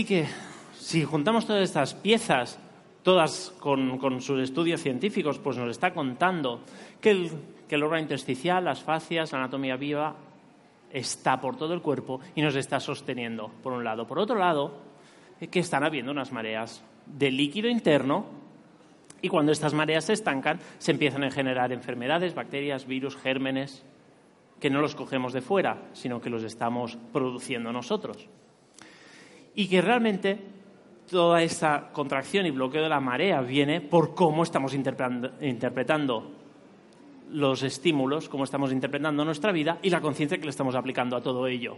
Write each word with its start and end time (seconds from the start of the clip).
Así 0.00 0.06
que, 0.06 0.26
si 0.78 1.04
juntamos 1.04 1.46
todas 1.46 1.62
estas 1.62 1.92
piezas, 1.92 2.58
todas 3.02 3.52
con, 3.60 4.22
sus 4.22 4.40
estudios 4.40 4.80
científicos, 4.80 5.38
pues 5.38 5.58
nos 5.58 5.68
está 5.68 5.92
contando 5.92 6.62
que 7.02 7.10
el, 7.10 7.30
que 7.68 7.74
el 7.74 7.82
órgano 7.82 8.00
intersticial, 8.00 8.64
las 8.64 8.82
fascias, 8.82 9.30
la 9.32 9.40
anatomía 9.40 9.76
viva, 9.76 10.16
está 10.90 11.38
por 11.38 11.58
todo 11.58 11.74
el 11.74 11.82
cuerpo 11.82 12.18
y 12.34 12.40
nos 12.40 12.56
está 12.56 12.80
sosteniendo, 12.80 13.50
por 13.62 13.74
un 13.74 13.84
lado. 13.84 14.06
Por 14.06 14.18
otro 14.18 14.36
lado, 14.36 14.72
que 15.50 15.60
están 15.60 15.84
habiendo 15.84 16.12
unas 16.12 16.32
mareas 16.32 16.82
de 17.04 17.30
líquido 17.30 17.68
interno 17.68 18.24
y 19.20 19.28
cuando 19.28 19.52
estas 19.52 19.74
mareas 19.74 20.06
se 20.06 20.14
estancan, 20.14 20.60
se 20.78 20.92
empiezan 20.92 21.24
a 21.24 21.30
generar 21.30 21.72
enfermedades, 21.72 22.34
bacterias, 22.34 22.86
virus, 22.86 23.18
gérmenes, 23.18 23.84
que 24.60 24.70
no 24.70 24.80
los 24.80 24.94
cogemos 24.94 25.34
de 25.34 25.42
fuera, 25.42 25.90
sino 25.92 26.22
que 26.22 26.30
los 26.30 26.42
estamos 26.42 26.96
produciendo 27.12 27.70
nosotros 27.70 28.30
y 29.54 29.68
que 29.68 29.80
realmente 29.80 30.38
toda 31.10 31.42
esa 31.42 31.90
contracción 31.92 32.46
y 32.46 32.50
bloqueo 32.50 32.82
de 32.82 32.88
la 32.88 33.00
marea 33.00 33.40
viene 33.40 33.80
por 33.80 34.14
cómo 34.14 34.42
estamos 34.42 34.74
interpretando 34.74 36.30
los 37.30 37.62
estímulos, 37.62 38.28
cómo 38.28 38.44
estamos 38.44 38.72
interpretando 38.72 39.24
nuestra 39.24 39.52
vida 39.52 39.78
y 39.82 39.90
la 39.90 40.00
conciencia 40.00 40.38
que 40.38 40.44
le 40.44 40.50
estamos 40.50 40.74
aplicando 40.74 41.16
a 41.16 41.20
todo 41.20 41.46
ello. 41.46 41.76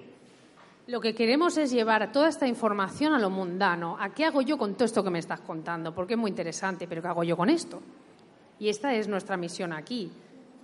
Lo 0.86 1.00
que 1.00 1.14
queremos 1.14 1.56
es 1.58 1.70
llevar 1.70 2.10
toda 2.10 2.28
esta 2.28 2.46
información 2.46 3.14
a 3.14 3.18
lo 3.18 3.30
mundano. 3.30 3.96
¿A 4.00 4.10
qué 4.10 4.24
hago 4.24 4.42
yo 4.42 4.58
con 4.58 4.74
todo 4.74 4.84
esto 4.84 5.04
que 5.04 5.10
me 5.10 5.20
estás 5.20 5.40
contando? 5.40 5.94
Porque 5.94 6.14
es 6.14 6.18
muy 6.18 6.30
interesante, 6.30 6.88
pero 6.88 7.00
¿qué 7.00 7.08
hago 7.08 7.22
yo 7.22 7.36
con 7.36 7.48
esto? 7.50 7.80
Y 8.58 8.68
esta 8.68 8.94
es 8.94 9.08
nuestra 9.08 9.36
misión 9.36 9.72
aquí, 9.72 10.10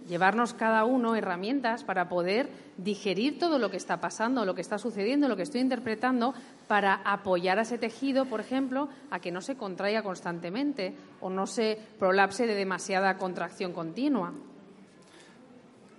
llevarnos 0.08 0.54
cada 0.54 0.84
uno 0.84 1.14
herramientas 1.14 1.84
para 1.84 2.08
poder 2.08 2.48
digerir 2.78 3.38
todo 3.38 3.58
lo 3.58 3.70
que 3.70 3.76
está 3.76 4.00
pasando, 4.00 4.44
lo 4.44 4.54
que 4.54 4.60
está 4.60 4.78
sucediendo, 4.78 5.28
lo 5.28 5.36
que 5.36 5.42
estoy 5.42 5.60
interpretando, 5.60 6.34
para 6.66 6.94
apoyar 7.04 7.58
a 7.58 7.62
ese 7.62 7.78
tejido, 7.78 8.24
por 8.24 8.40
ejemplo, 8.40 8.88
a 9.10 9.20
que 9.20 9.30
no 9.30 9.40
se 9.40 9.56
contraiga 9.56 10.02
constantemente 10.02 10.94
o 11.20 11.30
no 11.30 11.46
se 11.46 11.78
prolapse 11.98 12.46
de 12.46 12.54
demasiada 12.54 13.16
contracción 13.18 13.72
continua. 13.72 14.32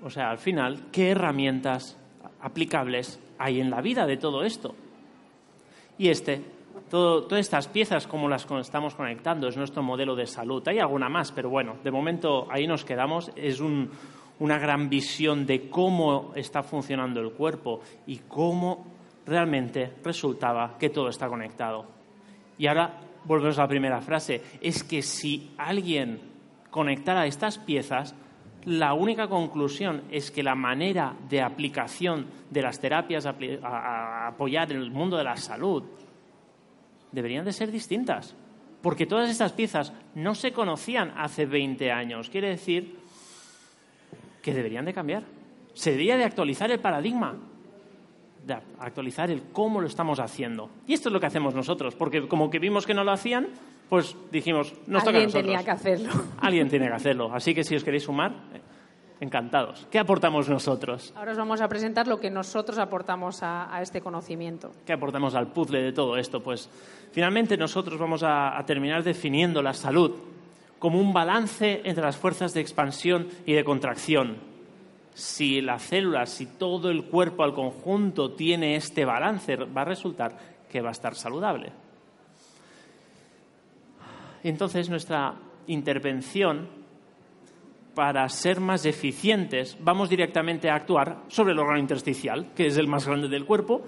O 0.03 0.09
sea, 0.09 0.31
al 0.31 0.37
final, 0.37 0.87
¿qué 0.91 1.11
herramientas 1.11 1.97
aplicables 2.41 3.19
hay 3.37 3.59
en 3.59 3.69
la 3.69 3.81
vida 3.81 4.05
de 4.05 4.17
todo 4.17 4.43
esto? 4.43 4.75
Y 5.97 6.09
este, 6.09 6.41
todas 6.89 7.39
estas 7.39 7.67
piezas, 7.67 8.07
como 8.07 8.27
las 8.27 8.47
estamos 8.59 8.95
conectando, 8.95 9.47
es 9.47 9.57
nuestro 9.57 9.83
modelo 9.83 10.15
de 10.15 10.27
salud. 10.27 10.67
Hay 10.67 10.79
alguna 10.79 11.09
más, 11.09 11.31
pero 11.31 11.49
bueno, 11.49 11.77
de 11.83 11.91
momento 11.91 12.47
ahí 12.49 12.67
nos 12.67 12.83
quedamos. 12.83 13.31
Es 13.35 13.61
una 13.61 14.57
gran 14.57 14.89
visión 14.89 15.45
de 15.45 15.69
cómo 15.69 16.31
está 16.35 16.63
funcionando 16.63 17.19
el 17.21 17.31
cuerpo 17.31 17.81
y 18.07 18.17
cómo 18.27 18.85
realmente 19.25 19.93
resultaba 20.03 20.77
que 20.77 20.89
todo 20.89 21.09
está 21.09 21.27
conectado. 21.27 21.85
Y 22.57 22.67
ahora 22.67 22.99
volvemos 23.25 23.57
a 23.59 23.63
la 23.63 23.67
primera 23.67 24.01
frase. 24.01 24.41
Es 24.61 24.83
que 24.83 25.01
si 25.01 25.51
alguien 25.57 26.19
conectara 26.69 27.25
estas 27.25 27.57
piezas, 27.57 28.15
la 28.65 28.93
única 28.93 29.27
conclusión 29.27 30.03
es 30.11 30.31
que 30.31 30.43
la 30.43 30.55
manera 30.55 31.15
de 31.29 31.41
aplicación 31.41 32.27
de 32.49 32.61
las 32.61 32.79
terapias 32.79 33.25
a, 33.25 34.27
apoyar 34.27 34.71
el 34.71 34.91
mundo 34.91 35.17
de 35.17 35.23
la 35.23 35.37
salud 35.37 35.83
deberían 37.11 37.45
de 37.45 37.53
ser 37.53 37.71
distintas. 37.71 38.35
Porque 38.81 39.05
todas 39.05 39.29
estas 39.29 39.51
piezas 39.51 39.93
no 40.15 40.35
se 40.35 40.53
conocían 40.53 41.13
hace 41.17 41.45
20 41.45 41.91
años. 41.91 42.29
Quiere 42.29 42.49
decir 42.49 42.97
que 44.41 44.53
deberían 44.53 44.85
de 44.85 44.93
cambiar. 44.93 45.23
Se 45.73 45.91
debería 45.91 46.17
de 46.17 46.23
actualizar 46.23 46.71
el 46.71 46.79
paradigma, 46.79 47.35
de 48.45 48.53
actualizar 48.79 49.29
el 49.29 49.43
cómo 49.51 49.81
lo 49.81 49.87
estamos 49.87 50.19
haciendo. 50.19 50.69
Y 50.87 50.93
esto 50.93 51.09
es 51.09 51.13
lo 51.13 51.19
que 51.19 51.25
hacemos 51.25 51.53
nosotros, 51.53 51.95
porque 51.95 52.27
como 52.27 52.49
que 52.49 52.59
vimos 52.59 52.85
que 52.85 52.93
no 52.93 53.03
lo 53.03 53.11
hacían, 53.11 53.47
pues 53.89 54.15
dijimos, 54.31 54.73
nos 54.87 55.03
toca 55.03 55.17
a 55.17 55.23
nosotros. 55.23 55.35
Alguien 55.35 55.45
tenía 55.45 55.63
que 55.63 55.71
hacerlo. 55.71 56.09
Alguien 56.39 56.69
tiene 56.69 56.87
que 56.87 56.93
hacerlo. 56.93 57.33
Así 57.33 57.53
que 57.53 57.63
si 57.63 57.75
os 57.75 57.83
queréis 57.83 58.03
sumar, 58.03 58.33
encantados. 59.19 59.87
¿Qué 59.91 59.99
aportamos 59.99 60.49
nosotros? 60.49 61.13
Ahora 61.15 61.31
os 61.31 61.37
vamos 61.37 61.61
a 61.61 61.67
presentar 61.67 62.07
lo 62.07 62.19
que 62.19 62.29
nosotros 62.29 62.77
aportamos 62.77 63.39
a, 63.41 63.79
este 63.81 64.01
conocimiento. 64.01 64.71
¿Qué 64.85 64.93
aportamos 64.93 65.35
al 65.35 65.47
puzzle 65.47 65.81
de 65.81 65.91
todo 65.91 66.17
esto? 66.17 66.41
Pues 66.41 66.69
finalmente 67.11 67.57
nosotros 67.57 67.99
vamos 67.99 68.23
a, 68.23 68.57
a 68.57 68.65
terminar 68.65 69.03
definiendo 69.03 69.61
la 69.61 69.73
salud 69.73 70.11
como 70.79 70.99
un 70.99 71.11
balance 71.11 71.81
entre 71.83 72.03
las 72.03 72.17
fuerzas 72.17 72.53
de 72.53 72.61
expansión 72.61 73.27
y 73.45 73.53
de 73.53 73.63
contracción. 73.63 74.37
Si 75.13 75.59
la 75.59 75.79
célula, 75.79 76.25
si 76.25 76.45
todo 76.45 76.89
el 76.89 77.05
cuerpo 77.05 77.43
al 77.43 77.53
conjunto 77.53 78.31
tiene 78.31 78.75
este 78.75 79.03
balance, 79.03 79.57
va 79.57 79.81
a 79.81 79.85
resultar 79.85 80.37
que 80.69 80.81
va 80.81 80.89
a 80.89 80.93
estar 80.93 81.15
saludable. 81.15 81.73
Entonces 84.43 84.89
nuestra 84.89 85.35
intervención 85.67 86.78
para 87.99 88.29
ser 88.29 88.61
más 88.61 88.85
eficientes, 88.85 89.77
vamos 89.81 90.09
directamente 90.09 90.69
a 90.69 90.75
actuar 90.75 91.23
sobre 91.27 91.51
el 91.51 91.59
órgano 91.59 91.81
intersticial, 91.81 92.53
que 92.53 92.67
es 92.67 92.77
el 92.77 92.87
más 92.87 93.05
grande 93.05 93.27
del 93.27 93.45
cuerpo. 93.45 93.81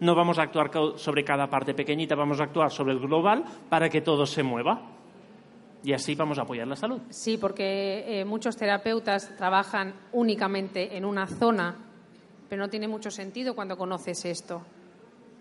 No 0.00 0.14
vamos 0.14 0.38
a 0.38 0.44
actuar 0.44 0.70
sobre 0.96 1.24
cada 1.24 1.50
parte 1.50 1.74
pequeñita, 1.74 2.14
vamos 2.14 2.40
a 2.40 2.44
actuar 2.44 2.70
sobre 2.70 2.94
el 2.94 3.00
global 3.00 3.44
para 3.68 3.90
que 3.90 4.00
todo 4.00 4.24
se 4.24 4.42
mueva. 4.42 4.80
Y 5.84 5.92
así 5.92 6.14
vamos 6.14 6.38
a 6.38 6.42
apoyar 6.44 6.66
la 6.68 6.74
salud. 6.74 7.02
Sí, 7.10 7.36
porque 7.36 8.20
eh, 8.20 8.24
muchos 8.24 8.56
terapeutas 8.56 9.36
trabajan 9.36 9.92
únicamente 10.12 10.96
en 10.96 11.04
una 11.04 11.26
zona, 11.26 11.76
pero 12.48 12.62
no 12.62 12.70
tiene 12.70 12.88
mucho 12.88 13.10
sentido 13.10 13.54
cuando 13.54 13.76
conoces 13.76 14.24
esto, 14.24 14.62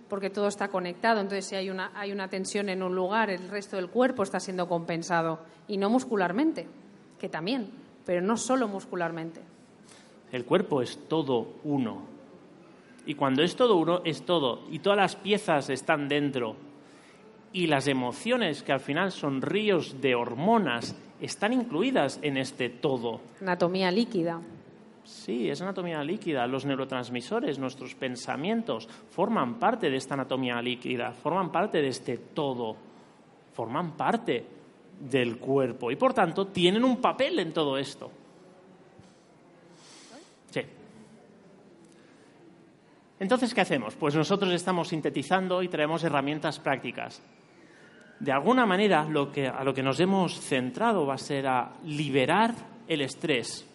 porque 0.09 0.29
todo 0.29 0.49
está 0.49 0.67
conectado. 0.67 1.21
Entonces, 1.21 1.45
si 1.45 1.55
hay 1.55 1.69
una, 1.69 1.93
hay 1.95 2.11
una 2.11 2.27
tensión 2.27 2.67
en 2.67 2.83
un 2.83 2.93
lugar, 2.93 3.29
el 3.29 3.47
resto 3.47 3.77
del 3.77 3.89
cuerpo 3.89 4.23
está 4.23 4.41
siendo 4.41 4.67
compensado, 4.67 5.39
y 5.69 5.77
no 5.77 5.89
muscularmente, 5.89 6.67
que 7.17 7.29
también 7.29 7.87
pero 8.05 8.21
no 8.21 8.37
solo 8.37 8.67
muscularmente. 8.67 9.41
El 10.31 10.45
cuerpo 10.45 10.81
es 10.81 11.07
todo 11.07 11.55
uno. 11.63 12.03
Y 13.05 13.15
cuando 13.15 13.41
es 13.41 13.55
todo 13.55 13.77
uno, 13.77 14.01
es 14.05 14.23
todo. 14.23 14.63
Y 14.69 14.79
todas 14.79 14.97
las 14.97 15.15
piezas 15.15 15.69
están 15.69 16.07
dentro. 16.07 16.55
Y 17.51 17.67
las 17.67 17.87
emociones, 17.87 18.61
que 18.61 18.71
al 18.71 18.79
final 18.79 19.11
son 19.11 19.41
ríos 19.41 19.99
de 20.01 20.13
hormonas, 20.13 20.95
están 21.19 21.53
incluidas 21.53 22.19
en 22.21 22.37
este 22.37 22.69
todo. 22.69 23.21
Anatomía 23.41 23.89
líquida. 23.89 24.39
Sí, 25.03 25.49
es 25.49 25.59
anatomía 25.61 26.03
líquida. 26.03 26.45
Los 26.45 26.65
neurotransmisores, 26.65 27.57
nuestros 27.57 27.95
pensamientos, 27.95 28.87
forman 29.09 29.57
parte 29.57 29.89
de 29.89 29.97
esta 29.97 30.13
anatomía 30.13 30.61
líquida, 30.61 31.13
forman 31.13 31.51
parte 31.51 31.81
de 31.81 31.87
este 31.87 32.17
todo, 32.17 32.75
forman 33.53 33.97
parte 33.97 34.58
del 34.99 35.37
cuerpo 35.37 35.91
y 35.91 35.95
por 35.95 36.13
tanto 36.13 36.47
tienen 36.47 36.83
un 36.83 36.97
papel 36.97 37.39
en 37.39 37.53
todo 37.53 37.77
esto. 37.77 38.11
Sí. 40.51 40.61
Entonces, 43.19 43.53
¿qué 43.53 43.61
hacemos? 43.61 43.95
Pues 43.95 44.15
nosotros 44.15 44.51
estamos 44.53 44.89
sintetizando 44.89 45.63
y 45.63 45.67
traemos 45.67 46.03
herramientas 46.03 46.59
prácticas. 46.59 47.21
De 48.19 48.31
alguna 48.33 48.65
manera, 48.65 49.01
a 49.01 49.63
lo 49.63 49.73
que 49.73 49.83
nos 49.83 49.99
hemos 49.99 50.39
centrado 50.41 51.05
va 51.05 51.13
a 51.13 51.17
ser 51.17 51.47
a 51.47 51.71
liberar 51.85 52.53
el 52.87 53.01
estrés. 53.01 53.65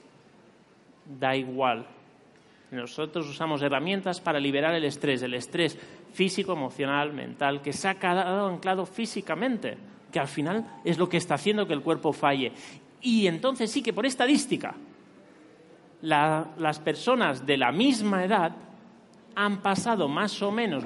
Da 1.18 1.34
igual. 1.34 1.86
Nosotros 2.70 3.26
usamos 3.28 3.62
herramientas 3.62 4.20
para 4.20 4.38
liberar 4.38 4.74
el 4.74 4.84
estrés, 4.84 5.22
el 5.22 5.34
estrés 5.34 5.78
físico, 6.12 6.52
emocional, 6.52 7.12
mental, 7.12 7.62
que 7.62 7.72
se 7.72 7.88
ha 7.88 7.94
quedado 7.94 8.48
anclado 8.48 8.84
físicamente 8.84 9.78
que 10.14 10.20
al 10.20 10.28
final 10.28 10.64
es 10.84 10.96
lo 10.96 11.08
que 11.08 11.16
está 11.16 11.34
haciendo 11.34 11.66
que 11.66 11.72
el 11.72 11.82
cuerpo 11.82 12.12
falle. 12.12 12.52
Y 13.02 13.26
entonces 13.26 13.68
sí 13.68 13.82
que 13.82 13.92
por 13.92 14.06
estadística, 14.06 14.76
las 16.02 16.78
personas 16.78 17.44
de 17.44 17.56
la 17.56 17.72
misma 17.72 18.24
edad 18.24 18.52
han 19.34 19.60
pasado 19.60 20.06
más 20.06 20.40
o 20.40 20.52
menos 20.52 20.84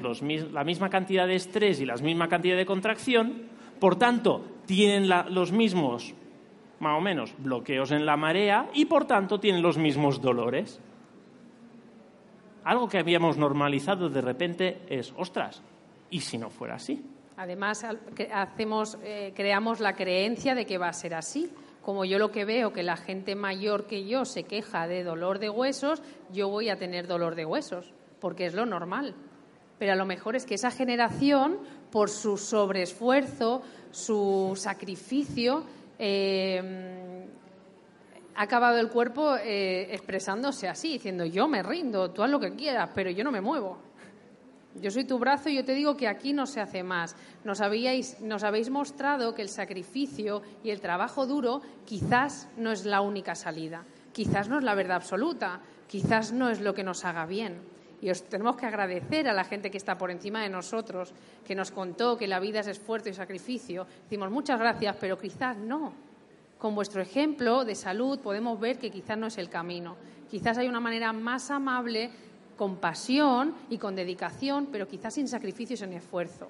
la 0.51 0.63
misma 0.63 0.89
cantidad 0.89 1.27
de 1.27 1.35
estrés 1.35 1.79
y 1.79 1.85
la 1.85 1.95
misma 1.97 2.27
cantidad 2.27 2.57
de 2.57 2.65
contracción, 2.65 3.43
por 3.79 3.97
tanto, 3.97 4.43
tienen 4.65 5.07
los 5.07 5.51
mismos, 5.51 6.15
más 6.79 6.97
o 6.97 7.01
menos, 7.01 7.35
bloqueos 7.37 7.91
en 7.91 8.07
la 8.07 8.17
marea 8.17 8.67
y 8.73 8.85
por 8.85 9.05
tanto 9.05 9.39
tienen 9.39 9.61
los 9.61 9.77
mismos 9.77 10.21
dolores. 10.21 10.81
Algo 12.63 12.89
que 12.89 12.97
habíamos 12.97 13.37
normalizado 13.37 14.09
de 14.09 14.21
repente 14.21 14.81
es, 14.89 15.13
ostras, 15.15 15.61
¿y 16.09 16.21
si 16.21 16.39
no 16.39 16.49
fuera 16.49 16.75
así? 16.75 17.03
Además, 17.39 17.85
eh, 18.17 19.31
creamos 19.33 19.79
la 19.79 19.93
creencia 19.93 20.55
de 20.55 20.65
que 20.65 20.77
va 20.77 20.89
a 20.89 20.93
ser 20.93 21.13
así. 21.13 21.49
Como 21.81 22.03
yo 22.03 22.19
lo 22.19 22.33
que 22.33 22.43
veo 22.43 22.73
que 22.73 22.83
la 22.83 22.97
gente 22.97 23.33
mayor 23.33 23.87
que 23.87 24.05
yo 24.05 24.25
se 24.25 24.43
queja 24.43 24.89
de 24.89 25.05
dolor 25.05 25.39
de 25.39 25.49
huesos, 25.49 26.01
yo 26.33 26.49
voy 26.49 26.67
a 26.67 26.75
tener 26.75 27.07
dolor 27.07 27.35
de 27.35 27.45
huesos, 27.45 27.93
porque 28.19 28.45
es 28.45 28.53
lo 28.53 28.65
normal. 28.65 29.15
Pero 29.77 29.93
a 29.93 29.95
lo 29.95 30.05
mejor 30.05 30.35
es 30.35 30.45
que 30.45 30.55
esa 30.55 30.69
generación, 30.69 31.59
por 31.91 32.09
su 32.09 32.37
sobreesfuerzo, 32.37 33.61
su 33.89 34.51
sacrificio, 34.57 35.63
eh, 35.97 37.25
ha 38.35 38.41
acabado 38.41 38.79
el 38.79 38.89
cuerpo 38.89 39.37
eh, 39.37 39.87
expresándose 39.93 40.67
así, 40.67 40.91
diciendo 40.91 41.23
yo 41.23 41.47
me 41.47 41.63
rindo, 41.63 42.11
tú 42.11 42.21
haz 42.21 42.29
lo 42.29 42.41
que 42.41 42.53
quieras, 42.53 42.89
pero 42.93 43.09
yo 43.09 43.23
no 43.23 43.31
me 43.31 43.39
muevo. 43.39 43.88
Yo 44.75 44.91
soy 44.91 45.03
tu 45.03 45.17
brazo 45.17 45.49
y 45.49 45.55
yo 45.55 45.65
te 45.65 45.73
digo 45.73 45.97
que 45.97 46.07
aquí 46.07 46.31
no 46.31 46.45
se 46.45 46.61
hace 46.61 46.83
más. 46.83 47.15
Nos, 47.43 47.59
habíais, 47.59 48.21
nos 48.21 48.43
habéis 48.43 48.69
mostrado 48.69 49.33
que 49.33 49.41
el 49.41 49.49
sacrificio 49.49 50.41
y 50.63 50.69
el 50.69 50.79
trabajo 50.79 51.25
duro 51.25 51.61
quizás 51.85 52.47
no 52.55 52.71
es 52.71 52.85
la 52.85 53.01
única 53.01 53.35
salida, 53.35 53.83
quizás 54.13 54.47
no 54.47 54.59
es 54.59 54.63
la 54.63 54.75
verdad 54.75 54.97
absoluta, 54.97 55.61
quizás 55.87 56.31
no 56.31 56.49
es 56.49 56.61
lo 56.61 56.73
que 56.73 56.83
nos 56.83 57.03
haga 57.03 57.25
bien. 57.25 57.61
Y 58.01 58.11
os 58.11 58.23
tenemos 58.23 58.55
que 58.55 58.65
agradecer 58.65 59.27
a 59.27 59.33
la 59.33 59.43
gente 59.43 59.69
que 59.69 59.77
está 59.77 59.97
por 59.97 60.11
encima 60.11 60.41
de 60.43 60.49
nosotros, 60.49 61.13
que 61.45 61.55
nos 61.55 61.71
contó 61.71 62.17
que 62.17 62.27
la 62.27 62.39
vida 62.39 62.61
es 62.61 62.67
esfuerzo 62.67 63.09
y 63.09 63.13
sacrificio. 63.13 63.85
Decimos 64.03 64.31
muchas 64.31 64.57
gracias, 64.59 64.95
pero 64.99 65.17
quizás 65.17 65.57
no. 65.57 65.93
Con 66.57 66.75
vuestro 66.75 67.01
ejemplo 67.01 67.65
de 67.65 67.75
salud 67.75 68.19
podemos 68.19 68.57
ver 68.59 68.77
que 68.77 68.91
quizás 68.91 69.17
no 69.17 69.27
es 69.27 69.37
el 69.37 69.49
camino. 69.49 69.97
Quizás 70.29 70.57
hay 70.57 70.67
una 70.67 70.79
manera 70.79 71.11
más 71.11 71.49
amable 71.51 72.11
con 72.59 72.75
pasión 72.75 73.53
y 73.69 73.77
con 73.77 73.95
dedicación, 73.95 74.67
pero 74.69 74.85
quizás 74.85 75.13
sin 75.13 75.29
sacrificios 75.29 75.81
ni 75.87 75.95
esfuerzo. 75.95 76.49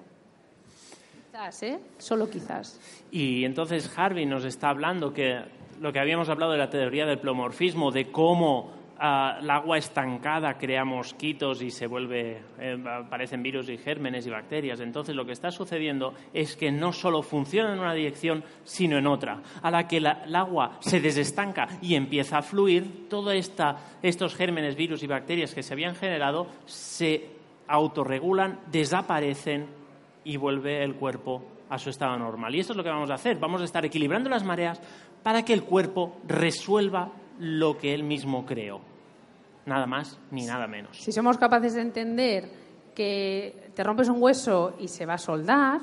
Quizás, 1.30 1.62
¿eh? 1.62 1.78
Solo 1.98 2.28
quizás. 2.28 2.80
Y 3.12 3.44
entonces 3.44 3.88
Harvey 3.96 4.26
nos 4.26 4.44
está 4.44 4.70
hablando 4.70 5.12
que 5.12 5.40
lo 5.80 5.92
que 5.92 6.00
habíamos 6.00 6.28
hablado 6.28 6.50
de 6.50 6.58
la 6.58 6.68
teoría 6.68 7.06
del 7.06 7.20
plomorfismo, 7.20 7.92
de 7.92 8.10
cómo 8.10 8.72
el 9.00 9.50
agua 9.50 9.78
estancada 9.78 10.58
crea 10.58 10.84
mosquitos 10.84 11.62
y 11.62 11.70
se 11.70 11.86
vuelve, 11.86 12.42
eh, 12.58 12.76
aparecen 12.86 13.42
virus 13.42 13.70
y 13.70 13.78
gérmenes 13.78 14.26
y 14.26 14.30
bacterias. 14.30 14.78
Entonces 14.80 15.16
lo 15.16 15.24
que 15.24 15.32
está 15.32 15.50
sucediendo 15.50 16.12
es 16.34 16.54
que 16.54 16.70
no 16.70 16.92
solo 16.92 17.22
funciona 17.22 17.72
en 17.72 17.80
una 17.80 17.94
dirección, 17.94 18.44
sino 18.62 18.98
en 18.98 19.06
otra. 19.06 19.40
A 19.62 19.70
la 19.70 19.88
que 19.88 19.96
el 19.96 20.06
agua 20.06 20.76
se 20.80 21.00
desestanca 21.00 21.66
y 21.80 21.94
empieza 21.94 22.38
a 22.38 22.42
fluir, 22.42 23.08
todos 23.08 23.32
estos 24.02 24.34
gérmenes, 24.34 24.76
virus 24.76 25.02
y 25.02 25.06
bacterias 25.06 25.54
que 25.54 25.62
se 25.62 25.72
habían 25.72 25.94
generado 25.94 26.46
se 26.66 27.26
autorregulan, 27.68 28.60
desaparecen 28.70 29.66
y 30.24 30.36
vuelve 30.36 30.84
el 30.84 30.94
cuerpo 30.94 31.42
a 31.70 31.78
su 31.78 31.88
estado 31.88 32.18
normal. 32.18 32.54
Y 32.54 32.60
eso 32.60 32.74
es 32.74 32.76
lo 32.76 32.84
que 32.84 32.90
vamos 32.90 33.10
a 33.10 33.14
hacer. 33.14 33.38
Vamos 33.38 33.62
a 33.62 33.64
estar 33.64 33.84
equilibrando 33.86 34.28
las 34.28 34.44
mareas 34.44 34.78
para 35.22 35.42
que 35.42 35.54
el 35.54 35.62
cuerpo 35.62 36.18
resuelva 36.26 37.12
lo 37.38 37.78
que 37.78 37.94
él 37.94 38.02
mismo 38.02 38.44
creó. 38.44 38.89
Nada 39.66 39.86
más 39.86 40.18
ni 40.30 40.46
nada 40.46 40.66
menos. 40.66 40.96
Si 40.96 41.12
somos 41.12 41.38
capaces 41.38 41.74
de 41.74 41.82
entender 41.82 42.50
que 42.94 43.70
te 43.74 43.84
rompes 43.84 44.08
un 44.08 44.22
hueso 44.22 44.74
y 44.78 44.88
se 44.88 45.06
va 45.06 45.14
a 45.14 45.18
soldar, 45.18 45.80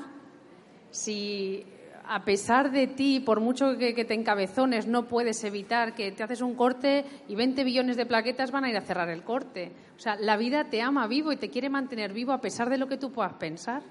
si 0.90 1.64
a 2.10 2.24
pesar 2.24 2.70
de 2.70 2.86
ti, 2.86 3.20
por 3.20 3.40
mucho 3.40 3.76
que, 3.76 3.92
te 3.92 4.14
encabezones, 4.14 4.86
no 4.86 5.06
puedes 5.06 5.44
evitar 5.44 5.94
que 5.94 6.10
te 6.12 6.22
haces 6.22 6.40
un 6.40 6.54
corte 6.54 7.04
y 7.28 7.34
20 7.34 7.64
billones 7.64 7.96
de 7.96 8.06
plaquetas 8.06 8.50
van 8.50 8.64
a 8.64 8.70
ir 8.70 8.76
a 8.76 8.80
cerrar 8.80 9.10
el 9.10 9.22
corte. 9.22 9.72
O 9.94 10.00
sea, 10.00 10.16
la 10.16 10.38
vida 10.38 10.64
te 10.70 10.80
ama 10.80 11.06
vivo 11.06 11.32
y 11.32 11.36
te 11.36 11.50
quiere 11.50 11.68
mantener 11.68 12.14
vivo 12.14 12.32
a 12.32 12.40
pesar 12.40 12.70
de 12.70 12.78
lo 12.78 12.88
que 12.88 12.96
tú 12.96 13.12
puedas 13.12 13.34
pensar. 13.34 13.82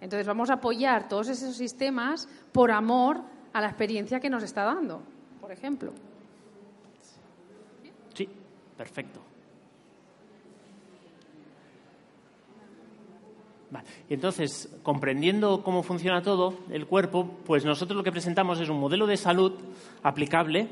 Entonces 0.00 0.26
vamos 0.26 0.48
a 0.50 0.54
apoyar 0.54 1.08
todos 1.08 1.28
esos 1.28 1.56
sistemas 1.56 2.28
por 2.52 2.70
amor 2.70 3.20
a 3.52 3.60
la 3.60 3.66
experiencia 3.66 4.20
que 4.20 4.30
nos 4.30 4.44
está 4.44 4.64
dando, 4.64 5.02
por 5.40 5.50
ejemplo. 5.50 5.92
Perfecto. 8.80 9.20
Y 14.08 14.14
entonces, 14.14 14.74
comprendiendo 14.82 15.62
cómo 15.62 15.82
funciona 15.82 16.22
todo 16.22 16.54
el 16.70 16.86
cuerpo, 16.86 17.28
pues 17.44 17.66
nosotros 17.66 17.94
lo 17.94 18.02
que 18.02 18.10
presentamos 18.10 18.58
es 18.58 18.70
un 18.70 18.80
modelo 18.80 19.06
de 19.06 19.18
salud 19.18 19.52
aplicable 20.02 20.66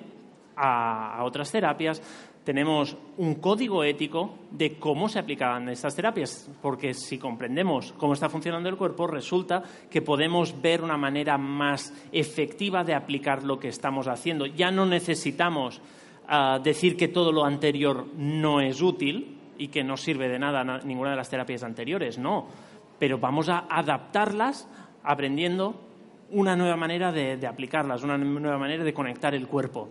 a, 0.56 1.20
otras 1.22 1.52
terapias. 1.52 2.00
Tenemos 2.44 2.96
un 3.18 3.34
código 3.34 3.84
ético 3.84 4.38
de 4.52 4.78
cómo 4.78 5.10
se 5.10 5.18
aplicaban 5.18 5.68
estas 5.68 5.94
terapias, 5.94 6.50
porque 6.62 6.94
si 6.94 7.18
comprendemos 7.18 7.92
cómo 7.98 8.14
está 8.14 8.30
funcionando 8.30 8.70
el 8.70 8.78
cuerpo, 8.78 9.06
resulta 9.06 9.62
que 9.90 10.00
podemos 10.00 10.62
ver 10.62 10.82
una 10.82 10.96
manera 10.96 11.36
más 11.36 11.92
efectiva 12.10 12.84
de 12.84 12.94
aplicar 12.94 13.44
lo 13.44 13.58
que 13.58 13.68
estamos 13.68 14.08
haciendo. 14.08 14.46
Ya 14.46 14.70
no 14.70 14.86
necesitamos 14.86 15.82
decir 16.62 16.96
que 16.96 17.08
todo 17.08 17.32
lo 17.32 17.44
anterior 17.44 18.06
no 18.16 18.60
es 18.60 18.82
útil 18.82 19.38
y 19.56 19.68
que 19.68 19.82
no 19.82 19.96
sirve 19.96 20.28
de 20.28 20.38
nada 20.38 20.80
ninguna 20.84 21.10
de 21.10 21.16
las 21.16 21.30
terapias 21.30 21.62
anteriores, 21.62 22.18
no. 22.18 22.46
Pero 22.98 23.18
vamos 23.18 23.48
a 23.48 23.66
adaptarlas 23.70 24.68
aprendiendo 25.02 25.80
una 26.30 26.56
nueva 26.56 26.76
manera 26.76 27.12
de, 27.12 27.46
aplicarlas, 27.46 28.02
una 28.02 28.18
nueva 28.18 28.58
manera 28.58 28.84
de 28.84 28.92
conectar 28.92 29.34
el 29.34 29.46
cuerpo. 29.46 29.88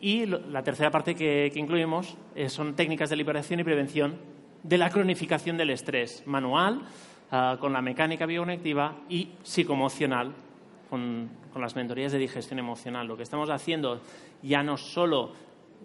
Y 0.00 0.26
la 0.26 0.62
tercera 0.62 0.90
parte 0.90 1.14
que, 1.14 1.50
incluimos 1.54 2.16
eh, 2.34 2.48
son 2.48 2.74
técnicas 2.74 3.10
de 3.10 3.16
liberación 3.16 3.60
y 3.60 3.64
prevención 3.64 4.16
de 4.62 4.78
la 4.78 4.90
cronificación 4.90 5.56
del 5.56 5.70
estrés 5.70 6.22
manual, 6.26 6.82
ah, 7.30 7.56
con 7.58 7.72
la 7.72 7.80
mecánica 7.80 8.26
bioconectiva 8.26 8.98
y 9.08 9.30
psicoemocional, 9.42 10.32
con, 10.90 11.30
las 11.56 11.74
mentorías 11.74 12.12
de 12.12 12.18
digestión 12.18 12.58
emocional. 12.58 13.06
Lo 13.06 13.16
que 13.16 13.22
estamos 13.22 13.48
haciendo 13.48 14.02
ya 14.42 14.62
no 14.62 14.76
solo 14.76 15.32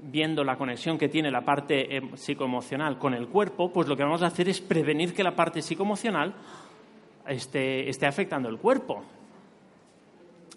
viendo 0.04 0.44
la 0.44 0.58
conexión 0.58 0.98
que 0.98 1.10
tiene 1.10 1.30
la 1.30 1.46
parte 1.46 1.96
em, 1.96 2.16
psicoemocional 2.16 2.98
con 2.98 3.14
el 3.14 3.28
cuerpo, 3.28 3.72
pues 3.72 3.88
lo 3.88 3.96
que 3.96 4.04
vamos 4.04 4.24
a 4.24 4.28
hacer 4.28 4.50
es 4.50 4.62
prevenir 4.62 5.14
que 5.14 5.24
la 5.24 5.36
parte 5.36 5.62
psicoemocional 5.62 6.34
esté, 7.28 7.90
esté 7.90 8.06
afectando 8.06 8.50
el 8.50 8.58
cuerpo. 8.58 9.04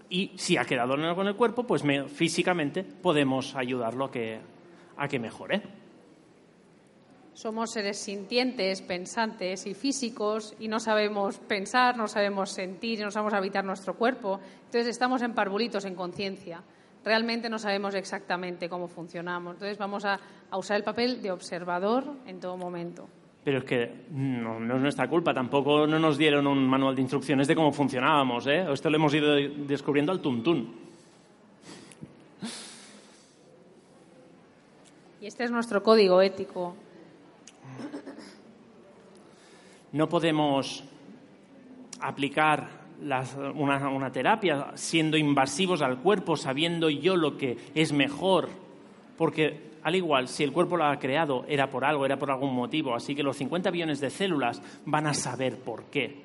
Y 0.09 0.33
si 0.37 0.57
ha 0.57 0.65
quedado 0.65 0.95
con 1.15 1.27
el 1.27 1.35
cuerpo, 1.35 1.65
pues 1.65 1.83
físicamente 2.09 2.85
podemos 2.85 3.55
ayudarlo 3.56 4.06
a 4.06 4.11
que, 4.11 4.39
a 4.97 5.08
que 5.08 5.19
mejore. 5.19 5.63
Somos 7.32 7.73
seres 7.73 7.99
sintientes, 7.99 8.81
pensantes 8.81 9.67
y 9.67 9.75
físicos 9.75 10.55
y 10.61 10.69
no 10.69 10.79
sabemos 10.79 11.39
pensar, 11.39 11.97
no 11.97 12.06
sabemos 12.06 12.51
sentir, 12.51 13.01
no 13.01 13.11
sabemos 13.11 13.35
habitar 13.35 13.65
nuestro 13.65 13.97
cuerpo. 13.97 14.39
Entonces 14.67 14.87
estamos 14.87 15.20
en 15.23 15.35
parvulitos, 15.35 15.85
en 15.85 15.97
conciencia 15.97 16.63
realmente 17.05 17.51
no 17.51 17.58
sabemos 17.58 17.94
exactamente 17.94 18.69
cómo 18.69 18.89
funcionamos. 18.89 19.55
Entonces 19.55 19.79
vamos 19.79 20.05
a, 20.05 20.19
usar 20.53 20.79
el 20.79 20.84
papel 20.84 21.20
de 21.20 21.31
observador 21.31 22.05
en 22.27 22.41
todo 22.41 22.56
momento. 22.56 23.08
Pero 23.44 23.58
es 23.58 23.65
que 23.65 24.06
no, 24.11 24.56
es 24.56 24.81
nuestra 24.81 25.08
culpa, 25.08 25.34
tampoco 25.34 25.87
no 25.87 25.99
nos 25.99 26.17
dieron 26.17 26.46
un 26.46 26.67
manual 26.67 26.94
de 26.94 27.03
instrucciones 27.03 27.46
de 27.46 27.55
cómo 27.55 27.73
funcionábamos. 27.73 28.46
¿eh? 28.46 28.67
Esto 28.73 28.89
lo 28.89 28.96
hemos 28.96 29.13
ido 29.13 29.34
descubriendo 29.34 30.13
al 30.13 30.20
tuntún. 30.20 30.82
Y 35.20 35.27
este 35.27 35.44
es 35.44 35.51
nuestro 35.51 35.82
código 35.82 36.20
ético. 36.23 36.75
No 39.93 40.08
podemos 40.08 40.84
aplicar 42.01 42.83
una, 43.01 44.10
terapia, 44.10 44.72
siendo 44.74 45.17
invasivos 45.17 45.82
al 45.82 45.98
cuerpo, 45.98 46.36
sabiendo 46.36 46.91
yo 46.91 47.17
lo 47.17 47.36
que 47.36 47.56
es 47.74 47.93
mejor, 47.93 48.48
porque 49.17 49.74
al 49.82 49.94
igual, 49.94 50.29
si 50.29 50.43
el 50.44 50.53
cuerpo 50.53 50.77
lo 50.77 50.84
ha 50.84 50.98
creado, 50.98 51.44
era 51.46 51.69
por 51.69 51.84
algo, 51.84 52.06
era 52.06 52.19
por 52.19 52.31
algún 52.31 52.55
motivo, 52.55 52.94
así 52.94 53.15
que 53.15 53.22
los 53.22 53.36
50 53.36 53.70
billones 53.70 54.01
de 54.01 54.10
células 54.10 54.63
van 54.86 55.06
a 55.06 55.15
saber 55.15 55.58
por 55.58 55.84
qué. 55.84 56.24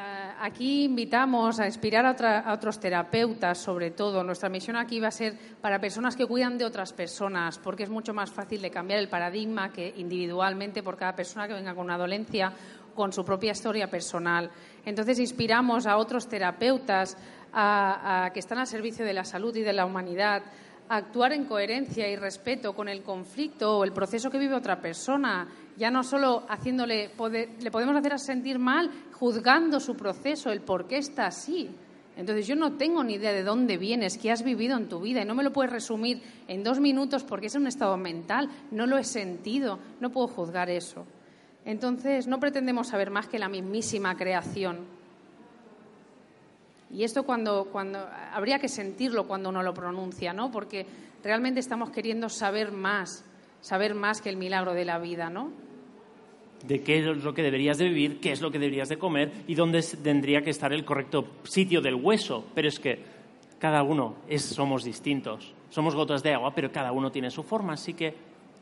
Eh, 0.00 0.32
aquí 0.40 0.84
invitamos 0.84 1.58
a 1.58 1.66
inspirar 1.66 2.06
a, 2.06 2.52
otros 2.52 2.78
terapeutas, 2.78 3.58
sobre 3.58 3.90
todo. 3.90 4.22
Nuestra 4.22 4.48
misión 4.48 4.76
aquí 4.76 5.00
va 5.00 5.08
a 5.08 5.10
ser 5.10 5.36
para 5.60 5.80
personas 5.80 6.14
que 6.14 6.24
cuidan 6.24 6.56
de 6.56 6.64
otras 6.64 6.92
personas, 6.92 7.58
porque 7.58 7.82
es 7.82 7.90
mucho 7.90 8.14
más 8.14 8.30
fácil 8.30 8.62
de 8.62 8.70
cambiar 8.70 9.00
el 9.00 9.08
paradigma 9.08 9.72
que 9.72 9.94
individualmente 9.96 10.84
por 10.84 10.96
cada 10.96 11.16
persona 11.16 11.48
que 11.48 11.54
venga 11.54 11.74
con 11.74 11.86
una 11.86 11.98
dolencia 11.98 12.52
con 12.98 13.12
su 13.12 13.24
propia 13.24 13.52
historia 13.52 13.88
personal. 13.88 14.50
Entonces 14.84 15.20
inspiramos 15.20 15.86
a 15.86 15.98
otros 15.98 16.26
terapeutas 16.26 17.16
a, 17.52 18.28
que 18.34 18.40
están 18.40 18.58
al 18.58 18.66
servicio 18.66 19.04
de 19.04 19.12
la 19.12 19.22
salud 19.22 19.54
y 19.54 19.62
de 19.62 19.72
la 19.72 19.86
humanidad 19.86 20.42
a 20.88 20.96
actuar 20.96 21.32
en 21.32 21.44
coherencia 21.44 22.08
y 22.08 22.16
respeto 22.16 22.74
con 22.74 22.88
el 22.88 23.04
conflicto 23.04 23.78
o 23.78 23.84
el 23.84 23.92
proceso 23.92 24.30
que 24.30 24.38
vive 24.38 24.56
otra 24.56 24.80
persona, 24.80 25.46
ya 25.76 25.92
no 25.92 26.02
solo 26.02 26.42
haciéndole, 26.48 27.12
le 27.60 27.70
podemos 27.70 27.94
hacer 27.94 28.18
sentir 28.18 28.58
mal 28.58 28.90
juzgando 29.12 29.78
su 29.78 29.94
proceso, 29.94 30.50
el 30.50 30.62
por 30.62 30.88
qué 30.88 30.96
está 30.96 31.26
así. 31.26 31.70
Entonces 32.16 32.48
yo 32.48 32.56
no 32.56 32.72
tengo 32.72 33.04
ni 33.04 33.14
idea 33.14 33.32
de 33.32 33.44
dónde 33.44 33.76
vienes, 33.76 34.18
qué 34.18 34.32
has 34.32 34.42
vivido 34.42 34.76
en 34.76 34.88
tu 34.88 34.98
vida 34.98 35.22
y 35.22 35.24
no 35.24 35.36
me 35.36 35.44
lo 35.44 35.52
puedes 35.52 35.70
resumir 35.70 36.20
en 36.48 36.64
dos 36.64 36.80
minutos 36.80 37.22
porque 37.22 37.46
es 37.46 37.54
un 37.54 37.68
estado 37.68 37.96
mental, 37.96 38.50
no 38.72 38.88
lo 38.88 38.98
he 38.98 39.04
sentido, 39.04 39.78
no 40.00 40.10
puedo 40.10 40.26
juzgar 40.26 40.68
eso. 40.68 41.06
Entonces 41.68 42.26
no 42.26 42.40
pretendemos 42.40 42.88
saber 42.88 43.10
más 43.10 43.28
que 43.28 43.38
la 43.38 43.50
mismísima 43.50 44.16
creación. 44.16 44.86
Y 46.90 47.04
esto 47.04 47.24
cuando, 47.24 47.66
cuando 47.70 47.98
habría 48.32 48.58
que 48.58 48.68
sentirlo 48.70 49.28
cuando 49.28 49.50
uno 49.50 49.62
lo 49.62 49.74
pronuncia, 49.74 50.32
¿no? 50.32 50.50
Porque 50.50 50.86
realmente 51.22 51.60
estamos 51.60 51.90
queriendo 51.90 52.30
saber 52.30 52.72
más, 52.72 53.22
saber 53.60 53.94
más 53.94 54.22
que 54.22 54.30
el 54.30 54.38
milagro 54.38 54.72
de 54.72 54.86
la 54.86 54.98
vida, 54.98 55.28
¿no? 55.28 55.52
de 56.66 56.82
qué 56.82 56.98
es 56.98 57.22
lo 57.22 57.34
que 57.34 57.42
deberías 57.42 57.78
de 57.78 57.84
vivir, 57.84 58.18
qué 58.18 58.32
es 58.32 58.40
lo 58.40 58.50
que 58.50 58.58
deberías 58.58 58.88
de 58.88 58.98
comer 58.98 59.30
y 59.46 59.54
dónde 59.54 59.80
tendría 60.02 60.42
que 60.42 60.50
estar 60.50 60.72
el 60.72 60.84
correcto 60.84 61.28
sitio 61.44 61.82
del 61.82 61.94
hueso. 61.94 62.46
Pero 62.54 62.66
es 62.66 62.80
que 62.80 63.04
cada 63.58 63.82
uno 63.82 64.16
es, 64.26 64.42
somos 64.42 64.84
distintos. 64.84 65.52
Somos 65.68 65.94
gotas 65.94 66.22
de 66.22 66.32
agua, 66.32 66.54
pero 66.54 66.72
cada 66.72 66.92
uno 66.92 67.12
tiene 67.12 67.30
su 67.30 67.42
forma, 67.42 67.74
así 67.74 67.92
que 67.92 68.14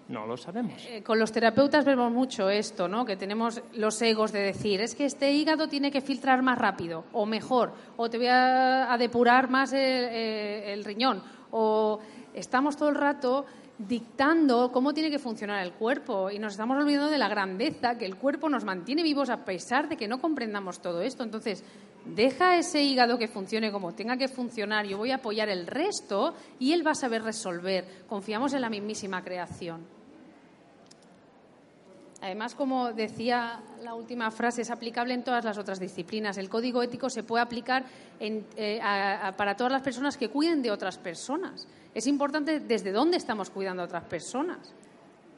no 0.09 0.27
lo 0.27 0.37
sabemos. 0.37 0.85
Eh, 0.89 1.03
con 1.03 1.19
los 1.19 1.33
terapeutas 1.33 1.85
vemos 1.85 2.13
mucho 2.13 2.49
esto, 2.49 2.89
¿no? 2.89 3.05
Que 3.05 3.17
tenemos 3.17 3.63
los 3.75 4.01
egos 4.03 4.33
de 4.33 4.41
decir, 4.41 4.81
es 4.81 4.95
que 4.95 5.05
este 5.05 5.33
hígado 5.33 5.69
tiene 5.69 5.91
que 5.91 6.01
filtrar 6.01 6.43
más 6.43 6.59
rápido 6.59 7.05
o 7.13 7.27
mejor, 7.27 7.73
o 7.97 8.09
te 8.09 8.19
voy 8.19 8.29
a, 8.29 8.95
depurar 8.99 9.51
más 9.51 9.73
el 9.73 10.85
riñón, 10.85 11.23
o 11.51 11.99
estamos 12.35 12.77
todo 12.77 12.89
el 12.89 12.95
rato 12.95 13.47
dictando 13.79 14.71
cómo 14.73 14.95
tiene 14.95 15.11
que 15.11 15.19
funcionar 15.19 15.65
el 15.65 15.73
cuerpo 15.73 16.31
y 16.31 16.39
nos 16.39 16.53
estamos 16.53 16.79
olvidando 16.79 17.11
de 17.11 17.19
la 17.19 17.29
grandeza 17.29 17.99
que 17.99 18.07
el 18.07 18.17
cuerpo 18.17 18.49
nos 18.49 18.65
mantiene 18.65 19.03
vivos 19.03 19.29
a 19.29 19.45
pesar 19.45 19.89
de 19.89 19.97
que 19.97 20.09
no 20.09 20.21
comprendamos 20.21 20.81
todo 20.81 21.03
esto. 21.03 21.23
Entonces, 21.23 21.63
deja 22.05 22.57
ese 22.57 22.83
hígado 22.83 23.19
que 23.19 23.29
funcione 23.29 23.73
como 23.73 23.95
tenga 23.95 24.17
que 24.17 24.29
funcionar, 24.29 24.87
yo 24.87 24.97
voy 24.97 25.11
a 25.11 25.17
apoyar 25.17 25.49
el 25.49 25.67
resto 25.67 26.35
y 26.59 26.73
él 26.73 26.87
va 26.87 26.93
a 26.93 26.95
saber 26.95 27.23
resolver. 27.23 28.05
Confiamos 28.09 28.55
en 28.55 28.63
la 28.63 28.71
mismísima 28.71 29.23
creación. 29.23 29.96
Además, 32.26 32.56
como 32.56 32.92
decía 32.92 33.61
la 33.85 33.95
última 33.95 34.33
frase, 34.33 34.62
es 34.62 34.71
aplicable 34.73 35.14
en 35.14 35.23
todas 35.23 35.45
las 35.45 35.59
otras 35.59 35.78
disciplinas. 35.78 36.37
El 36.38 36.49
código 36.49 36.83
ético 36.83 37.09
se 37.09 37.23
puede 37.23 37.40
aplicar 37.40 37.85
eh, 38.18 38.80
para 39.37 39.56
todas 39.56 39.73
las 39.73 39.83
personas 39.83 40.16
que 40.16 40.28
cuiden 40.28 40.61
de 40.61 40.73
otras 40.73 40.99
personas. 40.99 41.68
Es 41.95 42.09
importante 42.09 42.59
desde 42.59 42.90
dónde 42.90 43.16
estamos 43.16 43.49
cuidando 43.49 43.83
a 43.83 43.85
otras 43.85 44.02
personas. 44.06 44.75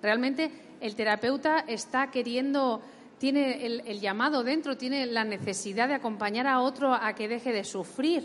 Realmente 0.00 0.50
el 0.80 0.94
terapeuta 0.94 1.58
está 1.68 2.10
queriendo, 2.10 2.80
tiene 3.18 3.66
el, 3.66 4.00
llamado 4.00 4.42
dentro, 4.42 4.78
tiene 4.78 5.04
la 5.04 5.24
necesidad 5.24 5.88
de 5.88 5.94
acompañar 5.94 6.46
a 6.46 6.60
otro 6.60 6.94
a 6.94 7.12
que 7.12 7.28
deje 7.28 7.52
de 7.52 7.64
sufrir. 7.64 8.24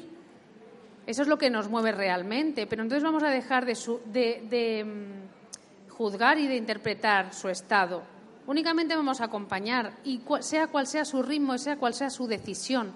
Eso 1.05 1.21
es 1.21 1.27
lo 1.27 1.37
que 1.37 1.49
nos 1.49 1.67
mueve 1.67 1.91
realmente. 1.91 2.65
Pero 2.65 2.83
entonces 2.83 3.03
vamos 3.03 3.23
a 3.23 3.29
dejar 3.29 3.65
de, 3.65 4.85
mm, 4.85 5.91
juzgar 5.91 6.37
y 6.37 6.47
de 6.47 6.55
interpretar 6.55 7.33
su 7.33 7.49
estado. 7.49 8.12
Únicamente 8.45 8.95
vamos 8.95 9.21
a 9.21 9.25
acompañar, 9.25 9.99
y 10.03 10.21
sea 10.41 10.67
cual 10.67 10.85
sea 10.85 11.05
su 11.05 11.23
ritmo, 11.23 11.57
sea 11.57 11.77
cual 11.77 11.93
sea 11.93 12.09
su 12.09 12.27
decisión. 12.27 12.91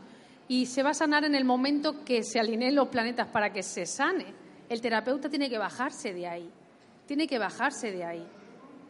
Y 0.49 0.65
se 0.65 0.83
va 0.83 0.91
a 0.91 0.93
sanar 0.93 1.23
en 1.23 1.35
el 1.35 1.45
momento 1.45 2.03
que 2.03 2.23
se 2.23 2.39
alineen 2.39 2.75
los 2.75 2.89
planetas 2.89 3.27
para 3.27 3.51
que 3.51 3.63
se 3.63 3.85
sane. 3.85 4.25
El 4.69 4.81
terapeuta 4.81 5.29
tiene 5.29 5.49
que 5.49 5.57
bajarse 5.57 6.13
de 6.13 6.27
ahí, 6.27 6.49
tiene 7.05 7.27
que 7.27 7.39
bajarse 7.39 7.91
de 7.91 8.03
ahí. 8.03 8.27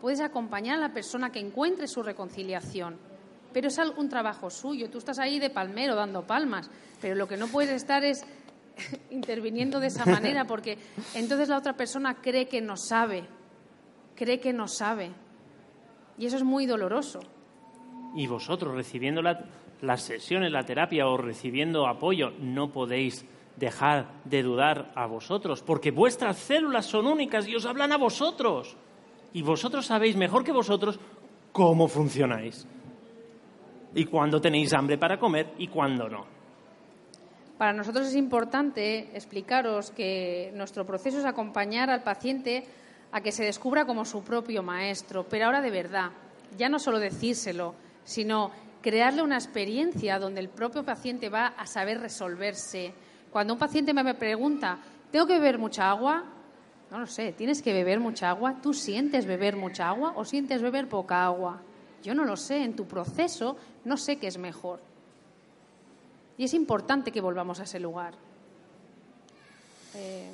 Puedes 0.02 0.20
acompañar 0.20 0.78
a 0.78 0.82
la 0.82 0.94
persona 0.94 1.32
que 1.32 1.40
encuentre 1.40 1.88
su 1.88 2.02
reconciliación, 2.02 2.98
pero 3.54 3.68
es 3.68 3.78
un 3.96 4.10
trabajo 4.10 4.50
suyo. 4.50 4.90
Tú 4.90 4.98
estás 4.98 5.20
ahí 5.20 5.40
de 5.40 5.50
palmero 5.50 5.96
dando 5.96 6.26
palmas, 6.26 6.70
pero 7.02 7.16
lo 7.16 7.28
que 7.28 7.38
no 7.38 7.48
puedes 7.48 7.72
estar 7.72 8.04
es 8.04 8.24
interviniendo 9.12 9.80
de 9.80 9.88
esa 9.88 10.06
manera 10.06 10.46
porque 10.46 10.78
entonces 11.14 11.50
la 11.50 11.58
otra 11.58 11.74
persona 11.74 12.16
cree 12.16 12.48
que 12.48 12.62
no 12.62 12.78
sabe, 12.78 13.28
cree 14.16 14.40
que 14.40 14.54
no 14.54 14.68
sabe. 14.68 15.12
Y 16.18 16.26
eso 16.26 16.38
es 16.38 16.44
muy 16.44 16.66
doloroso. 16.66 17.20
Y 18.16 18.28
vosotros 18.28 18.74
recibiendo 18.74 19.22
las 19.22 20.02
sesiones, 20.02 20.52
la 20.52 20.64
terapia 20.64 21.08
o 21.08 21.18
recibiendo 21.18 21.88
apoyo, 21.88 22.32
no 22.40 22.72
podéis 22.72 23.26
dejar 23.58 24.08
de 24.24 24.44
dudar 24.44 24.92
a 24.96 25.08
vosotros, 25.08 25.64
porque 25.64 25.92
vuestras 25.92 26.38
células 26.38 26.86
son 26.86 27.08
únicas 27.08 27.48
y 27.48 27.56
os 27.56 27.66
hablan 27.66 27.92
a 27.92 27.98
vosotros. 27.98 28.76
Y 29.34 29.42
vosotros 29.42 29.86
sabéis 29.86 30.16
mejor 30.16 30.44
que 30.44 30.52
vosotros 30.52 31.00
cómo 31.52 31.88
funcionáis. 31.88 32.68
Y 33.94 34.06
cuándo 34.06 34.40
tenéis 34.40 34.74
hambre 34.74 34.98
para 34.98 35.20
comer 35.20 35.54
y 35.58 35.68
cuándo 35.68 36.08
no. 36.08 36.38
Para 37.58 37.74
nosotros 37.74 38.08
es 38.08 38.16
importante 38.16 39.10
explicaros 39.16 39.90
que 39.90 40.52
nuestro 40.54 40.86
proceso 40.86 41.18
es 41.18 41.26
acompañar 41.26 41.90
al 41.90 42.04
paciente 42.04 42.64
a 43.12 43.22
que 43.22 43.32
se 43.32 43.44
descubra 43.44 43.86
como 43.86 44.06
su 44.06 44.24
propio 44.24 44.64
maestro, 44.64 45.26
pero 45.28 45.46
ahora 45.46 45.62
de 45.62 45.72
verdad, 45.72 46.12
ya 46.58 46.70
no 46.70 46.80
solo 46.80 47.00
decírselo, 47.00 47.76
sino 48.04 48.52
crearle 48.82 49.22
una 49.22 49.36
experiencia 49.36 50.20
donde 50.20 50.40
el 50.40 50.50
propio 50.50 50.84
paciente 50.84 51.30
va 51.30 51.48
a 51.48 51.66
saber 51.66 52.00
resolverse, 52.00 52.94
cuando 53.32 53.54
un 53.54 53.60
paciente 53.60 53.94
me 53.94 54.14
pregunta, 54.14 54.80
¿tengo 55.12 55.28
que 55.28 55.34
beber 55.34 55.58
mucha 55.58 55.90
agua? 55.90 56.24
No 56.90 57.00
lo 57.00 57.08
sé, 57.08 57.34
¿tienes 57.34 57.62
que 57.62 57.74
beber 57.74 58.00
mucha 58.00 58.30
agua? 58.30 58.56
¿Tú 58.62 58.74
sientes 58.74 59.26
beber 59.26 59.58
mucha 59.58 59.90
agua 59.90 60.14
o 60.16 60.24
sientes 60.24 60.62
beber 60.62 60.88
poca 60.88 61.26
agua? 61.26 61.62
Yo 62.02 62.14
no 62.14 62.24
lo 62.24 62.38
sé, 62.38 62.64
en 62.64 62.76
tu 62.76 62.86
proceso 62.86 63.58
no 63.84 63.98
sé 63.98 64.18
qué 64.18 64.28
es 64.28 64.38
mejor. 64.38 64.80
Y 66.38 66.46
es 66.46 66.54
importante 66.54 67.12
que 67.12 67.20
volvamos 67.20 67.60
a 67.60 67.64
ese 67.64 67.80
lugar. 67.80 68.14
Eh, 69.96 70.30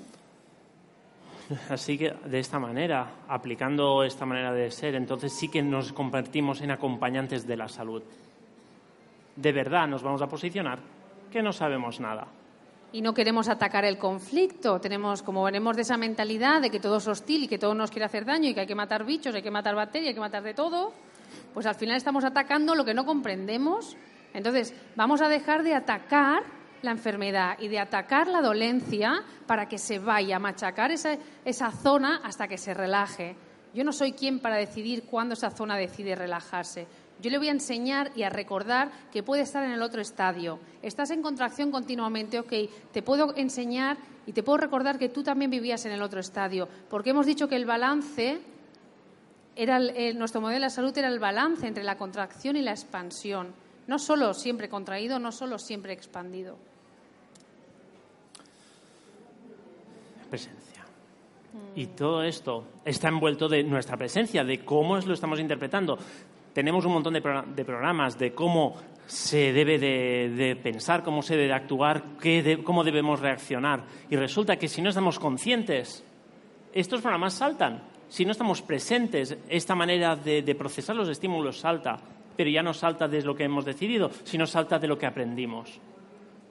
Así 1.69 1.97
que 1.97 2.13
de 2.25 2.39
esta 2.39 2.59
manera, 2.59 3.23
aplicando 3.27 4.03
esta 4.03 4.25
manera 4.25 4.53
de 4.53 4.71
ser, 4.71 4.95
entonces 4.95 5.33
sí 5.33 5.50
que 5.50 5.62
nos 5.62 5.93
convertimos 5.93 6.62
en 6.62 6.71
acompañantes 6.71 7.45
de 7.45 7.57
la 7.57 7.67
salud. 7.67 8.03
De 9.35 9.51
verdad 9.51 9.88
nos 9.88 10.03
vamos 10.03 10.21
a 10.21 10.27
posicionar 10.27 10.79
que 11.31 11.41
no 11.41 11.51
sabemos 11.51 12.00
nada 12.00 12.27
y 12.93 13.01
no 13.01 13.13
queremos 13.13 13.50
atacar 13.50 13.83
el 13.85 13.97
conflicto. 13.97 14.79
Tenemos, 14.79 15.23
como 15.23 15.43
venimos 15.43 15.75
de 15.75 15.81
esa 15.81 15.97
mentalidad 15.97 16.62
de 16.62 16.69
que 16.69 16.79
todo 16.79 16.97
es 16.97 17.07
hostil 17.07 17.43
y 17.43 17.47
que 17.47 17.57
todo 17.57 17.73
nos 17.73 17.89
quiere 17.89 18.05
hacer 18.05 18.23
daño 18.23 18.50
y 18.50 18.53
que 18.53 18.62
hay 18.62 18.67
que 18.67 18.75
matar 18.75 19.03
bichos, 19.03 19.33
hay 19.33 19.41
que 19.41 19.51
matar 19.51 19.75
bacterias, 19.75 20.09
hay 20.09 20.13
que 20.13 20.19
matar 20.19 20.43
de 20.43 20.53
todo, 20.53 20.93
pues 21.55 21.65
al 21.65 21.73
final 21.73 21.97
estamos 21.97 22.23
atacando 22.23 22.75
lo 22.75 22.85
que 22.85 22.93
no 22.93 23.03
comprendemos. 23.03 23.97
Entonces, 24.33 24.75
vamos 24.95 25.21
a 25.21 25.27
dejar 25.27 25.63
de 25.63 25.73
atacar 25.73 26.43
la 26.83 26.91
enfermedad 26.91 27.57
y 27.59 27.67
de 27.67 27.79
atacar 27.79 28.27
la 28.27 28.41
dolencia 28.41 29.23
para 29.47 29.67
que 29.67 29.77
se 29.77 29.99
vaya 29.99 30.35
a 30.35 30.39
machacar 30.39 30.91
esa, 30.91 31.17
esa 31.45 31.71
zona 31.71 32.21
hasta 32.23 32.47
que 32.47 32.57
se 32.57 32.73
relaje. 32.73 33.35
Yo 33.73 33.83
no 33.83 33.91
soy 33.91 34.13
quien 34.13 34.39
para 34.39 34.55
decidir 34.55 35.03
cuándo 35.03 35.33
esa 35.33 35.49
zona 35.49 35.75
decide 35.75 36.15
relajarse. 36.15 36.85
Yo 37.21 37.31
le 37.31 37.37
voy 37.37 37.47
a 37.47 37.51
enseñar 37.51 38.11
y 38.15 38.23
a 38.23 38.29
recordar 38.29 38.91
que 39.11 39.23
puede 39.23 39.43
estar 39.43 39.63
en 39.63 39.71
el 39.71 39.81
otro 39.81 40.01
estadio. 40.01 40.59
Estás 40.81 41.09
en 41.11 41.21
contracción 41.21 41.71
continuamente, 41.71 42.39
ok, 42.39 42.51
te 42.91 43.01
puedo 43.01 43.35
enseñar 43.35 43.97
y 44.25 44.33
te 44.33 44.43
puedo 44.43 44.57
recordar 44.57 44.99
que 44.99 45.09
tú 45.09 45.23
también 45.23 45.49
vivías 45.49 45.85
en 45.85 45.93
el 45.93 46.01
otro 46.01 46.19
estadio, 46.19 46.67
porque 46.89 47.11
hemos 47.11 47.25
dicho 47.25 47.47
que 47.47 47.55
el 47.55 47.65
balance 47.65 48.41
era 49.55 49.79
nuestro 50.15 50.41
modelo 50.41 50.65
de 50.65 50.69
salud 50.69 50.97
era 50.97 51.07
el 51.07 51.19
balance 51.19 51.67
entre 51.67 51.83
la 51.83 51.97
contracción 51.97 52.55
y 52.55 52.61
la 52.61 52.71
expansión, 52.71 53.53
no 53.87 53.99
solo 53.99 54.33
siempre 54.33 54.69
contraído, 54.69 55.19
no 55.19 55.31
solo 55.31 55.59
siempre 55.59 55.93
expandido. 55.93 56.57
Y 61.75 61.88
todo 61.88 62.24
esto 62.24 62.65
está 62.86 63.10
envuelto 63.10 63.48
de 63.48 63.63
nuestra 63.63 63.98
presencia, 63.98 64.43
de 64.43 64.63
cómo 64.63 64.98
lo 64.98 65.13
estamos 65.13 65.39
interpretando 65.39 65.98
tenemos 66.53 66.86
un 66.86 66.93
montón 66.93 67.13
de, 67.13 67.22
programas 67.22 68.17
de 68.17 68.33
cómo 68.33 68.75
se 69.05 69.51
debe 69.51 69.79
de, 69.79 70.55
pensar, 70.55 71.03
cómo 71.03 71.22
se 71.22 71.36
debe 71.36 71.48
de 71.48 71.53
actuar, 71.53 72.03
cómo 72.63 72.83
debemos 72.83 73.19
reaccionar. 73.19 73.83
Y 74.10 74.15
resulta 74.15 74.55
que 74.55 74.67
si 74.67 74.81
no 74.81 74.89
estamos 74.89 75.19
conscientes, 75.19 76.03
estos 76.72 77.01
programas 77.01 77.33
saltan. 77.33 77.83
Si 78.07 78.25
no 78.25 78.31
estamos 78.31 78.62
presentes, 78.62 79.36
esta 79.50 79.74
manera 79.74 80.15
de, 80.15 80.43
de 80.43 80.55
procesar 80.55 80.95
los 80.95 81.10
estímulos 81.10 81.60
salta, 81.60 81.98
pero 82.38 82.50
ya 82.50 82.62
no 82.62 82.74
salta 82.74 83.07
de 83.07 83.24
lo 83.24 83.36
que 83.36 83.45
hemos 83.45 83.65
decidido, 83.65 84.12
sino 84.24 84.45
salta 84.45 84.77
de 84.77 84.88
lo 84.88 84.98
que 84.98 85.07
aprendimos. 85.07 85.79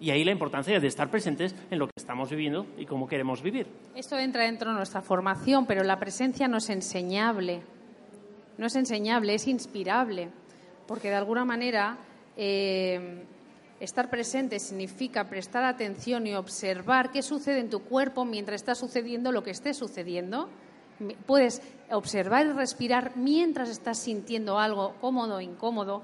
Y 0.03 0.11
ahí 0.11 0.23
la 0.25 0.33
importancia 0.33 0.79
de 0.79 0.87
estar 0.87 1.11
presentes 1.11 1.55
en 1.71 1.79
lo 1.79 1.87
que 1.87 1.93
estamos 1.97 2.29
viviendo 2.29 2.67
y 2.77 2.85
cómo 2.85 3.07
queremos 3.09 3.41
vivir. 3.41 3.69
Esto 3.95 4.19
entra 4.19 4.45
dentro 4.45 4.71
de 4.71 4.77
nuestra 4.77 5.01
formación, 5.01 5.65
pero 5.65 5.83
la 5.83 5.99
presencia 5.99 6.47
no 6.47 6.59
es 6.59 6.69
enseñable 6.69 7.63
no 8.59 8.67
es 8.67 8.77
enseñable, 8.77 9.35
es 9.35 9.49
inspirable, 9.49 10.31
porque 10.87 11.09
de 11.09 11.17
alguna 11.17 11.45
manera 11.45 11.99
eh, 12.37 13.25
estar 13.81 14.11
presente 14.11 14.59
significa 14.59 15.29
prestar 15.29 15.65
atención 15.65 16.27
y 16.27 16.35
observar 16.35 17.11
qué 17.11 17.23
sucede 17.23 17.61
en 17.61 17.71
tu 17.71 17.81
cuerpo 17.81 18.25
mientras 18.25 18.61
está 18.61 18.75
sucediendo 18.75 19.33
lo 19.33 19.43
que 19.43 19.51
esté 19.51 19.75
sucediendo. 19.75 20.49
Puedes 21.27 21.63
observar 21.91 22.47
y 22.47 22.51
respirar 22.51 23.17
mientras 23.17 23.69
estás 23.69 23.99
sintiendo 23.99 24.59
algo 24.59 24.95
cómodo 25.01 25.37
o 25.37 25.41
incómodo. 25.41 26.03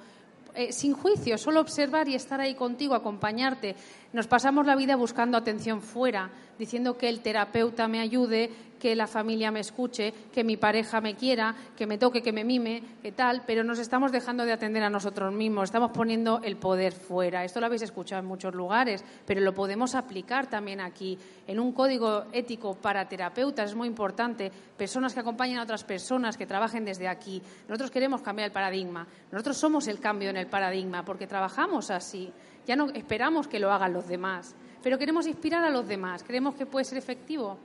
Eh, 0.55 0.73
sin 0.73 0.95
juicio, 0.95 1.39
solo 1.39 1.61
observar 1.61 2.09
y 2.09 2.15
estar 2.15 2.41
ahí 2.41 2.55
contigo, 2.55 2.95
acompañarte. 2.95 3.77
Nos 4.11 4.27
pasamos 4.27 4.65
la 4.65 4.75
vida 4.75 4.97
buscando 4.97 5.37
atención 5.37 5.83
fuera, 5.83 6.31
diciendo 6.59 6.97
que 6.97 7.11
el 7.11 7.21
terapeuta 7.21 7.89
me 7.89 8.01
ayude, 8.01 8.51
que 8.79 8.97
la 8.97 9.07
familia 9.07 9.51
me 9.51 9.61
escuche, 9.61 10.15
que 10.33 10.45
mi 10.45 10.57
pareja 10.57 11.01
me 11.03 11.15
quiera, 11.15 11.55
que 11.77 11.87
me 11.87 11.99
toque, 11.99 12.23
que 12.23 12.33
me 12.33 12.45
mime, 12.45 12.83
que 13.03 13.13
tal, 13.13 13.43
pero 13.47 13.65
nos 13.65 13.79
estamos 13.79 14.11
dejando 14.11 14.45
de 14.45 14.53
atender 14.53 14.83
a 14.83 14.89
nosotros 14.89 15.33
mismos, 15.35 15.65
estamos 15.65 15.91
poniendo 15.91 16.41
el 16.43 16.57
poder 16.57 16.93
fuera. 16.93 17.45
Esto 17.45 17.61
lo 17.61 17.67
habéis 17.67 17.83
escuchado 17.83 18.23
en 18.23 18.29
muchos 18.29 18.55
lugares, 18.55 19.05
pero 19.27 19.43
lo 19.43 19.53
podemos 19.53 19.95
aplicar 19.95 20.47
también 20.47 20.81
aquí. 20.81 21.19
En 21.47 21.61
un 21.61 21.73
código 21.73 22.25
ético 22.33 22.77
para 22.77 23.09
terapeutas 23.09 23.71
es 23.71 23.77
muy 23.77 23.89
importante, 23.89 24.51
personas 24.77 25.13
que 25.13 25.21
acompañen 25.21 25.59
a 25.59 25.65
otras 25.65 25.85
personas, 25.85 26.39
que 26.39 26.47
trabajen 26.47 26.85
desde 26.85 27.09
aquí. 27.09 27.43
Nosotros 27.69 27.91
queremos 27.91 28.23
cambiar 28.23 28.47
el 28.47 28.53
paradigma, 28.53 29.07
nosotros 29.31 29.59
somos 29.59 29.87
el 29.87 30.01
cambio 30.01 30.31
en 30.31 30.39
el 30.39 30.47
paradigma 30.47 31.05
porque 31.05 31.27
trabajamos 31.27 31.91
así. 31.91 32.33
Ya 32.69 32.77
no 32.77 32.91
esperamos 32.91 33.49
que 33.49 33.59
lo 33.59 33.73
hagan 33.73 33.95
los 33.95 34.07
demás, 34.07 34.55
pero 34.83 34.99
queremos 34.99 35.27
inspirar 35.27 35.65
a 35.65 35.71
los 35.71 35.89
demás, 35.89 36.23
creemos 36.23 36.55
que 36.55 36.67
puede 36.67 36.85
ser 36.85 36.99
efectivo. 36.99 37.57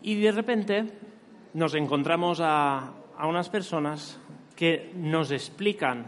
Y 0.00 0.18
de 0.18 0.32
repente 0.32 0.86
nos 1.52 1.74
encontramos 1.74 2.40
a, 2.42 2.94
unas 3.22 3.50
personas 3.50 4.18
que 4.56 4.90
nos 4.96 5.30
explican 5.32 6.06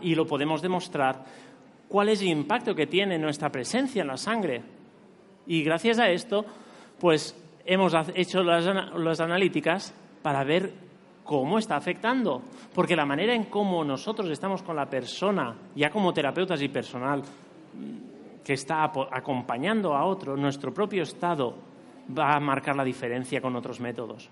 y, 0.00 0.14
lo 0.14 0.26
podemos 0.28 0.62
demostrar 0.62 1.24
cuál 1.88 2.10
es 2.10 2.20
el 2.20 2.28
impacto 2.28 2.72
que 2.72 2.86
tiene 2.86 3.18
nuestra 3.18 3.50
presencia 3.50 4.02
en 4.02 4.08
la 4.08 4.16
sangre. 4.16 4.62
Y 5.48 5.64
gracias 5.64 5.98
a 5.98 6.08
esto, 6.08 6.44
pues 7.00 7.34
hemos 7.64 7.92
hecho 8.14 8.44
las, 8.44 9.20
analíticas 9.20 9.92
para 10.22 10.44
ver 10.44 10.72
cómo 11.28 11.58
está 11.58 11.76
afectando. 11.76 12.40
Porque 12.74 12.96
la 12.96 13.04
manera 13.04 13.34
en 13.34 13.44
cómo 13.44 13.84
nosotros 13.84 14.30
estamos 14.30 14.62
con 14.62 14.74
la 14.74 14.86
persona, 14.86 15.54
ya 15.76 15.90
como 15.90 16.14
terapeutas 16.14 16.62
y 16.62 16.68
personal 16.68 17.22
que 18.42 18.54
está 18.54 18.90
acompañando 19.12 19.94
a 19.94 20.06
otro, 20.06 20.38
nuestro 20.38 20.72
propio 20.72 21.02
estado 21.02 21.54
va 22.18 22.34
a 22.34 22.40
marcar 22.40 22.74
la 22.74 22.82
diferencia 22.82 23.42
con 23.42 23.54
otros 23.54 23.78
métodos. 23.78 24.30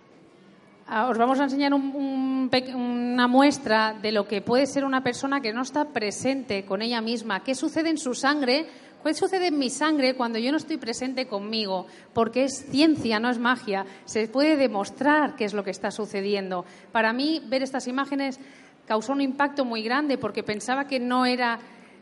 Ah, 0.88 1.08
os 1.10 1.18
vamos 1.18 1.38
a 1.38 1.44
enseñar 1.44 1.74
una 1.74 3.26
muestra 3.26 3.92
de 3.92 4.12
lo 4.12 4.26
que 4.26 4.40
puede 4.40 4.64
ser 4.64 4.84
una 4.84 5.02
persona 5.02 5.42
que 5.42 5.52
no 5.52 5.62
está 5.62 5.86
presente 5.92 6.64
con 6.64 6.80
ella 6.80 7.02
misma. 7.02 7.42
¿Qué 7.42 7.54
sucede 7.54 7.90
en 7.90 7.98
su 7.98 8.14
sangre? 8.14 8.66
¿Qué 9.06 9.14
sucede 9.14 9.46
en 9.46 9.58
mi 9.58 9.70
sangre 9.70 10.16
cuando 10.16 10.36
yo 10.36 10.50
no 10.50 10.56
estoy 10.56 10.78
presente 10.78 11.26
conmigo? 11.26 11.86
Porque 12.12 12.42
es 12.42 12.66
ciencia, 12.70 13.20
no 13.20 13.30
es 13.30 13.38
magia. 13.38 13.86
Se 14.04 14.26
puede 14.26 14.56
demostrar 14.56 15.36
qué 15.36 15.44
es 15.44 15.54
lo 15.54 15.62
que 15.62 15.70
está 15.70 15.92
sucediendo. 15.92 16.64
Para 16.90 17.12
mí, 17.12 17.40
ver 17.46 17.62
estas 17.62 17.86
imágenes 17.86 18.40
causó 18.84 19.12
un 19.12 19.20
impacto 19.20 19.64
muy 19.64 19.82
grande 19.82 20.18
porque 20.18 20.42
pensaba 20.42 20.88
que 20.88 20.98
no 20.98 21.24
era, 21.24 21.60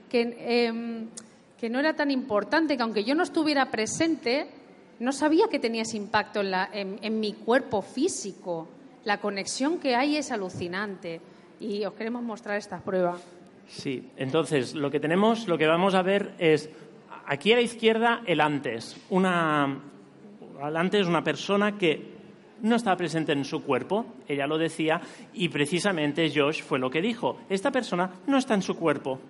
que, 0.08 0.34
em, 0.40 1.08
no 1.70 1.78
era 1.78 1.94
tan 1.94 2.10
importante, 2.10 2.76
que 2.76 2.82
aunque 2.82 3.04
yo 3.04 3.14
no 3.14 3.22
estuviera 3.22 3.70
presente, 3.70 4.46
no 4.98 5.12
sabía 5.12 5.48
que 5.50 5.58
tenía 5.58 5.82
ese 5.82 5.98
impacto 5.98 6.40
en, 6.42 7.20
mi 7.20 7.34
cuerpo 7.34 7.82
físico. 7.82 8.66
La 9.04 9.20
conexión 9.20 9.78
que 9.78 9.94
hay 9.94 10.16
es 10.16 10.32
alucinante 10.32 11.20
y 11.60 11.84
os 11.84 11.92
queremos 11.92 12.22
mostrar 12.22 12.56
esta 12.56 12.80
prueba. 12.80 13.18
Sí, 13.66 14.10
entonces 14.16 14.74
lo 14.74 14.90
que 14.90 15.00
tenemos, 15.00 15.48
lo 15.48 15.56
que 15.56 15.66
vamos 15.66 15.94
a 15.94 16.02
ver 16.02 16.34
es 16.38 16.68
aquí 17.26 17.52
a 17.52 17.56
la 17.56 17.62
izquierda 17.62 18.22
el 18.26 18.40
antes. 18.40 18.96
Una, 19.10 19.78
el 20.66 20.76
antes 20.76 21.06
una 21.06 21.22
persona 21.22 21.76
que 21.76 22.14
no 22.62 22.76
estaba 22.76 22.96
presente 22.96 23.32
en 23.32 23.44
su 23.44 23.62
cuerpo, 23.62 24.06
ella 24.26 24.46
lo 24.46 24.56
decía, 24.56 25.00
y 25.34 25.48
precisamente 25.48 26.32
Josh 26.34 26.62
fue 26.62 26.78
lo 26.78 26.90
que 26.90 27.02
dijo. 27.02 27.38
Esta 27.48 27.70
persona 27.70 28.10
no 28.26 28.38
está 28.38 28.54
en 28.54 28.62
su 28.62 28.76
cuerpo. 28.76 29.20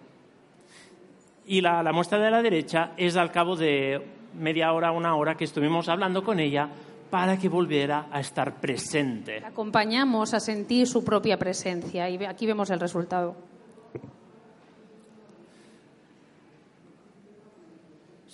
Y 1.47 1.61
la, 1.61 1.83
la 1.83 1.93
muestra 1.93 2.19
de 2.19 2.31
la 2.31 2.43
derecha 2.43 2.93
es 2.97 3.17
al 3.17 3.31
cabo 3.31 3.57
de 3.57 4.01
media 4.35 4.73
hora, 4.73 4.93
una 4.93 5.17
hora 5.17 5.37
que 5.37 5.45
estuvimos 5.45 5.89
hablando 5.89 6.23
con 6.23 6.41
ella 6.41 6.69
para 7.11 7.39
que 7.39 7.49
volviera 7.49 8.07
a 8.11 8.21
estar 8.21 8.61
presente. 8.61 9.45
acompañamos 9.45 10.35
a 10.35 10.41
sentir 10.41 10.87
su 10.87 11.05
propia 11.05 11.39
presencia 11.39 12.09
y 12.09 12.25
aquí 12.25 12.47
vemos 12.47 12.71
el 12.71 12.81
resultado. 12.81 13.37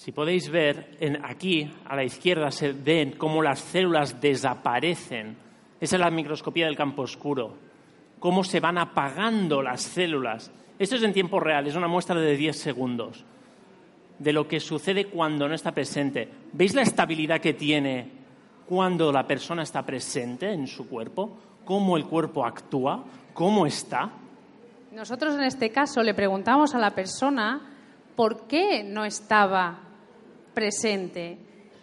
Si 0.00 0.12
podéis 0.12 0.48
ver, 0.48 0.96
aquí 1.22 1.70
a 1.84 1.94
la 1.94 2.04
izquierda 2.04 2.50
se 2.50 2.72
ven 2.72 3.16
cómo 3.18 3.42
las 3.42 3.58
células 3.60 4.18
desaparecen. 4.18 5.36
Esa 5.78 5.96
es 5.96 6.00
la 6.00 6.10
microscopía 6.10 6.64
del 6.64 6.74
campo 6.74 7.02
oscuro. 7.02 7.52
Cómo 8.18 8.42
se 8.42 8.60
van 8.60 8.78
apagando 8.78 9.60
las 9.60 9.82
células. 9.82 10.50
Esto 10.78 10.96
es 10.96 11.02
en 11.02 11.12
tiempo 11.12 11.38
real, 11.38 11.66
es 11.66 11.76
una 11.76 11.86
muestra 11.86 12.18
de 12.18 12.34
10 12.34 12.58
segundos 12.58 13.26
de 14.18 14.32
lo 14.32 14.48
que 14.48 14.58
sucede 14.58 15.04
cuando 15.04 15.46
no 15.46 15.54
está 15.54 15.72
presente. 15.72 16.30
¿Veis 16.54 16.74
la 16.74 16.80
estabilidad 16.80 17.42
que 17.42 17.52
tiene 17.52 18.10
cuando 18.66 19.12
la 19.12 19.26
persona 19.26 19.64
está 19.64 19.84
presente 19.84 20.50
en 20.50 20.66
su 20.66 20.88
cuerpo? 20.88 21.36
¿Cómo 21.66 21.98
el 21.98 22.06
cuerpo 22.06 22.46
actúa? 22.46 23.04
¿Cómo 23.34 23.66
está? 23.66 24.10
Nosotros 24.92 25.34
en 25.34 25.42
este 25.42 25.68
caso 25.68 26.02
le 26.02 26.14
preguntamos 26.14 26.74
a 26.74 26.78
la 26.78 26.94
persona 26.94 27.76
por 28.16 28.46
qué 28.46 28.82
no 28.82 29.04
estaba 29.04 29.89
presente. 30.60 31.38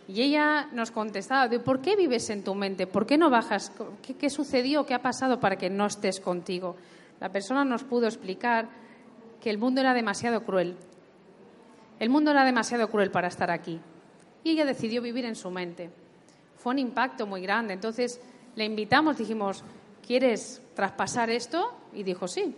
Y 0.08 0.22
ella 0.22 0.70
nos 0.72 0.92
contestaba, 0.92 1.50
¿por 1.64 1.82
qué 1.82 1.96
vives 1.96 2.30
en 2.30 2.44
tu 2.44 2.54
mente? 2.54 2.86
¿Por 2.86 3.08
qué 3.08 3.18
no 3.18 3.32
bajas? 3.32 3.72
¿Qué, 4.04 4.14
¿Qué, 4.14 4.30
sucedió? 4.30 4.86
¿Qué 4.86 4.94
ha 4.94 5.02
pasado 5.02 5.40
para 5.40 5.58
que 5.58 5.68
no 5.68 5.88
estés 5.88 6.20
contigo? 6.20 6.76
La 7.20 7.32
persona 7.32 7.66
nos 7.66 7.84
pudo 7.84 8.06
explicar 8.06 8.70
que 9.42 9.50
el 9.50 9.58
mundo 9.58 9.82
era 9.82 9.96
demasiado 9.96 10.44
cruel, 10.44 10.78
el 12.00 12.10
mundo 12.12 12.30
era 12.30 12.46
demasiado 12.46 12.88
cruel 12.90 13.10
para 13.10 13.30
estar 13.30 13.50
aquí. 13.50 13.80
Y 14.44 14.52
ella 14.52 14.66
decidió 14.66 15.02
vivir 15.02 15.26
en 15.26 15.36
su 15.36 15.50
mente. 15.50 15.90
Fue 16.58 16.74
un 16.74 16.80
impacto 16.80 17.26
muy 17.26 17.42
grande. 17.42 17.74
Entonces 17.74 18.22
le 18.56 18.64
invitamos, 18.64 19.18
dijimos, 19.18 19.64
¿quieres 20.06 20.62
traspasar 20.76 21.32
esto? 21.32 21.74
Y 21.94 22.04
dijo, 22.04 22.28
sí. 22.28 22.56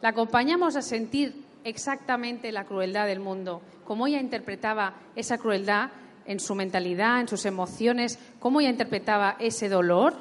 La 0.00 0.08
acompañamos 0.08 0.76
a 0.76 0.82
sentir 0.82 1.41
exactamente 1.64 2.52
la 2.52 2.64
crueldad 2.64 3.06
del 3.06 3.20
mundo, 3.20 3.62
cómo 3.84 4.06
ella 4.06 4.20
interpretaba 4.20 4.94
esa 5.16 5.38
crueldad 5.38 5.90
en 6.26 6.40
su 6.40 6.54
mentalidad, 6.54 7.20
en 7.20 7.28
sus 7.28 7.44
emociones, 7.46 8.18
cómo 8.38 8.60
ella 8.60 8.70
interpretaba 8.70 9.36
ese 9.38 9.68
dolor 9.68 10.14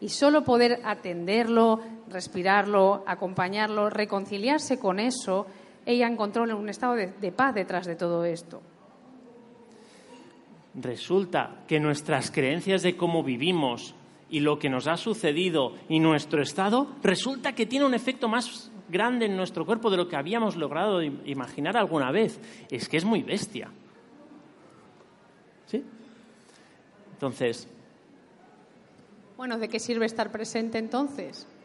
y 0.00 0.08
solo 0.08 0.44
poder 0.44 0.80
atenderlo, 0.84 1.80
respirarlo, 2.08 3.04
acompañarlo, 3.06 3.90
reconciliarse 3.90 4.78
con 4.78 5.00
eso 5.00 5.46
ella 5.86 6.08
encontró 6.08 6.42
un 6.42 6.68
estado 6.68 6.94
de, 6.94 7.32
paz 7.32 7.54
detrás 7.54 7.86
de 7.86 7.94
todo 7.94 8.24
esto. 8.24 8.60
Resulta 10.74 11.62
que 11.66 11.80
nuestras 11.80 12.30
creencias 12.30 12.82
de 12.82 12.96
cómo 12.96 13.22
vivimos 13.22 13.94
y 14.28 14.40
lo 14.40 14.58
que 14.58 14.68
nos 14.68 14.88
ha 14.88 14.96
sucedido 14.96 15.74
y 15.88 16.00
nuestro 16.00 16.42
estado, 16.42 16.88
resulta 17.02 17.54
que 17.54 17.64
tiene 17.64 17.86
un 17.86 17.94
efecto 17.94 18.28
más 18.28 18.72
grande 18.88 19.26
en 19.26 19.36
nuestro 19.36 19.66
cuerpo 19.66 19.90
de 19.90 19.96
lo 19.96 20.08
que 20.08 20.16
habíamos 20.16 20.56
logrado 20.56 21.02
imaginar 21.02 21.76
alguna 21.76 22.10
vez. 22.10 22.38
Es 22.70 22.88
que 22.88 22.96
es 22.96 23.04
muy 23.04 23.22
bestia. 23.22 23.68
¿Sí? 25.66 25.84
Entonces. 27.12 27.68
Bueno, 29.36 29.58
¿de 29.58 29.68
qué 29.68 29.78
sirve 29.78 30.06
estar 30.06 30.30
presente 30.30 30.78
entonces? 30.78 31.46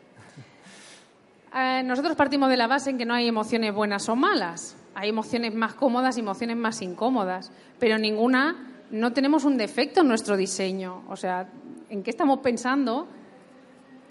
Eh, 1.53 1.84
nosotros 1.84 2.15
partimos 2.15 2.49
de 2.49 2.55
la 2.55 2.65
base 2.65 2.91
en 2.91 2.97
que 2.97 3.03
no 3.03 3.13
hay 3.13 3.27
emociones 3.27 3.73
buenas 3.73 4.07
o 4.07 4.15
malas. 4.15 4.77
Hay 4.95 5.10
emociones 5.10 5.53
más 5.53 5.73
cómodas 5.73 6.15
y 6.15 6.21
emociones 6.21 6.55
más 6.55 6.81
incómodas, 6.81 7.51
pero 7.77 7.97
ninguna, 7.97 8.84
no 8.89 9.12
tenemos 9.12 9.43
un 9.43 9.57
defecto 9.57 9.99
en 9.99 10.07
nuestro 10.07 10.38
diseño. 10.38 11.03
O 11.10 11.17
sea, 11.17 11.49
¿en 11.89 12.03
qué 12.03 12.10
estamos 12.10 12.39
pensando 12.39 13.10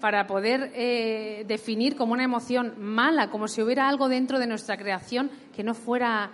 para 0.01 0.27
poder 0.27 0.71
eh, 0.73 1.45
definir 1.47 1.95
como 1.95 2.13
una 2.13 2.23
emoción 2.23 2.73
mala, 2.79 3.29
como 3.29 3.47
si 3.47 3.61
hubiera 3.61 3.87
algo 3.87 4.09
dentro 4.09 4.39
de 4.39 4.47
nuestra 4.47 4.75
creación 4.75 5.29
que 5.55 5.63
no 5.63 5.73
fuera 5.73 6.31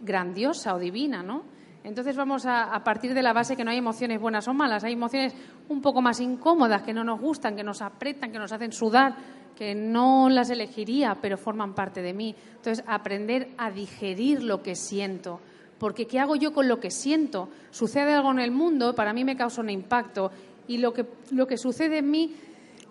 grandiosa 0.00 0.74
o 0.74 0.78
divina, 0.78 1.22
¿no? 1.22 1.42
Entonces 1.84 2.16
vamos 2.16 2.46
a, 2.46 2.82
partir 2.82 3.14
de 3.14 3.22
la 3.22 3.32
base 3.32 3.54
que 3.54 3.62
no 3.62 3.70
hay 3.70 3.78
emociones 3.78 4.20
buenas 4.20 4.48
o 4.48 4.54
malas, 4.54 4.82
hay 4.82 4.94
emociones 4.94 5.34
un 5.68 5.80
poco 5.80 6.02
más 6.02 6.18
incómodas, 6.18 6.82
que 6.82 6.92
no 6.92 7.04
nos 7.04 7.20
gustan, 7.20 7.54
que 7.54 7.62
nos 7.62 7.80
apretan, 7.80 8.32
que 8.32 8.40
nos 8.40 8.50
hacen 8.50 8.72
sudar, 8.72 9.14
que 9.54 9.72
no 9.72 10.28
las 10.28 10.50
elegiría, 10.50 11.16
pero 11.20 11.38
forman 11.38 11.74
parte 11.74 12.02
de 12.02 12.12
mí. 12.12 12.34
Entonces, 12.56 12.84
aprender 12.88 13.50
a 13.56 13.70
digerir 13.70 14.42
lo 14.42 14.64
que 14.64 14.74
siento. 14.74 15.38
Porque 15.78 16.08
¿qué 16.08 16.18
hago 16.18 16.34
yo 16.34 16.52
con 16.52 16.66
lo 16.66 16.80
que 16.80 16.90
siento? 16.90 17.50
Sucede 17.70 18.14
algo 18.14 18.32
en 18.32 18.40
el 18.40 18.50
mundo, 18.50 18.96
para 18.96 19.12
mí 19.12 19.24
me 19.24 19.36
causa 19.36 19.60
un 19.60 19.70
impacto. 19.70 20.32
Y 20.66 20.78
lo 20.78 20.92
que, 20.92 21.06
lo 21.30 21.46
que 21.46 21.56
sucede 21.56 21.98
en 21.98 22.10
mí 22.10 22.34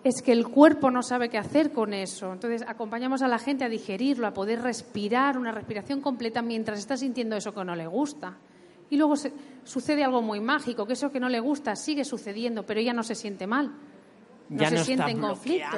es 0.08 0.22
que 0.22 0.30
el 0.30 0.46
cuerpo 0.46 0.88
no 0.92 1.02
sabe 1.02 1.28
qué 1.28 1.36
hacer 1.36 1.72
con 1.72 1.92
eso. 1.92 2.32
Entonces, 2.32 2.62
acompañamos 2.68 3.22
a 3.22 3.28
la 3.28 3.40
gente 3.40 3.64
a 3.64 3.68
digerirlo, 3.68 4.28
a 4.28 4.32
poder 4.32 4.62
respirar 4.62 5.36
una 5.36 5.50
respiración 5.50 6.00
completa 6.00 6.42
mientras 6.42 6.78
está 6.78 6.96
sintiendo 6.96 7.34
eso 7.34 7.52
que 7.52 7.64
no 7.64 7.74
le 7.74 7.88
gusta. 7.88 8.36
Y 8.88 8.96
luego 8.96 9.14
sucede 9.64 10.04
algo 10.04 10.22
muy 10.22 10.38
mágico, 10.38 10.86
que 10.86 10.92
eso 10.92 11.10
que 11.10 11.18
no 11.18 11.28
le 11.28 11.40
gusta 11.40 11.74
sigue 11.74 12.04
sucediendo, 12.04 12.64
pero 12.64 12.78
ella 12.78 12.92
no 12.92 13.02
se 13.02 13.16
siente 13.16 13.48
mal. 13.48 13.72
No 14.48 14.68
se 14.68 14.78
siente 14.84 15.10
en 15.10 15.20
conflicto. 15.20 15.76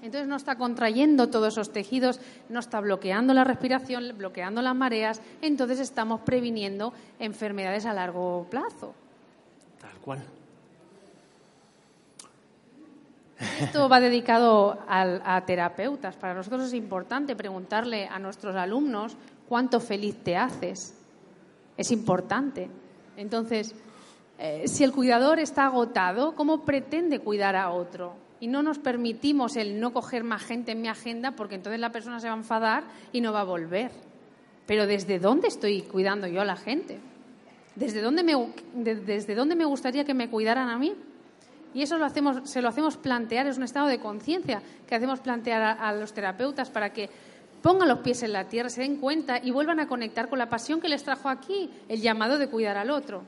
Entonces 0.00 0.26
no 0.26 0.36
está 0.36 0.56
contrayendo 0.56 1.28
todos 1.28 1.52
esos 1.52 1.72
tejidos, 1.72 2.20
no 2.48 2.60
está 2.60 2.80
bloqueando 2.80 3.34
la 3.34 3.44
respiración, 3.44 4.16
bloqueando 4.16 4.62
las 4.62 4.74
mareas, 4.74 5.20
entonces 5.42 5.78
estamos 5.78 6.22
previniendo 6.22 6.94
enfermedades 7.18 7.84
a 7.84 7.92
largo 7.92 8.46
plazo. 8.48 8.94
Tal 9.78 9.98
cual. 10.00 10.39
Esto 13.60 13.88
va 13.88 14.00
dedicado 14.00 14.78
a, 14.86 15.42
terapeutas. 15.46 16.16
Para 16.16 16.34
nosotros 16.34 16.66
es 16.66 16.74
importante 16.74 17.34
preguntarle 17.34 18.06
a 18.06 18.18
nuestros 18.18 18.54
alumnos 18.54 19.16
cuánto 19.48 19.80
feliz 19.80 20.16
te 20.22 20.36
haces. 20.36 20.94
Es 21.76 21.90
importante. 21.90 22.68
Entonces, 23.16 23.74
eh, 24.38 24.64
si 24.66 24.84
el 24.84 24.92
cuidador 24.92 25.38
está 25.38 25.66
agotado, 25.66 26.34
¿cómo 26.34 26.64
pretende 26.64 27.20
cuidar 27.20 27.56
a 27.56 27.70
otro? 27.70 28.14
Y 28.40 28.48
no 28.48 28.62
nos 28.62 28.78
permitimos 28.78 29.56
el 29.56 29.80
no 29.80 29.92
coger 29.92 30.22
más 30.24 30.42
gente 30.42 30.72
en 30.72 30.82
mi 30.82 30.88
agenda 30.88 31.32
porque 31.32 31.54
entonces 31.54 31.80
la 31.80 31.92
persona 31.92 32.20
se 32.20 32.28
va 32.28 32.34
a 32.34 32.38
enfadar 32.38 32.84
y 33.12 33.20
no 33.20 33.32
va 33.32 33.40
a 33.40 33.44
volver. 33.44 33.90
Pero 34.66 34.86
¿desde 34.86 35.18
dónde 35.18 35.48
estoy 35.48 35.82
cuidando 35.82 36.26
yo 36.26 36.42
a 36.42 36.44
la 36.44 36.56
gente? 36.56 37.00
¿Desde 37.74 38.02
dónde 38.02 38.22
me, 38.22 38.34
desde 38.74 39.34
dónde 39.34 39.56
me 39.56 39.64
gustaría 39.64 40.04
que 40.04 40.14
me 40.14 40.28
cuidaran 40.28 40.68
a 40.68 40.78
mí? 40.78 40.94
Y 41.72 41.82
eso 41.82 41.98
lo 41.98 42.04
hacemos, 42.04 42.48
se 42.50 42.62
lo 42.62 42.68
hacemos 42.68 42.96
plantear, 42.96 43.46
es 43.46 43.56
un 43.56 43.62
estado 43.62 43.86
de 43.86 44.00
conciencia 44.00 44.62
que 44.86 44.94
hacemos 44.94 45.20
plantear 45.20 45.78
a, 45.78 45.92
los 45.92 46.12
terapeutas 46.12 46.68
para 46.70 46.92
que 46.92 47.08
pongan 47.62 47.88
los 47.88 48.00
pies 48.00 48.22
en 48.22 48.32
la 48.32 48.48
tierra, 48.48 48.68
se 48.68 48.82
den 48.82 48.96
cuenta 48.96 49.38
y 49.42 49.50
vuelvan 49.52 49.78
a 49.78 49.86
conectar 49.86 50.28
con 50.28 50.38
la 50.38 50.48
pasión 50.48 50.80
que 50.80 50.88
les 50.88 51.04
trajo 51.04 51.28
aquí, 51.28 51.70
el 51.88 52.00
llamado 52.00 52.38
de 52.38 52.48
cuidar 52.48 52.76
al 52.76 52.90
otro. 52.90 53.22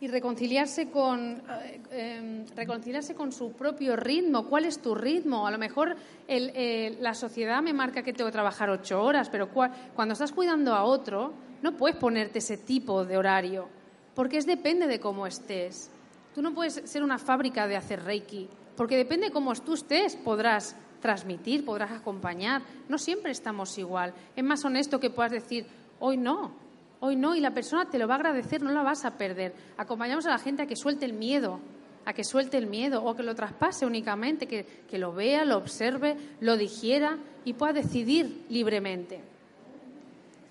Y 0.00 0.08
reconciliarse 0.08 0.90
con, 0.90 1.42
eh, 1.62 1.80
em, 1.90 2.46
reconciliarse 2.54 3.14
con 3.14 3.32
su 3.32 3.52
propio 3.52 3.96
ritmo. 3.96 4.44
¿Cuál 4.44 4.66
es 4.66 4.78
tu 4.82 4.94
ritmo? 4.94 5.46
A 5.46 5.50
lo 5.50 5.56
mejor 5.56 5.96
eh, 6.28 6.98
la 7.00 7.14
sociedad 7.14 7.62
me 7.62 7.72
marca 7.72 8.02
que 8.02 8.12
tengo 8.12 8.28
que 8.28 8.32
trabajar 8.32 8.68
ocho 8.68 9.02
horas, 9.02 9.30
pero 9.30 9.48
cuando 9.48 10.12
estás 10.12 10.32
cuidando 10.32 10.74
a 10.74 10.84
otro, 10.84 11.32
no 11.62 11.74
puedes 11.74 11.96
ponerte 11.96 12.40
ese 12.40 12.58
tipo 12.58 13.06
de 13.06 13.16
horario 13.16 13.83
porque 14.14 14.38
es 14.38 14.46
depende 14.46 14.86
de 14.86 15.00
cómo 15.00 15.26
estés. 15.26 15.90
Tú 16.34 16.42
no 16.42 16.54
puedes 16.54 16.82
ser 16.84 17.02
una 17.02 17.18
fábrica 17.18 17.66
de 17.66 17.76
hacer 17.76 18.02
reiki, 18.02 18.48
porque 18.76 18.96
depende 18.96 19.26
de 19.26 19.32
cómo 19.32 19.54
tú 19.54 19.74
estés, 19.74 20.16
podrás 20.16 20.76
transmitir, 21.00 21.64
podrás 21.64 21.92
acompañar. 21.92 22.62
No 22.88 22.98
siempre 22.98 23.30
estamos 23.30 23.76
igual. 23.78 24.14
Es 24.34 24.42
más 24.42 24.64
honesto 24.64 24.98
que 25.00 25.10
puedas 25.10 25.32
decir, 25.32 25.66
hoy 26.00 26.16
no, 26.16 26.52
hoy 27.00 27.16
no, 27.16 27.36
y 27.36 27.40
la 27.40 27.52
persona 27.52 27.84
te 27.90 27.98
lo 27.98 28.08
va 28.08 28.14
a 28.14 28.16
agradecer, 28.16 28.62
no 28.62 28.70
la 28.70 28.82
vas 28.82 29.04
a 29.04 29.18
perder. 29.18 29.54
Acompañamos 29.76 30.26
a 30.26 30.30
la 30.30 30.38
gente 30.38 30.62
a 30.62 30.66
que 30.66 30.76
suelte 30.76 31.04
el 31.04 31.12
miedo, 31.12 31.60
a 32.04 32.12
que 32.12 32.24
suelte 32.24 32.56
el 32.56 32.66
miedo 32.66 33.04
o 33.04 33.14
que 33.14 33.22
lo 33.22 33.34
traspase 33.34 33.86
únicamente, 33.86 34.46
que, 34.46 34.64
que 34.88 34.98
lo 34.98 35.12
vea, 35.12 35.44
lo 35.44 35.56
observe, 35.56 36.16
lo 36.40 36.56
digiera 36.56 37.18
y 37.44 37.52
pueda 37.52 37.74
decidir 37.74 38.46
libremente. 38.48 39.33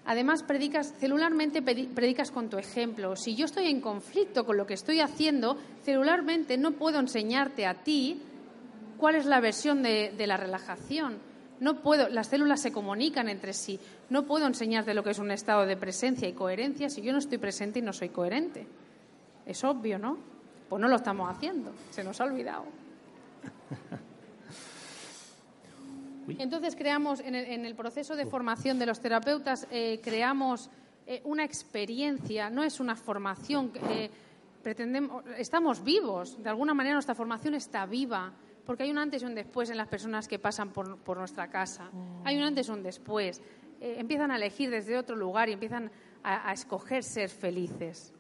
Además, 0.06 0.44
predicas, 0.44 0.94
celularmente 1.00 1.62
predicas 1.62 2.32
con 2.32 2.50
tu 2.50 2.58
ejemplo. 2.58 3.16
Si 3.16 3.36
yo 3.36 3.46
estoy 3.46 3.68
en 3.68 3.80
conflicto 3.80 4.46
con 4.46 4.58
lo 4.58 4.66
que 4.66 4.74
estoy 4.74 5.00
haciendo, 5.00 5.58
celularmente 5.84 6.58
no 6.58 6.74
puedo 6.74 7.00
enseñarte 7.00 7.66
a 7.66 7.84
ti 7.84 8.22
cuál 8.98 9.16
es 9.16 9.26
la 9.26 9.40
versión 9.40 9.82
de, 9.82 10.14
la 10.28 10.36
relajación. 10.36 11.20
No 11.62 11.82
puedo, 11.82 12.10
las 12.10 12.28
células 12.28 12.62
se 12.62 12.74
comunican 12.74 13.30
entre 13.30 13.54
sí. 13.54 13.80
No 14.10 14.26
puedo 14.26 14.46
enseñarte 14.46 14.94
lo 14.94 15.04
que 15.04 15.12
es 15.12 15.20
un 15.20 15.32
estado 15.32 15.66
de 15.66 15.78
presencia 15.78 16.28
y 16.28 16.34
coherencia 16.34 16.90
si 16.90 17.02
yo 17.02 17.14
no 17.14 17.20
estoy 17.20 17.38
presente 17.38 17.80
y 17.80 17.82
no 17.82 17.94
soy 17.94 18.10
coherente. 18.10 18.68
Es 19.46 19.64
obvio, 19.64 19.98
¿no? 19.98 20.18
Pues 20.68 20.82
no 20.82 20.90
lo 20.90 20.98
estamos 20.98 21.30
haciendo. 21.30 21.72
Se 21.92 22.04
nos 22.04 22.20
ha 22.20 22.26
olvidado. 22.26 22.66
Entonces 26.28 26.76
creamos, 26.76 27.20
en 27.20 27.36
el, 27.36 27.76
proceso 27.76 28.16
de 28.16 28.26
formación 28.26 28.80
de 28.80 28.86
los 28.86 29.00
terapeutas, 29.00 29.68
eh, 29.72 30.00
creamos 30.04 30.70
eh, 31.06 31.22
una 31.26 31.44
experiencia, 31.44 32.50
no 32.50 32.64
es 32.64 32.80
una 32.80 32.96
formación. 32.96 33.72
Eh, 33.90 34.10
pretendemos, 34.62 35.24
estamos 35.38 35.84
vivos, 35.84 36.42
de 36.42 36.50
alguna 36.50 36.74
manera 36.74 36.96
nuestra 36.96 37.16
formación 37.16 37.56
está 37.56 37.86
viva, 37.86 38.34
porque 38.66 38.84
hay 38.84 38.92
un 38.92 38.98
antes 38.98 39.22
y 39.22 39.26
un 39.26 39.36
después 39.36 39.70
en 39.70 39.78
las 39.78 39.88
personas 39.88 40.28
que 40.28 40.40
pasan 40.40 40.72
por, 40.72 41.18
nuestra 41.18 41.50
casa. 41.50 41.90
Mm. 41.92 42.28
Hay 42.28 42.38
un 42.38 42.44
antes 42.44 42.68
y 42.68 42.72
un 42.72 42.84
después. 42.84 43.42
empiezan 43.82 44.32
a 44.32 44.38
elegir 44.38 44.70
desde 44.70 44.98
otro 44.98 45.16
lugar 45.16 45.50
y 45.50 45.54
empiezan 45.54 45.92
a, 46.24 46.50
a 46.50 46.54
escoger 46.54 47.04
ser 47.04 47.30
felices. 47.30 48.14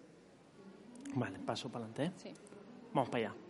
Vale, 1.15 1.39
paso 1.39 1.69
para 1.69 1.85
adelante. 1.85 2.17
Sí. 2.17 2.33
Vamos 2.93 3.09
para 3.09 3.29
allá. 3.29 3.42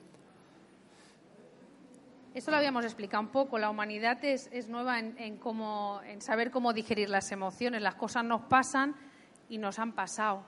Esto 2.34 2.50
lo 2.50 2.58
habíamos 2.58 2.84
explicado 2.84 3.22
un 3.22 3.30
poco. 3.30 3.60
La 3.60 3.70
humanidad 3.70 4.24
es, 4.26 4.50
nueva 4.68 4.98
en, 4.98 5.16
en 5.20 6.22
saber 6.22 6.50
cómo 6.50 6.74
digerir 6.74 7.10
las 7.10 7.32
emociones. 7.32 7.84
Las 7.84 7.94
cosas 7.94 8.26
nos 8.26 8.42
pasan 8.42 8.96
y 9.50 9.60
nos 9.60 9.78
han 9.78 9.94
pasado. 9.94 10.44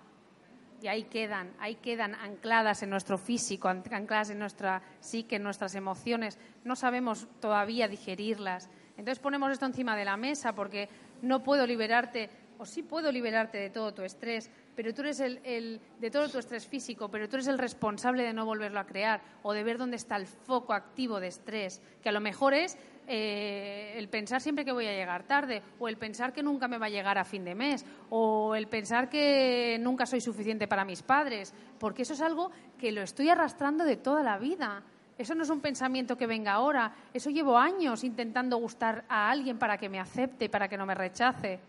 Y 0.82 0.88
ahí 0.88 1.04
quedan, 1.04 1.54
ahí 1.60 1.76
quedan 1.76 2.16
ancladas 2.16 2.82
en 2.82 2.90
nuestro 2.90 3.20
físico, 3.20 3.68
ancladas 3.68 4.32
en 4.32 4.40
nuestra 4.40 4.82
psique, 5.00 5.36
en 5.36 5.44
nuestras 5.44 5.76
emociones. 5.76 6.40
No 6.64 6.76
sabemos 6.76 7.28
todavía 7.40 7.88
digerirlas. 7.88 8.68
Entonces 8.98 9.20
ponemos 9.20 9.52
esto 9.52 9.68
encima 9.68 9.96
de 9.96 10.06
la 10.06 10.18
mesa 10.18 10.56
porque 10.56 10.90
no 11.22 11.44
puedo 11.44 11.68
liberarte, 11.68 12.32
o 12.58 12.66
sí 12.66 12.84
puedo 12.84 13.12
liberarte 13.12 13.58
de 13.58 13.70
todo 13.70 13.94
tu 13.94 14.04
estrés, 14.04 14.50
pero 14.76 14.94
tú 14.94 15.02
eres 15.02 15.20
el, 15.20 15.80
de 16.00 16.12
todo 16.12 16.30
tu 16.30 16.40
estrés 16.40 16.68
físico, 16.68 17.10
pero 17.10 17.30
tú 17.30 17.36
eres 17.36 17.48
el 17.48 17.58
responsable 17.58 18.24
de 18.24 18.34
no 18.34 18.46
volverlo 18.46 18.80
a 18.80 18.86
crear 18.86 19.22
o 19.44 19.54
de 19.54 19.64
ver 19.64 19.78
dónde 19.78 19.96
está 19.96 20.18
el 20.18 20.28
foco 20.28 20.74
activo 20.74 21.20
de 21.20 21.28
estrés, 21.28 21.82
que 22.02 22.10
a 22.10 22.12
lo 22.12 22.20
mejor 22.20 22.54
es 22.54 22.78
eh, 23.08 23.94
el 23.98 24.10
pensar 24.10 24.42
siempre 24.42 24.66
que 24.66 24.72
voy 24.72 24.88
a 24.88 24.94
llegar 24.94 25.24
tarde, 25.24 25.62
o 25.80 25.88
el 25.88 25.98
pensar 25.98 26.34
que 26.34 26.44
nunca 26.44 26.68
me 26.68 26.78
va 26.78 26.88
a 26.88 26.90
llegar 26.90 27.18
a 27.18 27.24
fin 27.24 27.46
de 27.46 27.56
mes, 27.56 27.86
o 28.10 28.56
el 28.56 28.68
pensar 28.68 29.10
que 29.10 29.78
nunca 29.80 30.06
soy 30.06 30.22
suficiente 30.22 30.68
para 30.68 30.86
mis 30.86 31.04
padres, 31.04 31.54
porque 31.80 32.02
eso 32.02 32.14
es 32.14 32.22
algo 32.22 32.52
que 32.78 32.92
lo 32.92 33.02
estoy 33.02 33.30
arrastrando 33.30 33.86
de 33.86 33.98
toda 33.98 34.24
la 34.24 34.38
vida. 34.38 34.84
Eso 35.18 35.34
no 35.34 35.44
es 35.44 35.50
un 35.50 35.62
pensamiento 35.62 36.18
que 36.18 36.28
venga 36.28 36.54
ahora, 36.54 36.94
eso 37.14 37.30
llevo 37.30 37.58
años 37.58 38.04
intentando 38.04 38.58
gustar 38.58 39.06
a 39.08 39.30
alguien 39.30 39.58
para 39.58 39.78
que 39.78 39.88
me 39.88 40.00
acepte 40.00 40.50
para 40.50 40.68
que 40.68 40.78
no 40.78 40.86
me 40.86 40.94
rechace, 40.94 41.60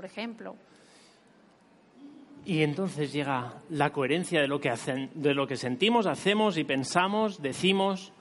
por 0.00 0.06
ejemplo. 0.06 0.56
Y 2.46 2.62
entonces 2.62 3.12
llega 3.12 3.52
la 3.68 3.90
coherencia 3.90 4.40
de 4.40 4.48
lo 4.48 4.58
que, 4.58 4.70
hacen, 4.70 5.10
de 5.12 5.34
lo 5.34 5.46
que 5.46 5.56
sentimos, 5.56 6.06
hacemos 6.06 6.56
y 6.56 6.64
pensamos, 6.64 7.42
decimos. 7.42 8.14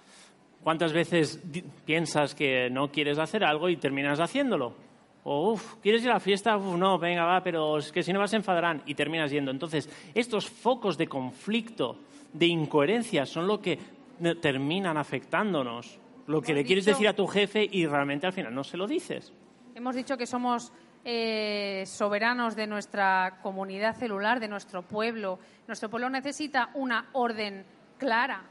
¿Cuántas 0.61 0.91
veces 0.91 1.41
piensas 1.85 2.35
que 2.35 2.69
no 2.69 2.91
quieres 2.91 3.17
hacer 3.17 3.45
algo 3.45 3.69
y 3.69 3.77
terminas 3.77 4.19
haciéndolo? 4.19 4.73
O, 5.23 5.53
uff, 5.53 5.75
¿quieres 5.75 6.03
ir 6.03 6.09
a 6.09 6.15
la 6.15 6.19
fiesta? 6.19 6.57
Uf, 6.57 6.75
no, 6.77 6.99
venga, 6.99 7.23
va, 7.23 7.41
pero 7.41 7.77
es 7.77 7.93
que 7.93 8.03
si 8.03 8.11
no 8.11 8.19
vas 8.19 8.31
se 8.31 8.35
enfadarán 8.35 8.83
y 8.85 8.93
terminas 8.93 9.31
yendo. 9.31 9.49
Entonces, 9.51 9.89
estos 10.13 10.49
focos 10.49 10.97
de 10.97 11.07
conflicto, 11.07 11.95
de 12.33 12.47
incoherencia, 12.47 13.25
son 13.25 13.47
lo 13.47 13.61
que 13.61 13.79
terminan 14.41 14.97
afectándonos. 14.97 15.97
Lo 16.27 16.41
que 16.41 16.53
le 16.53 16.65
quieres 16.65 16.83
decir 16.83 17.07
a 17.07 17.13
tu 17.13 17.25
jefe 17.25 17.65
y 17.71 17.85
realmente 17.85 18.27
al 18.27 18.33
final 18.33 18.53
no 18.53 18.65
se 18.65 18.75
lo 18.75 18.85
dices. 18.85 19.31
Hemos 19.75 19.95
dicho 19.95 20.17
que 20.17 20.27
somos 20.27 20.73
eh, 21.05 21.83
soberanos 21.85 22.55
de 22.55 22.67
nuestra 22.67 23.39
comunidad 23.41 23.95
celular, 23.95 24.39
de 24.39 24.47
nuestro 24.47 24.81
pueblo. 24.81 25.39
Nuestro 25.67 25.89
pueblo 25.89 26.09
necesita 26.09 26.69
una 26.73 27.09
orden 27.13 27.65
clara 27.97 28.43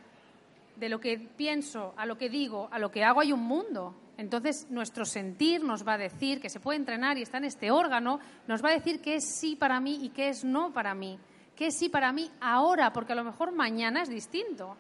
de 0.77 0.89
lo 0.89 1.01
que 1.01 1.19
pienso, 1.19 1.93
a 1.97 2.07
lo 2.07 2.17
que 2.17 2.29
digo, 2.29 2.69
a 2.71 2.79
lo 2.79 2.91
que 2.91 3.05
hago. 3.05 3.21
Hay 3.21 3.33
un 3.33 3.43
mundo. 3.43 3.95
Entonces, 4.17 4.67
nuestro 4.71 5.05
sentir 5.05 5.63
nos 5.63 5.87
va 5.87 5.95
a 5.95 5.99
decir 5.99 6.41
que 6.41 6.49
se 6.49 6.61
puede 6.61 6.79
entrenar 6.79 7.19
y 7.19 7.23
está 7.23 7.39
en 7.39 7.45
este 7.45 7.71
órgano, 7.71 8.19
nos 8.47 8.65
va 8.65 8.71
a 8.71 8.73
decir 8.73 9.01
qué 9.01 9.17
es 9.17 9.25
sí 9.25 9.55
para 9.55 9.79
mí 9.81 9.99
y 10.03 10.09
qué 10.09 10.29
es 10.29 10.45
no 10.45 10.73
para 10.73 10.95
mí. 10.95 11.19
Qué 11.55 11.67
es 11.69 11.79
sí 11.79 11.89
para 11.89 12.13
mí 12.13 12.31
ahora, 12.41 12.93
porque 12.93 13.13
a 13.13 13.17
lo 13.17 13.25
mejor 13.25 13.53
mañana 13.53 14.03
es 14.03 14.09
distinto. 14.09 14.77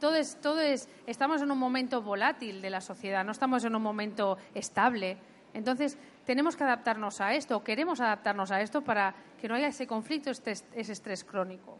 Todo 0.00 0.16
es, 0.16 0.40
todo 0.40 0.60
es, 0.60 0.88
estamos 1.06 1.42
en 1.42 1.50
un 1.50 1.58
momento 1.58 2.02
volátil 2.02 2.60
de 2.60 2.70
la 2.70 2.80
sociedad, 2.80 3.24
no 3.24 3.32
estamos 3.32 3.64
en 3.64 3.76
un 3.76 3.82
momento 3.82 4.36
estable. 4.54 5.16
Entonces, 5.54 5.98
tenemos 6.24 6.56
que 6.56 6.64
adaptarnos 6.64 7.20
a 7.20 7.34
esto, 7.34 7.62
queremos 7.62 8.00
adaptarnos 8.00 8.50
a 8.50 8.60
esto 8.60 8.82
para 8.82 9.14
que 9.40 9.48
no 9.48 9.54
haya 9.54 9.68
ese 9.68 9.86
conflicto, 9.86 10.30
este, 10.30 10.52
ese 10.52 10.92
estrés 10.92 11.24
crónico. 11.24 11.78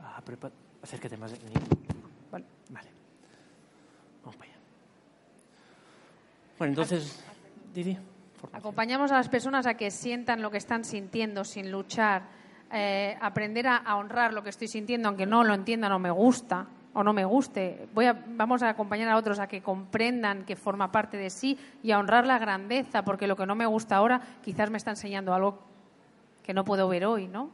Ah, 0.00 0.22
acércate 0.82 1.16
más. 1.16 1.32
Vale. 2.30 2.44
vale. 2.70 2.88
Vamos 4.22 4.36
para 4.36 4.50
allá. 4.50 4.60
Bueno, 6.58 6.70
entonces, 6.72 7.24
Didi. 7.74 7.98
Acompañamos 8.52 9.10
a 9.10 9.16
las 9.16 9.28
personas 9.28 9.66
a 9.66 9.74
que 9.74 9.90
sientan 9.90 10.42
lo 10.42 10.50
que 10.50 10.58
están 10.58 10.84
sintiendo 10.84 11.44
sin 11.44 11.72
luchar, 11.72 12.22
eh, 12.72 13.18
aprender 13.20 13.66
a 13.66 13.96
honrar 13.96 14.32
lo 14.32 14.44
que 14.44 14.50
estoy 14.50 14.68
sintiendo, 14.68 15.08
aunque 15.08 15.26
no 15.26 15.42
lo 15.42 15.54
entiendan 15.54 15.90
o 15.90 15.98
me 15.98 16.10
gusta 16.10 16.68
o 16.94 17.02
no 17.02 17.12
me 17.12 17.24
guste. 17.24 17.88
Voy 17.94 18.06
a, 18.06 18.12
vamos 18.12 18.62
a 18.62 18.70
acompañar 18.70 19.08
a 19.08 19.16
otros 19.16 19.38
a 19.38 19.46
que 19.46 19.62
comprendan 19.62 20.44
que 20.44 20.56
forma 20.56 20.90
parte 20.90 21.16
de 21.16 21.30
sí 21.30 21.58
y 21.82 21.92
a 21.92 21.98
honrar 21.98 22.26
la 22.26 22.38
grandeza, 22.38 23.02
porque 23.04 23.26
lo 23.26 23.36
que 23.36 23.46
no 23.46 23.54
me 23.54 23.66
gusta 23.66 23.96
ahora 23.96 24.20
quizás 24.42 24.70
me 24.70 24.78
está 24.78 24.90
enseñando 24.90 25.34
algo 25.34 25.58
que 26.42 26.54
no 26.54 26.64
puedo 26.64 26.88
ver 26.88 27.04
hoy, 27.04 27.28
¿no? 27.28 27.50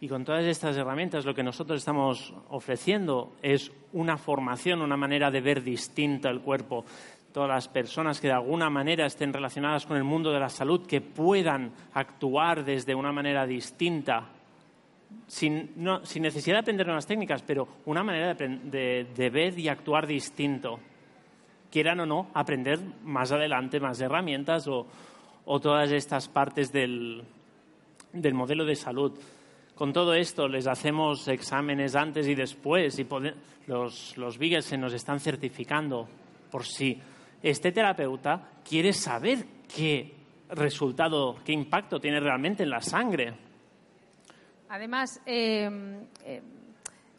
Y 0.00 0.08
con 0.08 0.24
todas 0.24 0.44
estas 0.44 0.76
herramientas 0.76 1.24
lo 1.24 1.34
que 1.34 1.42
nosotros 1.42 1.78
estamos 1.78 2.34
ofreciendo 2.50 3.34
es 3.42 3.72
una 3.92 4.18
formación, 4.18 4.82
una 4.82 4.96
manera 4.96 5.30
de 5.30 5.40
ver 5.40 5.62
distinta 5.62 6.28
el 6.28 6.42
cuerpo. 6.42 6.84
Todas 7.32 7.48
las 7.48 7.68
personas 7.68 8.20
que 8.20 8.28
de 8.28 8.34
alguna 8.34 8.68
manera 8.68 9.06
estén 9.06 9.32
relacionadas 9.32 9.86
con 9.86 9.96
el 9.96 10.04
mundo 10.04 10.32
de 10.32 10.40
la 10.40 10.48
salud, 10.48 10.86
que 10.86 11.00
puedan 11.00 11.72
actuar 11.94 12.64
desde 12.64 12.94
una 12.94 13.12
manera 13.12 13.46
distinta, 13.46 14.24
sin, 15.26 15.72
necesidad 15.76 16.56
de 16.56 16.60
aprender 16.60 16.86
nuevas 16.86 17.06
técnicas, 17.06 17.42
pero 17.42 17.68
una 17.86 18.02
manera 18.02 18.34
de, 18.34 19.30
ver 19.32 19.58
y 19.58 19.68
actuar 19.68 20.06
distinto. 20.06 20.78
Quieran 21.70 22.00
o 22.00 22.06
no, 22.06 22.30
aprender 22.34 22.78
más 23.04 23.32
adelante 23.32 23.80
más 23.80 24.00
herramientas 24.00 24.66
o, 24.68 24.86
todas 25.60 25.92
estas 25.92 26.28
partes 26.28 26.72
del 26.72 27.24
modelo 28.12 28.64
de 28.64 28.74
salud. 28.74 29.12
Con 29.76 29.92
todo 29.92 30.14
esto 30.14 30.48
les 30.48 30.66
hacemos 30.66 31.28
exámenes 31.28 31.94
antes 31.94 32.26
y 32.26 32.34
después 32.34 32.98
y 32.98 33.06
los, 33.66 34.16
los 34.16 34.38
se 34.64 34.78
nos 34.78 34.94
están 34.94 35.20
certificando 35.20 36.08
por 36.50 36.64
si 36.64 36.98
este 37.42 37.72
terapeuta 37.72 38.52
quiere 38.66 38.94
saber 38.94 39.44
qué 39.74 40.14
resultado, 40.48 41.36
qué 41.44 41.52
impacto 41.52 42.00
tiene 42.00 42.20
realmente 42.20 42.62
en 42.62 42.70
la 42.70 42.80
sangre. 42.80 43.34
Además, 44.68 45.20
eh, 45.26 45.70
eh, 46.24 46.42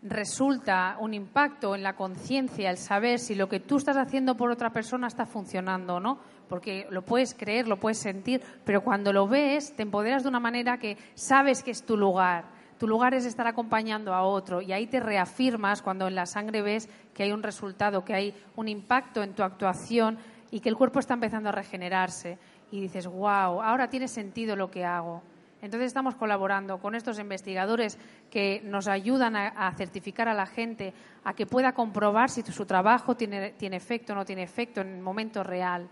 resulta 0.02 0.98
un 1.00 1.14
impacto 1.14 1.76
en 1.76 1.84
la 1.84 1.96
conciencia 1.96 2.70
el 2.70 2.78
saber 2.78 3.20
si 3.20 3.36
lo 3.36 3.48
que 3.48 3.60
tú 3.60 3.78
estás 3.78 3.98
haciendo 3.98 4.36
por 4.36 4.52
otra 4.52 4.72
persona 4.72 5.08
está 5.08 5.26
funcionando 5.26 5.96
o 5.96 6.00
no 6.00 6.20
porque 6.48 6.88
lo 6.90 7.04
puedes 7.04 7.34
creer, 7.34 7.68
lo 7.68 7.78
puedes 7.78 8.00
sentir, 8.00 8.42
pero 8.64 8.82
cuando 8.82 9.12
lo 9.12 9.28
ves 9.28 9.76
te 9.76 9.84
empoderas 9.84 10.24
de 10.24 10.30
una 10.30 10.40
manera 10.40 10.78
que 10.78 10.98
sabes 11.16 11.64
que 11.64 11.72
es 11.72 11.84
tu 11.84 11.98
lugar. 11.98 12.46
Tu 12.78 12.88
lugar 12.88 13.16
es 13.16 13.26
estar 13.26 13.48
acompañando 13.48 14.14
a 14.14 14.24
otro 14.24 14.62
y 14.62 14.72
ahí 14.72 14.86
te 14.88 15.00
reafirmas 15.00 15.82
cuando 15.82 16.08
en 16.08 16.16
la 16.16 16.26
sangre 16.26 16.62
ves 16.62 16.88
que 17.14 17.24
hay 17.24 17.32
un 17.32 17.42
resultado, 17.42 18.06
que 18.06 18.14
hay 18.14 18.36
un 18.56 18.68
impacto 18.68 19.24
en 19.24 19.34
tu 19.34 19.42
actuación 19.42 20.18
y 20.52 20.60
que 20.60 20.70
el 20.70 20.78
cuerpo 20.78 21.00
está 21.00 21.16
empezando 21.16 21.50
a 21.50 21.54
regenerarse 21.54 22.38
y 22.72 22.82
dices, 22.82 23.08
wow, 23.08 23.62
ahora 23.62 23.90
tiene 23.90 24.08
sentido 24.08 24.56
lo 24.56 24.70
que 24.70 24.86
hago. 24.86 25.24
Entonces 25.62 25.88
estamos 25.88 26.16
colaborando 26.16 26.78
con 26.78 26.94
estos 26.94 27.20
investigadores 27.20 27.98
que 28.30 28.62
nos 28.64 28.88
ayudan 28.88 29.36
a, 29.36 29.74
certificar 29.76 30.28
a 30.28 30.34
la 30.34 30.46
gente, 30.46 30.94
a 31.24 31.34
que 31.34 31.48
pueda 31.48 31.74
comprobar 31.74 32.30
si 32.30 32.44
su 32.44 32.66
trabajo 32.66 33.16
tiene, 33.16 33.54
tiene 33.54 33.78
efecto 33.78 34.14
o 34.14 34.16
no 34.16 34.24
tiene 34.24 34.44
efecto 34.44 34.82
en 34.82 34.96
el 34.96 35.02
momento 35.02 35.44
real. 35.44 35.90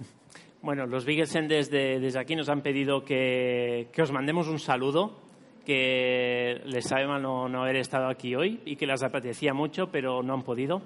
Bueno, 0.62 0.86
los 0.86 1.06
Bigelsen 1.06 1.48
desde, 1.48 1.98
desde 2.00 2.18
aquí 2.18 2.36
nos 2.36 2.50
han 2.50 2.60
pedido 2.60 3.02
que, 3.02 3.88
os 3.98 4.12
mandemos 4.12 4.46
un 4.46 4.58
saludo, 4.58 5.16
que 5.64 6.60
les 6.66 6.84
sabe 6.84 7.06
mal 7.06 7.22
no, 7.22 7.62
haber 7.62 7.76
estado 7.76 8.08
aquí 8.08 8.34
hoy 8.34 8.60
y 8.66 8.76
que 8.76 8.86
les 8.86 9.02
apetecía 9.02 9.54
mucho, 9.54 9.86
pero 9.90 10.22
no 10.22 10.34
han 10.34 10.42
podido. 10.42 10.82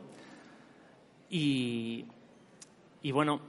Y, 1.29 2.05
bueno, 3.11 3.41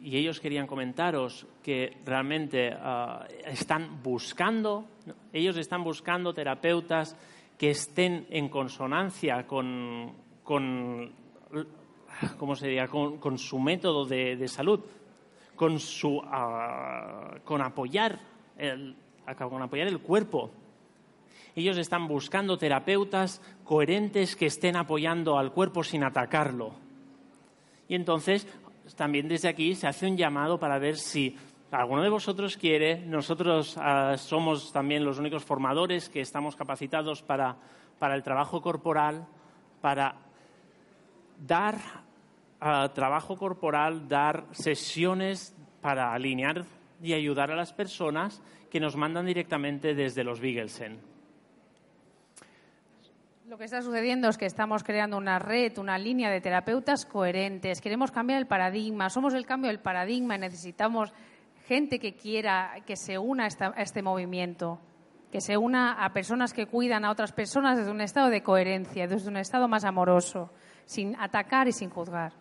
y 0.00 0.16
ellos 0.16 0.40
querían 0.40 0.66
comentaros 0.66 1.46
que 1.62 1.98
realmente 2.04 2.72
ah, 2.72 3.26
están 3.46 4.02
buscando, 4.02 4.86
ellos 5.32 5.56
están 5.56 5.84
buscando 5.84 6.34
terapeutas 6.34 7.16
que 7.58 7.70
estén 7.70 8.26
en 8.30 8.48
consonancia 8.48 9.46
con, 9.46 10.12
con 10.42 11.12
¿cómo 12.38 12.56
se 12.56 12.76
con, 12.88 13.38
su 13.38 13.58
método 13.58 14.04
de 14.04 14.48
salud 14.48 14.80
con, 15.62 15.78
su, 15.78 16.20
ah, 16.24 17.36
con, 17.44 17.62
apoyar 17.62 18.18
el, 18.58 18.96
con 19.38 19.62
apoyar 19.62 19.86
el 19.86 20.00
cuerpo. 20.00 20.50
Ellos 21.54 21.76
están 21.78 22.08
buscando 22.08 22.58
terapeutas 22.58 23.40
coherentes 23.64 24.34
que 24.34 24.46
estén 24.46 24.76
apoyando 24.76 25.38
al 25.38 25.52
cuerpo 25.52 25.84
sin 25.84 26.02
atacarlo. 26.02 26.72
Y 27.88 27.94
entonces, 27.94 28.48
también 28.96 29.28
desde 29.28 29.48
aquí 29.48 29.74
se 29.74 29.86
hace 29.86 30.06
un 30.06 30.16
llamado 30.16 30.58
para 30.58 30.78
ver 30.78 30.96
si 30.96 31.36
alguno 31.70 32.02
de 32.02 32.08
vosotros 32.08 32.56
quiere. 32.56 33.04
Nosotros 33.06 33.76
ah, 33.78 34.16
somos 34.18 34.72
también 34.72 35.04
los 35.04 35.18
únicos 35.18 35.44
formadores 35.44 36.08
que 36.08 36.20
estamos 36.20 36.56
capacitados 36.56 37.22
para, 37.22 37.56
para 37.98 38.14
el 38.14 38.22
trabajo 38.22 38.60
corporal, 38.60 39.26
para 39.80 40.16
dar 41.38 41.76
trabajo 42.94 43.36
corporal, 43.36 44.06
dar 44.06 44.46
sesiones 44.52 45.54
para 45.80 46.12
alinear 46.12 46.64
y 47.02 47.12
ayudar 47.12 47.50
a 47.50 47.56
las 47.56 47.72
personas 47.72 48.40
que 48.70 48.78
nos 48.78 48.96
mandan 48.96 49.26
directamente 49.26 49.94
desde 49.94 50.22
los 50.22 50.38
Bigelsen. 50.38 51.11
Lo 53.48 53.58
que 53.58 53.64
está 53.64 53.82
sucediendo 53.82 54.28
es 54.28 54.38
que 54.38 54.46
estamos 54.46 54.84
creando 54.84 55.16
una 55.16 55.40
red, 55.40 55.76
una 55.78 55.98
línea 55.98 56.30
de 56.30 56.40
terapeutas 56.40 57.04
coherentes. 57.04 57.80
Queremos 57.80 58.12
cambiar 58.12 58.38
el 58.38 58.46
paradigma. 58.46 59.10
Somos 59.10 59.34
el 59.34 59.46
cambio 59.46 59.68
del 59.68 59.80
paradigma 59.80 60.36
y 60.36 60.38
necesitamos 60.38 61.12
gente 61.66 61.98
que 61.98 62.14
quiera 62.14 62.76
que 62.86 62.94
se 62.94 63.18
una 63.18 63.46
a 63.46 63.82
este 63.82 64.00
movimiento, 64.00 64.78
que 65.32 65.40
se 65.40 65.56
una 65.56 66.04
a 66.04 66.12
personas 66.12 66.52
que 66.52 66.66
cuidan 66.66 67.04
a 67.04 67.10
otras 67.10 67.32
personas 67.32 67.76
desde 67.76 67.90
un 67.90 68.00
estado 68.00 68.30
de 68.30 68.44
coherencia, 68.44 69.08
desde 69.08 69.28
un 69.28 69.36
estado 69.36 69.66
más 69.66 69.84
amoroso, 69.84 70.50
sin 70.84 71.16
atacar 71.16 71.66
y 71.66 71.72
sin 71.72 71.90
juzgar. 71.90 72.32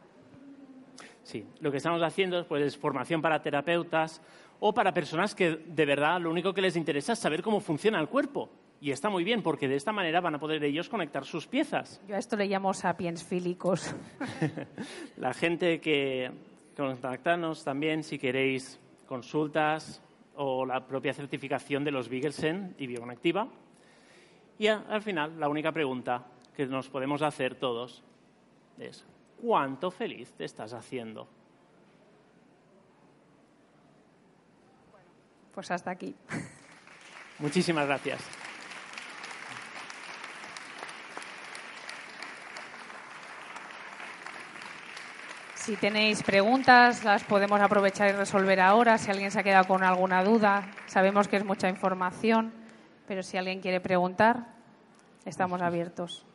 Sí, 1.24 1.46
lo 1.62 1.72
que 1.72 1.78
estamos 1.78 2.02
haciendo 2.04 2.48
pues, 2.48 2.64
es 2.64 2.78
formación 2.78 3.24
para 3.24 3.42
terapeutas 3.42 4.22
o 4.60 4.72
para 4.72 4.94
personas 4.94 5.34
que 5.34 5.56
de 5.66 5.86
verdad 5.86 6.22
lo 6.22 6.30
único 6.30 6.54
que 6.54 6.62
les 6.62 6.76
interesa 6.76 7.14
es 7.14 7.20
saber 7.20 7.42
cómo 7.42 7.60
funciona 7.60 8.00
el 8.00 8.08
cuerpo. 8.08 8.50
Y 8.82 8.92
está 8.92 9.10
muy 9.10 9.24
bien, 9.24 9.44
porque 9.44 9.68
de 9.68 9.76
esta 9.76 9.92
manera 9.92 10.20
van 10.22 10.36
a 10.36 10.40
poder 10.40 10.64
ellos 10.64 10.90
conectar 10.90 11.24
sus 11.24 11.48
piezas. 11.48 12.02
Yo 12.08 12.16
a 12.16 12.18
esto 12.18 12.36
le 12.36 12.48
llamo 12.48 12.74
sapiens 12.74 13.24
fílicos. 13.24 13.96
La 15.18 15.34
gente 15.34 15.80
que 15.80 16.32
contactanos 16.76 17.64
también 17.64 18.04
si 18.04 18.18
queréis 18.18 18.80
consultas 19.08 20.02
o 20.36 20.66
la 20.66 20.86
propia 20.88 21.14
certificación 21.14 21.84
de 21.84 21.92
los 21.92 22.10
Bigelsen 22.10 22.76
y 22.80 22.88
Bioconectiva. 22.88 23.48
Y 24.58 24.68
al 24.68 25.02
final, 25.02 25.40
la 25.40 25.48
única 25.48 25.72
pregunta 25.72 26.26
que 26.56 26.66
nos 26.66 26.90
podemos 26.90 27.22
hacer 27.22 27.56
todos 27.56 28.04
es 28.80 29.06
cuánto 29.40 29.92
feliz 29.92 30.34
te 30.34 30.46
estás 30.46 30.74
haciendo. 30.74 31.28
pues 35.54 35.70
hasta 35.72 35.92
aquí. 35.92 36.16
Muchísimas 37.40 37.86
gracias. 37.86 38.41
Si 45.62 45.76
tenéis 45.76 46.24
preguntas, 46.24 47.04
las 47.04 47.24
podemos 47.24 47.62
aprovechar 47.62 48.10
y 48.10 48.14
resolver 48.14 48.60
ahora. 48.60 48.98
Si 48.98 49.12
alguien 49.12 49.30
se 49.30 49.40
ha 49.40 49.44
quedado 49.44 49.68
con 49.68 49.84
alguna 49.84 50.24
duda, 50.24 50.68
sabemos 50.88 51.28
que 51.28 51.38
es 51.38 51.46
mucha 51.46 51.70
información, 51.70 52.52
pero 53.08 53.22
si 53.22 53.38
alguien 53.38 53.62
quiere 53.62 53.80
preguntar, 53.80 54.48
estamos 55.24 55.62
abiertos. 55.62 56.26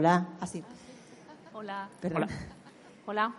Hola, 0.00 0.28
así. 0.40 0.64
Hola. 1.52 1.90
Hola. 2.02 2.26
Hola. 3.04 3.34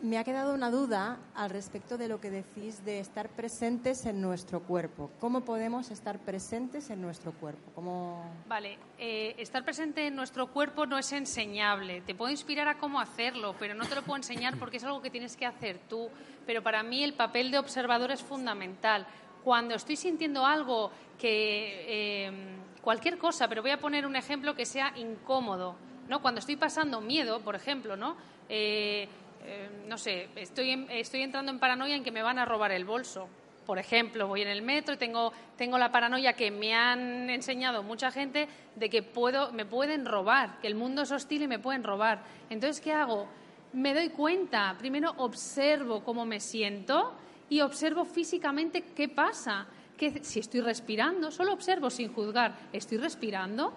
Me 0.00 0.16
ha 0.16 0.24
quedado 0.24 0.54
una 0.54 0.70
duda 0.70 1.18
al 1.34 1.50
respecto 1.50 1.98
de 1.98 2.08
lo 2.08 2.18
que 2.18 2.30
decís 2.30 2.82
de 2.86 2.98
estar 2.98 3.28
presentes 3.28 4.06
en 4.06 4.22
nuestro 4.22 4.60
cuerpo. 4.60 5.10
¿Cómo 5.20 5.42
podemos 5.42 5.90
estar 5.90 6.18
presentes 6.18 6.88
en 6.88 7.02
nuestro 7.02 7.32
cuerpo? 7.32 7.72
¿Cómo... 7.74 8.24
Vale, 8.48 8.78
eh, 8.96 9.34
estar 9.36 9.66
presente 9.66 10.06
en 10.06 10.16
nuestro 10.16 10.46
cuerpo 10.46 10.86
no 10.86 10.96
es 10.96 11.12
enseñable. 11.12 12.00
Te 12.00 12.14
puedo 12.14 12.30
inspirar 12.30 12.68
a 12.68 12.78
cómo 12.78 12.98
hacerlo, 12.98 13.54
pero 13.58 13.74
no 13.74 13.84
te 13.84 13.96
lo 13.96 14.02
puedo 14.02 14.16
enseñar 14.16 14.56
porque 14.58 14.78
es 14.78 14.84
algo 14.84 15.02
que 15.02 15.10
tienes 15.10 15.36
que 15.36 15.44
hacer 15.44 15.78
tú. 15.90 16.08
Pero 16.46 16.62
para 16.62 16.82
mí 16.82 17.04
el 17.04 17.12
papel 17.12 17.50
de 17.50 17.58
observador 17.58 18.10
es 18.12 18.22
fundamental. 18.22 19.06
Cuando 19.44 19.74
estoy 19.74 19.96
sintiendo 19.96 20.46
algo 20.46 20.90
que... 21.18 22.28
Eh, 22.28 22.62
cualquier 22.86 23.18
cosa, 23.18 23.48
pero 23.48 23.62
voy 23.62 23.72
a 23.72 23.80
poner 23.80 24.06
un 24.06 24.14
ejemplo 24.14 24.54
que 24.54 24.64
sea 24.64 24.92
incómodo. 24.94 25.74
¿no? 26.08 26.22
Cuando 26.22 26.38
estoy 26.38 26.54
pasando 26.54 27.00
miedo, 27.00 27.40
por 27.40 27.56
ejemplo, 27.56 27.96
¿no? 27.96 28.16
Eh, 28.48 29.08
eh, 29.44 29.68
no 29.88 29.98
sé, 29.98 30.28
estoy, 30.36 30.86
estoy 30.90 31.22
entrando 31.22 31.50
en 31.50 31.58
paranoia 31.58 31.96
en 31.96 32.04
que 32.04 32.12
me 32.12 32.22
van 32.22 32.38
a 32.38 32.44
robar 32.44 32.70
el 32.70 32.84
bolso. 32.84 33.28
Por 33.66 33.80
ejemplo, 33.80 34.28
voy 34.28 34.42
en 34.42 34.46
el 34.46 34.62
metro 34.62 34.94
y 34.94 34.98
tengo, 34.98 35.32
tengo 35.56 35.78
la 35.78 35.90
paranoia 35.90 36.34
que 36.34 36.52
me 36.52 36.76
han 36.76 37.28
enseñado 37.28 37.82
mucha 37.82 38.12
gente 38.12 38.46
de 38.76 38.88
que 38.88 39.02
puedo, 39.02 39.50
me 39.50 39.66
pueden 39.66 40.06
robar, 40.06 40.60
que 40.60 40.68
el 40.68 40.76
mundo 40.76 41.02
es 41.02 41.10
hostil 41.10 41.42
y 41.42 41.48
me 41.48 41.58
pueden 41.58 41.82
robar. 41.82 42.22
Entonces, 42.50 42.80
¿qué 42.80 42.92
hago? 42.92 43.26
Me 43.72 43.94
doy 43.94 44.10
cuenta, 44.10 44.76
primero 44.78 45.12
observo 45.16 46.04
cómo 46.04 46.24
me 46.24 46.38
siento 46.38 47.16
y 47.48 47.62
observo 47.62 48.04
físicamente 48.04 48.82
qué 48.94 49.08
pasa. 49.08 49.66
Que 49.96 50.22
si 50.22 50.40
estoy 50.40 50.60
respirando, 50.60 51.30
solo 51.30 51.52
observo 51.52 51.90
sin 51.90 52.12
juzgar, 52.12 52.56
¿estoy 52.72 52.98
respirando? 52.98 53.72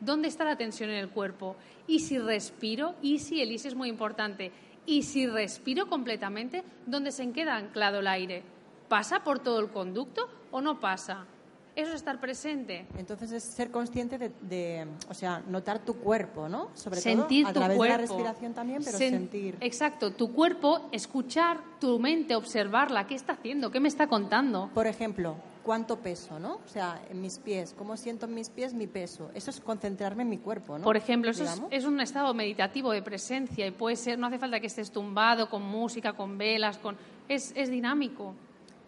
¿Dónde 0.00 0.28
está 0.28 0.44
la 0.44 0.56
tensión 0.56 0.90
en 0.90 0.96
el 0.96 1.08
cuerpo? 1.08 1.56
Y 1.86 2.00
si 2.00 2.18
respiro, 2.18 2.94
y 3.02 3.18
si 3.18 3.40
el 3.40 3.50
IS 3.52 3.66
es 3.66 3.74
muy 3.74 3.88
importante, 3.88 4.52
y 4.86 5.02
si 5.02 5.26
respiro 5.26 5.88
completamente, 5.88 6.62
¿dónde 6.86 7.10
se 7.10 7.30
queda 7.32 7.56
anclado 7.56 8.00
el 8.00 8.06
aire? 8.06 8.42
¿Pasa 8.88 9.24
por 9.24 9.38
todo 9.38 9.60
el 9.60 9.70
conducto 9.70 10.28
o 10.50 10.60
no 10.60 10.78
pasa? 10.78 11.26
Eso 11.74 11.88
es 11.88 11.96
estar 11.96 12.20
presente. 12.20 12.86
Entonces 12.96 13.32
es 13.32 13.42
ser 13.42 13.72
consciente 13.72 14.16
de, 14.18 14.86
o 15.08 15.14
sea, 15.14 15.42
notar 15.48 15.80
tu 15.80 15.94
cuerpo, 15.94 16.48
¿no? 16.48 16.70
Sobre 16.74 17.00
sentir 17.00 17.46
todo 17.46 17.50
a 17.50 17.52
través 17.52 17.80
de 17.80 17.88
la 17.88 17.96
respiración 17.96 18.54
también, 18.54 18.84
pero 18.84 18.96
sentir. 18.96 19.56
Exacto, 19.60 20.12
tu 20.12 20.32
cuerpo, 20.32 20.88
escuchar 20.92 21.58
tu 21.80 21.98
mente, 21.98 22.36
observarla, 22.36 23.08
¿qué 23.08 23.16
está 23.16 23.32
haciendo? 23.32 23.72
¿Qué 23.72 23.80
me 23.80 23.88
está 23.88 24.06
contando? 24.06 24.70
Por 24.72 24.86
ejemplo, 24.86 25.34
cuánto 25.64 25.96
peso, 25.98 26.38
¿no? 26.38 26.60
O 26.64 26.68
sea, 26.68 27.02
en 27.10 27.20
mis 27.20 27.38
pies, 27.38 27.74
cómo 27.76 27.96
siento 27.96 28.26
en 28.26 28.34
mis 28.34 28.50
pies 28.50 28.74
mi 28.74 28.86
peso. 28.86 29.30
Eso 29.34 29.50
es 29.50 29.60
concentrarme 29.60 30.22
en 30.22 30.28
mi 30.28 30.38
cuerpo, 30.38 30.78
¿no? 30.78 30.84
Por 30.84 30.96
ejemplo, 30.96 31.30
eso 31.30 31.44
es, 31.70 31.84
un 31.84 32.00
estado 32.00 32.32
meditativo 32.34 32.92
de 32.92 33.02
presencia 33.02 33.66
y 33.66 33.70
puede 33.72 33.96
ser, 33.96 34.18
no 34.18 34.28
hace 34.28 34.38
falta 34.38 34.60
que 34.60 34.68
estés 34.68 34.92
tumbado 34.92 35.48
con 35.48 35.62
música, 35.62 36.12
con 36.12 36.38
velas, 36.38 36.78
con 36.78 36.96
es, 37.28 37.52
es 37.56 37.70
dinámico. 37.70 38.34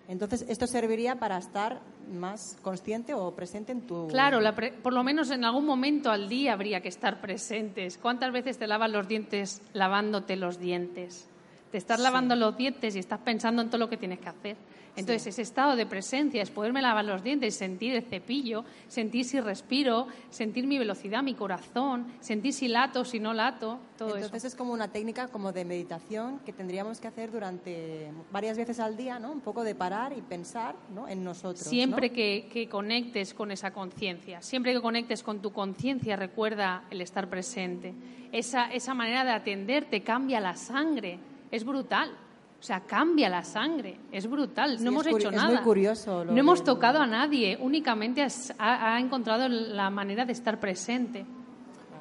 Entonces, 0.08 0.44
esto 0.48 0.68
serviría 0.68 1.16
para 1.16 1.36
estar 1.38 1.80
más 2.12 2.56
consciente 2.62 3.12
o 3.14 3.34
presente 3.34 3.72
en 3.72 3.80
tu... 3.82 4.06
Claro, 4.06 4.38
por 4.82 4.92
lo 4.92 5.02
menos 5.02 5.30
en 5.30 5.44
algún 5.44 5.66
momento 5.66 6.10
al 6.10 6.28
día 6.28 6.52
habría 6.52 6.80
que 6.80 6.88
estar 6.88 7.20
presentes. 7.20 7.98
¿Cuántas 7.98 8.32
veces 8.32 8.58
te 8.58 8.68
lavas 8.68 8.90
los 8.90 9.08
dientes 9.08 9.62
lavándote 9.72 10.36
los 10.36 10.60
dientes? 10.60 11.28
Te 11.72 11.78
estás 11.78 11.98
lavando 11.98 12.36
los 12.36 12.56
dientes 12.56 12.94
y 12.94 13.00
estás 13.00 13.18
pensando 13.20 13.62
en 13.62 13.68
todo 13.68 13.78
lo 13.78 13.90
que 13.90 13.96
tienes 13.96 14.20
que 14.20 14.28
hacer. 14.28 14.56
Entonces, 14.96 15.26
ese 15.26 15.42
estado 15.42 15.76
de 15.76 15.86
presencia 15.86 16.42
es 16.42 16.50
poderme 16.50 16.80
lavar 16.80 17.04
los 17.04 17.22
dientes, 17.22 17.54
sentir 17.54 17.94
el 17.94 18.02
cepillo, 18.02 18.64
sentir 18.88 19.24
si 19.24 19.40
respiro, 19.40 20.06
sentir 20.30 20.66
mi 20.66 20.78
velocidad, 20.78 21.22
mi 21.22 21.34
corazón, 21.34 22.06
sentir 22.20 22.52
si 22.52 22.68
lato, 22.68 23.04
si 23.04 23.20
no 23.20 23.34
lato, 23.34 23.78
todo 23.98 24.16
Entonces 24.16 24.44
es 24.44 24.54
como 24.54 24.72
una 24.72 24.88
técnica 24.88 25.28
como 25.28 25.52
de 25.52 25.64
meditación 25.64 26.40
que 26.40 26.52
tendríamos 26.52 27.00
que 27.00 27.08
hacer 27.08 27.30
durante 27.30 28.10
varias 28.32 28.56
veces 28.56 28.80
al 28.80 28.96
día, 28.96 29.18
¿no? 29.18 29.32
Un 29.32 29.40
poco 29.40 29.64
de 29.64 29.74
parar 29.74 30.12
y 30.16 30.22
pensar 30.22 30.76
¿no? 30.94 31.08
en 31.08 31.22
nosotros. 31.22 31.66
Siempre 31.66 32.10
que, 32.10 32.48
que 32.50 32.68
conectes 32.68 33.34
con 33.34 33.50
esa 33.50 33.72
conciencia, 33.72 34.40
siempre 34.42 34.72
que 34.72 34.80
conectes 34.80 35.22
con 35.22 35.40
tu 35.40 35.52
conciencia, 35.52 36.16
recuerda 36.16 36.84
el 36.90 37.00
estar 37.00 37.28
presente. 37.28 37.94
Esa, 38.32 38.72
esa 38.72 38.94
manera 38.94 39.24
de 39.24 39.32
atenderte 39.32 40.02
cambia 40.02 40.40
la 40.40 40.56
sangre, 40.56 41.18
es 41.50 41.64
brutal. 41.64 42.16
O 42.66 42.68
sea, 42.68 42.80
cambia 42.80 43.28
la 43.28 43.44
sangre. 43.44 43.94
Es 44.10 44.28
brutal. 44.28 44.82
no 44.82 44.90
hemos 44.90 45.06
hecho 45.06 45.30
nada. 45.30 45.50
Es 45.50 45.54
muy 45.54 45.62
curioso. 45.62 46.24
no 46.24 46.36
hemos 46.36 46.64
tocado 46.64 46.98
a 46.98 47.06
nadie. 47.06 47.56
Únicamente 47.60 48.26
ha, 48.58 48.98
encontrado 48.98 49.48
la 49.48 49.88
manera 49.88 50.24
de 50.24 50.32
estar 50.32 50.58
presente. 50.58 51.24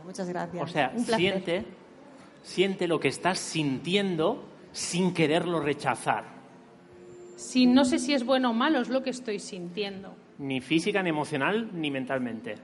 Muchas 0.04 0.28
gracias. 0.28 0.64
O 0.64 0.66
sea, 0.66 0.92
siente, 0.98 1.66
siente 2.42 2.88
lo 2.88 3.00
que 3.00 3.10
estás 3.10 3.38
sintiendo 3.38 4.44
sin 4.72 5.14
quererlo 5.14 5.60
rechazar. 5.60 6.24
Si 7.36 7.68
no 7.68 7.86
sé 7.86 8.00
si 8.00 8.16
es 8.16 8.26
bueno 8.26 8.50
o 8.50 8.54
malo, 8.54 8.80
es 8.80 8.90
lo 8.90 9.04
que 9.04 9.12
estoy 9.12 9.38
sintiendo. 9.38 10.16
Ni 10.40 10.62
física, 10.62 11.04
ni 11.04 11.12
emocional, 11.12 11.70
ni 11.74 11.92
mentalmente. 11.92 12.56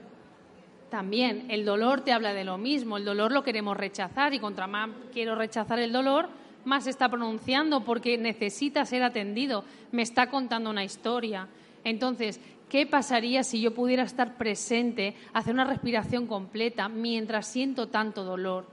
También, 0.89 1.45
el 1.51 1.65
dolor 1.65 2.01
te 2.01 2.13
habla 2.13 2.33
de 2.33 2.45
lo 2.45 2.57
mismo. 2.57 2.97
El 2.97 3.05
dolor 3.05 3.31
lo 3.31 3.43
queremos 3.43 3.77
rechazar 3.77 4.33
y 4.33 4.39
contra 4.39 4.65
más 4.65 4.89
quiero 5.13 5.35
rechazar 5.35 5.77
el 5.77 5.93
dolor, 5.93 6.40
más 6.65 6.87
está 6.87 7.09
pronunciando 7.09 7.83
porque 7.83 8.17
necesita 8.17 8.85
ser 8.85 9.03
atendido, 9.03 9.63
me 9.91 10.01
está 10.01 10.27
contando 10.27 10.69
una 10.69 10.83
historia. 10.83 11.47
Entonces, 11.83 12.39
¿qué 12.69 12.85
pasaría 12.85 13.43
si 13.43 13.61
yo 13.61 13.73
pudiera 13.73 14.03
estar 14.03 14.37
presente, 14.37 15.15
hacer 15.33 15.53
una 15.53 15.65
respiración 15.65 16.27
completa 16.27 16.89
mientras 16.89 17.47
siento 17.47 17.87
tanto 17.87 18.23
dolor? 18.23 18.65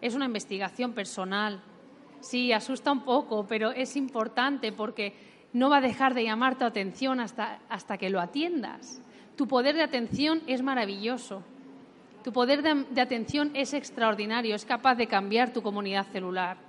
Es 0.00 0.14
una 0.14 0.26
investigación 0.26 0.92
personal. 0.92 1.60
Sí, 2.20 2.52
asusta 2.52 2.92
un 2.92 3.04
poco, 3.04 3.46
pero 3.48 3.70
es 3.70 3.96
importante 3.96 4.72
porque 4.72 5.14
no 5.52 5.70
va 5.70 5.78
a 5.78 5.82
dejar 5.82 6.14
de 6.14 6.24
llamar 6.24 6.58
tu 6.58 6.64
atención 6.64 7.20
hasta, 7.20 7.60
hasta 7.68 7.96
que 7.96 8.10
lo 8.10 8.20
atiendas. 8.20 9.02
Tu 9.36 9.46
poder 9.46 9.76
de 9.76 9.82
atención 9.82 10.42
es 10.46 10.62
maravilloso. 10.62 11.42
Tu 12.24 12.32
poder 12.32 12.62
de 12.62 13.00
atención 13.00 13.52
es 13.54 13.72
extraordinario, 13.72 14.54
es 14.54 14.64
capaz 14.64 14.96
de 14.96 15.06
cambiar 15.06 15.52
tu 15.52 15.62
comunidad 15.62 16.06
celular. 16.08 16.67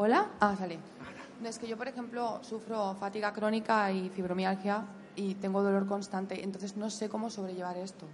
¿Hola? 0.00 0.28
Ah, 0.38 0.54
sale. 0.56 0.78
es 1.44 1.58
que 1.58 1.66
yo, 1.66 1.76
por 1.76 1.88
ejemplo, 1.88 2.38
sufro 2.42 2.94
fatiga 3.00 3.32
crónica 3.32 3.90
y 3.90 4.08
fibromialgia 4.10 4.84
y 5.16 5.34
tengo 5.34 5.60
dolor 5.60 5.88
constante, 5.88 6.44
entonces 6.44 6.76
no 6.76 6.88
sé 6.88 7.08
cómo 7.08 7.28
sobrellevar 7.30 7.76
esto. 7.78 8.06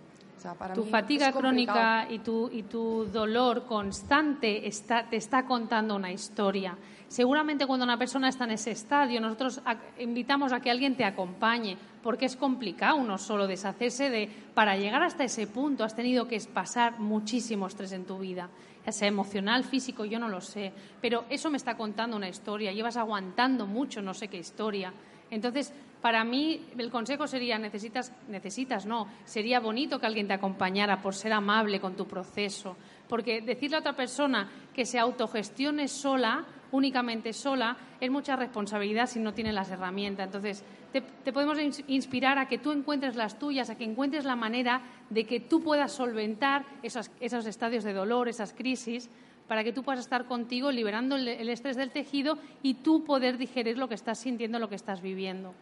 tu 0.74 0.84
fatiga 0.84 1.30
crónica 1.30 2.06
y 2.08 2.20
tu, 2.20 2.48
y 2.50 2.62
tu 2.62 3.04
dolor 3.12 3.66
constante 3.66 4.66
está, 4.66 5.10
te 5.10 5.16
está 5.16 5.44
contando 5.44 5.94
una 5.94 6.10
historia. 6.10 6.74
Seguramente 7.06 7.66
cuando 7.66 7.84
una 7.84 7.98
persona 7.98 8.30
está 8.30 8.44
en 8.44 8.52
ese 8.52 8.70
estadio, 8.70 9.20
nosotros 9.20 9.60
invitamos 9.98 10.54
a 10.54 10.60
que 10.60 10.70
alguien 10.70 10.96
te 10.96 11.04
acompañe, 11.04 11.76
porque 12.02 12.24
es 12.24 12.34
complicado 12.34 12.96
uno 12.96 13.18
solo 13.18 13.46
deshacerse 13.46 14.08
de... 14.08 14.30
Para 14.54 14.78
llegar 14.78 15.02
hasta 15.02 15.24
ese 15.24 15.46
punto 15.46 15.84
has 15.84 15.94
tenido 15.94 16.26
que 16.28 16.40
pasar 16.40 16.98
muchísimo 16.98 17.66
estrés 17.66 17.92
en 17.92 18.06
tu 18.06 18.18
vida 18.18 18.48
ya 18.84 18.92
sea 18.92 19.08
emocional, 19.08 19.64
físico, 19.64 20.04
yo 20.04 20.18
no 20.18 20.28
lo 20.28 20.40
sé, 20.40 20.72
pero 21.00 21.24
eso 21.30 21.50
me 21.50 21.56
está 21.56 21.76
contando 21.76 22.16
una 22.16 22.28
historia, 22.28 22.72
llevas 22.72 22.96
aguantando 22.96 23.66
mucho 23.66 24.02
no 24.02 24.14
sé 24.14 24.28
qué 24.28 24.38
historia. 24.38 24.92
Entonces, 25.30 25.72
para 26.00 26.22
mí 26.22 26.66
el 26.76 26.90
consejo 26.90 27.26
sería, 27.26 27.58
necesitas, 27.58 28.12
necesitas, 28.28 28.84
no, 28.84 29.08
sería 29.24 29.58
bonito 29.58 29.98
que 29.98 30.06
alguien 30.06 30.28
te 30.28 30.34
acompañara 30.34 31.00
por 31.00 31.14
ser 31.14 31.32
amable 31.32 31.80
con 31.80 31.96
tu 31.96 32.06
proceso, 32.06 32.76
porque 33.08 33.40
decirle 33.40 33.76
a 33.76 33.80
otra 33.80 33.96
persona 33.96 34.50
que 34.74 34.84
se 34.84 34.98
autogestione 34.98 35.88
sola, 35.88 36.44
únicamente 36.72 37.32
sola, 37.32 37.76
es 38.00 38.10
mucha 38.10 38.36
responsabilidad 38.36 39.06
si 39.06 39.18
no 39.18 39.32
tiene 39.32 39.52
las 39.52 39.70
herramientas. 39.70 40.26
Entonces, 40.26 40.62
te, 41.00 41.32
podemos 41.32 41.58
inspirar 41.88 42.38
a 42.38 42.46
que 42.46 42.58
tú 42.58 42.72
encuentres 42.72 43.16
las 43.16 43.38
tuyas, 43.38 43.70
a 43.70 43.76
que 43.76 43.84
encuentres 43.84 44.24
la 44.24 44.36
manera 44.36 44.82
de 45.10 45.24
que 45.24 45.40
tú 45.40 45.62
puedas 45.62 45.92
solventar 45.92 46.64
esos, 46.82 47.10
esos 47.20 47.46
estadios 47.46 47.84
de 47.84 47.92
dolor, 47.92 48.28
esas 48.28 48.52
crisis, 48.52 49.10
para 49.48 49.64
que 49.64 49.72
tú 49.72 49.82
puedas 49.82 50.00
estar 50.00 50.24
contigo 50.24 50.70
liberando 50.70 51.16
el, 51.16 51.48
estrés 51.48 51.76
del 51.76 51.90
tejido 51.90 52.38
y 52.62 52.74
tú 52.74 53.04
poder 53.04 53.38
digerir 53.38 53.78
lo 53.78 53.88
que 53.88 53.94
estás 53.94 54.18
sintiendo, 54.18 54.58
lo 54.58 54.68
que 54.68 54.76
estás 54.76 55.02
viviendo. 55.02 55.54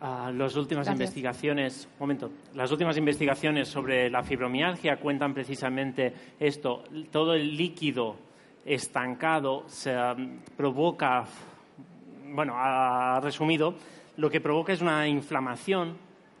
Ah, 0.00 0.32
las 0.34 0.56
últimas 0.56 0.88
investigaciones, 0.88 1.88
momento, 1.98 2.30
las 2.54 2.70
últimas 2.72 2.96
investigaciones 2.96 3.68
sobre 3.68 4.10
la 4.10 4.22
fibromialgia 4.22 4.96
cuentan 4.96 5.32
precisamente 5.32 6.12
esto. 6.40 6.84
Todo 7.10 7.34
el 7.34 7.56
líquido 7.56 8.16
estancado 8.64 9.64
se 9.68 9.96
um, 9.96 10.38
provoca, 10.56 11.24
bueno, 12.32 12.54
ha 12.56 13.20
resumido, 13.20 13.74
lo 14.16 14.30
que 14.30 14.40
provoca 14.40 14.72
es 14.72 14.82
una 14.82 15.08
inflamación 15.08 15.96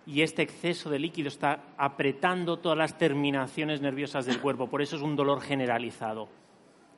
y 0.06 0.22
este 0.22 0.42
exceso 0.42 0.90
de 0.90 0.98
líquido 0.98 1.28
está 1.28 1.74
apretando 1.76 2.58
todas 2.58 2.76
las 2.76 2.98
terminaciones 2.98 3.80
nerviosas 3.80 4.26
del 4.26 4.40
cuerpo. 4.40 4.68
Por 4.68 4.82
eso 4.82 4.96
es 4.96 5.02
un 5.02 5.16
dolor 5.16 5.40
generalizado. 5.40 6.28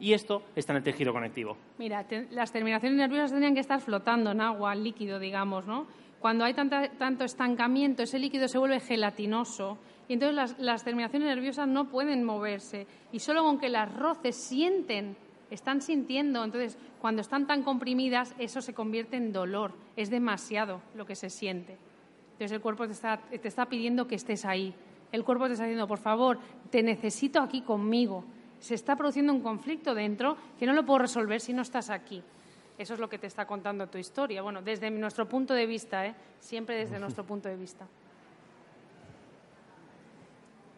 Y 0.00 0.12
esto 0.12 0.42
está 0.56 0.72
en 0.72 0.78
el 0.78 0.82
tejido 0.82 1.12
conectivo. 1.12 1.56
Mira, 1.78 2.04
las 2.30 2.50
terminaciones 2.50 2.98
nerviosas 2.98 3.30
tendrían 3.30 3.54
que 3.54 3.60
estar 3.60 3.80
flotando 3.80 4.32
en 4.32 4.40
agua, 4.40 4.74
líquido, 4.74 5.18
digamos, 5.18 5.66
¿no? 5.66 5.86
Cuando 6.18 6.44
hay 6.44 6.54
tanto 6.54 7.24
estancamiento, 7.24 8.02
ese 8.02 8.18
líquido 8.18 8.48
se 8.48 8.58
vuelve 8.58 8.80
gelatinoso 8.80 9.78
y 10.08 10.14
entonces 10.14 10.34
las, 10.34 10.58
las 10.58 10.82
terminaciones 10.82 11.28
nerviosas 11.28 11.68
no 11.68 11.90
pueden 11.90 12.24
moverse 12.24 12.86
y 13.12 13.18
solo 13.18 13.42
con 13.42 13.58
que 13.58 13.68
las 13.68 13.94
roces 13.94 14.34
sienten 14.34 15.16
están 15.50 15.80
sintiendo. 15.80 16.44
Entonces, 16.44 16.78
cuando 17.00 17.20
están 17.22 17.46
tan 17.46 17.62
comprimidas, 17.62 18.34
eso 18.38 18.60
se 18.60 18.74
convierte 18.74 19.16
en 19.16 19.32
dolor. 19.32 19.72
Es 19.96 20.10
demasiado 20.10 20.80
lo 20.94 21.06
que 21.06 21.16
se 21.16 21.30
siente. 21.30 21.76
Entonces, 22.32 22.52
el 22.52 22.60
cuerpo 22.60 22.86
te 22.86 22.92
está, 22.92 23.18
te 23.18 23.48
está 23.48 23.66
pidiendo 23.66 24.06
que 24.06 24.14
estés 24.14 24.44
ahí. 24.44 24.74
El 25.12 25.24
cuerpo 25.24 25.46
te 25.46 25.52
está 25.52 25.64
diciendo, 25.64 25.86
por 25.86 25.98
favor, 25.98 26.38
te 26.70 26.82
necesito 26.82 27.40
aquí 27.40 27.62
conmigo. 27.62 28.24
Se 28.58 28.74
está 28.74 28.96
produciendo 28.96 29.32
un 29.32 29.40
conflicto 29.40 29.94
dentro 29.94 30.36
que 30.58 30.66
no 30.66 30.72
lo 30.72 30.84
puedo 30.84 31.00
resolver 31.00 31.40
si 31.40 31.52
no 31.52 31.62
estás 31.62 31.90
aquí. 31.90 32.22
Eso 32.76 32.94
es 32.94 33.00
lo 33.00 33.08
que 33.08 33.18
te 33.18 33.26
está 33.26 33.46
contando 33.46 33.86
tu 33.86 33.98
historia. 33.98 34.42
Bueno, 34.42 34.62
desde 34.62 34.90
nuestro 34.90 35.28
punto 35.28 35.54
de 35.54 35.66
vista, 35.66 36.06
¿eh? 36.06 36.14
siempre 36.40 36.76
desde 36.76 36.98
nuestro 37.00 37.24
punto 37.24 37.48
de 37.48 37.56
vista. 37.56 37.86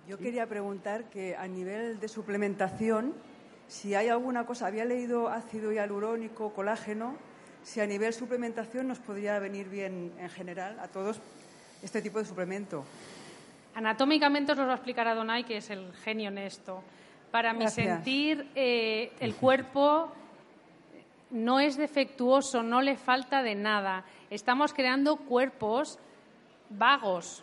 Yo 0.07 0.19
quería 0.19 0.47
preguntar 0.47 1.11
que 1.11 1.35
a 1.35 1.49
nivel 1.49 1.99
de 1.99 2.09
suplementación, 2.09 3.13
si 3.69 3.95
hay 3.95 4.09
alguna 4.09 4.47
cosa, 4.47 4.67
había 4.67 4.85
leído 4.85 5.29
ácido 5.29 5.73
hialurónico, 5.73 6.53
colágeno, 6.53 7.17
si 7.63 7.81
a 7.81 7.87
nivel 7.87 8.13
suplementación 8.13 8.87
nos 8.87 8.99
podría 8.99 9.39
venir 9.39 9.69
bien 9.69 10.13
en 10.19 10.31
general 10.31 10.79
a 10.79 10.89
todos 10.89 11.21
este 11.83 12.01
tipo 12.01 12.19
de 12.19 12.25
suplemento. 12.25 12.85
Anatómicamente 13.75 14.53
os 14.53 14.59
lo 14.59 14.67
va 14.67 14.73
a 14.73 14.77
explicar 14.77 15.07
Adonai, 15.09 15.45
que 15.45 15.59
es 15.59 15.71
el 15.71 15.93
genio 16.05 16.29
en 16.29 16.39
esto. 16.39 16.83
Para 17.31 17.53
mi 17.53 17.69
sentir, 17.69 18.49
eh, 18.55 19.13
el 19.21 19.35
cuerpo 19.35 20.13
no 21.31 21.61
es 21.61 21.77
defectuoso, 21.77 22.63
no 22.63 22.81
le 22.81 22.97
falta 22.97 23.43
de 23.43 23.55
nada. 23.55 24.05
Estamos 24.31 24.73
creando 24.73 25.17
cuerpos 25.17 25.99
vagos. 26.71 27.43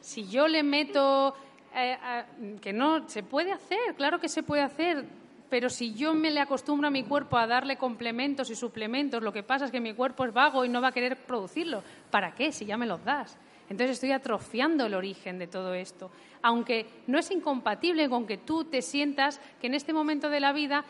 Si 0.00 0.26
yo 0.28 0.48
le 0.48 0.62
meto, 0.62 1.34
eh, 1.74 1.98
que 2.60 2.72
no, 2.72 3.08
se 3.08 3.22
puede 3.22 3.52
hacer, 3.52 3.94
claro 3.96 4.20
que 4.20 4.28
se 4.28 4.42
puede 4.42 4.62
hacer, 4.62 5.04
pero 5.52 5.68
si 5.68 5.92
yo 5.92 6.14
me 6.14 6.30
le 6.30 6.40
acostumbro 6.40 6.88
a 6.88 6.90
mi 6.90 7.02
cuerpo 7.02 7.36
a 7.36 7.46
darle 7.46 7.76
complementos 7.76 8.48
y 8.48 8.54
suplementos, 8.54 9.22
lo 9.22 9.34
que 9.34 9.42
pasa 9.42 9.66
es 9.66 9.70
que 9.70 9.82
mi 9.82 9.92
cuerpo 9.92 10.24
es 10.24 10.32
vago 10.32 10.64
y 10.64 10.70
no 10.70 10.80
va 10.80 10.88
a 10.88 10.92
querer 10.92 11.26
producirlo. 11.26 11.82
¿Para 12.10 12.32
qué? 12.34 12.52
Si 12.52 12.64
ya 12.64 12.78
me 12.78 12.86
los 12.86 13.04
das. 13.04 13.36
Entonces 13.68 13.96
estoy 13.96 14.12
atrofiando 14.12 14.86
el 14.86 14.94
origen 14.94 15.38
de 15.38 15.48
todo 15.48 15.74
esto. 15.74 16.10
Aunque 16.40 16.86
no 17.06 17.18
es 17.18 17.30
incompatible 17.30 18.08
con 18.08 18.26
que 18.26 18.38
tú 18.38 18.64
te 18.64 18.80
sientas 18.80 19.42
que 19.60 19.66
en 19.66 19.74
este 19.74 19.92
momento 19.92 20.30
de 20.30 20.40
la 20.40 20.54
vida 20.54 20.86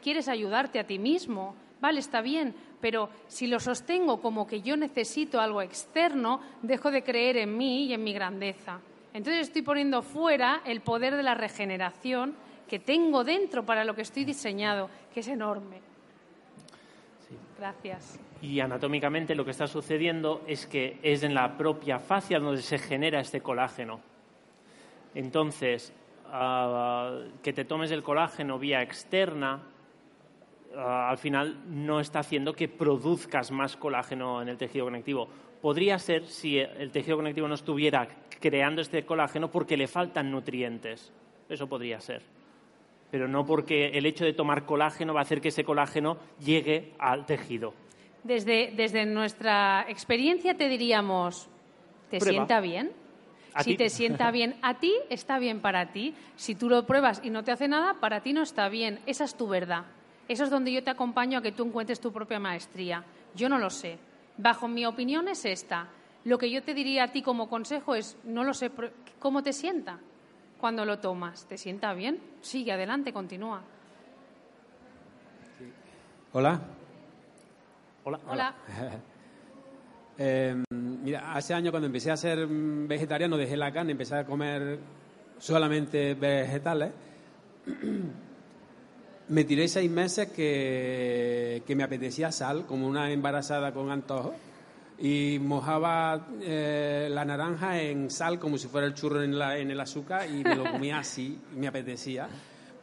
quieres 0.00 0.28
ayudarte 0.28 0.78
a 0.78 0.86
ti 0.86 1.00
mismo. 1.00 1.56
Vale, 1.80 1.98
está 1.98 2.20
bien, 2.20 2.54
pero 2.80 3.10
si 3.26 3.48
lo 3.48 3.58
sostengo 3.58 4.20
como 4.20 4.46
que 4.46 4.60
yo 4.62 4.76
necesito 4.76 5.40
algo 5.40 5.60
externo, 5.60 6.40
dejo 6.62 6.92
de 6.92 7.02
creer 7.02 7.38
en 7.38 7.56
mí 7.56 7.86
y 7.86 7.94
en 7.94 8.04
mi 8.04 8.12
grandeza. 8.12 8.78
Entonces 9.12 9.48
estoy 9.48 9.62
poniendo 9.62 10.02
fuera 10.02 10.62
el 10.64 10.82
poder 10.82 11.16
de 11.16 11.24
la 11.24 11.34
regeneración 11.34 12.36
que 12.68 12.78
tengo 12.78 13.24
dentro 13.24 13.64
para 13.64 13.84
lo 13.84 13.94
que 13.94 14.02
estoy 14.02 14.24
diseñado, 14.24 14.88
que 15.12 15.20
es 15.20 15.28
enorme. 15.28 15.80
Gracias. 17.58 18.18
Y 18.42 18.60
anatómicamente 18.60 19.34
lo 19.34 19.44
que 19.44 19.52
está 19.52 19.66
sucediendo 19.66 20.42
es 20.46 20.66
que 20.66 20.98
es 21.02 21.22
en 21.22 21.34
la 21.34 21.56
propia 21.56 21.98
fascia 21.98 22.38
donde 22.38 22.62
se 22.62 22.78
genera 22.78 23.20
este 23.20 23.40
colágeno. 23.40 24.00
Entonces, 25.14 25.92
ah, 26.26 27.20
que 27.42 27.52
te 27.52 27.64
tomes 27.64 27.90
el 27.90 28.02
colágeno 28.02 28.58
vía 28.58 28.82
externa, 28.82 29.62
ah, 30.76 31.08
al 31.08 31.18
final 31.18 31.62
no 31.68 32.00
está 32.00 32.18
haciendo 32.18 32.52
que 32.52 32.68
produzcas 32.68 33.50
más 33.50 33.76
colágeno 33.76 34.42
en 34.42 34.48
el 34.48 34.58
tejido 34.58 34.84
conectivo. 34.84 35.28
Podría 35.62 35.98
ser 35.98 36.26
si 36.26 36.58
el 36.58 36.90
tejido 36.90 37.16
conectivo 37.16 37.48
no 37.48 37.54
estuviera 37.54 38.06
creando 38.40 38.82
este 38.82 39.06
colágeno 39.06 39.50
porque 39.50 39.76
le 39.76 39.86
faltan 39.86 40.30
nutrientes. 40.30 41.12
Eso 41.48 41.66
podría 41.66 42.00
ser. 42.00 42.22
Pero 43.14 43.28
no 43.28 43.46
porque 43.46 43.90
el 43.90 44.06
hecho 44.06 44.24
de 44.24 44.32
tomar 44.32 44.66
colágeno 44.66 45.14
va 45.14 45.20
a 45.20 45.22
hacer 45.22 45.40
que 45.40 45.50
ese 45.50 45.62
colágeno 45.62 46.16
llegue 46.44 46.94
al 46.98 47.26
tejido. 47.26 47.72
Desde, 48.24 48.72
desde 48.74 49.06
nuestra 49.06 49.86
experiencia 49.88 50.56
te 50.56 50.68
diríamos, 50.68 51.48
¿te 52.10 52.18
Prueba. 52.18 52.32
sienta 52.32 52.60
bien? 52.60 52.90
Si 53.60 53.70
ti. 53.70 53.76
te 53.76 53.88
sienta 53.88 54.32
bien 54.32 54.56
a 54.62 54.80
ti, 54.80 54.92
está 55.10 55.38
bien 55.38 55.60
para 55.60 55.92
ti. 55.92 56.12
Si 56.34 56.56
tú 56.56 56.68
lo 56.68 56.84
pruebas 56.86 57.20
y 57.22 57.30
no 57.30 57.44
te 57.44 57.52
hace 57.52 57.68
nada, 57.68 58.00
para 58.00 58.20
ti 58.20 58.32
no 58.32 58.42
está 58.42 58.68
bien. 58.68 58.98
Esa 59.06 59.22
es 59.22 59.36
tu 59.36 59.46
verdad. 59.46 59.84
Eso 60.26 60.42
es 60.42 60.50
donde 60.50 60.72
yo 60.72 60.82
te 60.82 60.90
acompaño 60.90 61.38
a 61.38 61.42
que 61.42 61.52
tú 61.52 61.64
encuentres 61.64 62.00
tu 62.00 62.10
propia 62.12 62.40
maestría. 62.40 63.04
Yo 63.36 63.48
no 63.48 63.58
lo 63.58 63.70
sé. 63.70 63.96
Bajo 64.38 64.66
mi 64.66 64.86
opinión 64.86 65.28
es 65.28 65.44
esta. 65.44 65.86
Lo 66.24 66.36
que 66.36 66.50
yo 66.50 66.64
te 66.64 66.74
diría 66.74 67.04
a 67.04 67.12
ti 67.12 67.22
como 67.22 67.48
consejo 67.48 67.94
es, 67.94 68.18
no 68.24 68.42
lo 68.42 68.54
sé, 68.54 68.72
¿cómo 69.20 69.44
te 69.44 69.52
sienta 69.52 70.00
cuando 70.58 70.84
lo 70.84 70.98
tomas? 70.98 71.46
¿Te 71.46 71.58
sienta 71.58 71.92
bien? 71.94 72.20
Sigue 72.40 72.72
adelante, 72.72 73.12
continúa. 73.12 73.62
Hola. 76.32 76.60
Hola. 78.04 78.20
Hola. 78.28 78.54
Eh, 80.16 80.62
mira, 80.70 81.34
hace 81.34 81.54
años 81.54 81.72
cuando 81.72 81.86
empecé 81.86 82.12
a 82.12 82.16
ser 82.16 82.46
vegetariano, 82.46 83.36
dejé 83.36 83.56
la 83.56 83.72
carne, 83.72 83.90
empecé 83.90 84.14
a 84.14 84.24
comer 84.24 84.78
solamente 85.38 86.14
vegetales. 86.14 86.92
Me 89.28 89.42
tiré 89.42 89.66
seis 89.66 89.90
meses 89.90 90.28
que, 90.28 91.62
que 91.66 91.74
me 91.74 91.82
apetecía 91.82 92.30
sal, 92.30 92.66
como 92.66 92.86
una 92.86 93.10
embarazada 93.10 93.72
con 93.72 93.90
antojo, 93.90 94.34
y 94.98 95.38
mojaba 95.40 96.28
eh, 96.40 97.08
la 97.10 97.24
naranja 97.24 97.80
en 97.82 98.10
sal 98.10 98.38
como 98.38 98.56
si 98.58 98.68
fuera 98.68 98.86
el 98.86 98.94
churro 98.94 99.22
en, 99.22 99.38
la- 99.38 99.56
el 99.58 99.80
azúcar 99.80 100.28
y 100.30 100.44
me 100.44 100.54
lo 100.54 100.70
comía 100.70 100.98
así, 100.98 101.38
me 101.56 101.66
apetecía. 101.66 102.28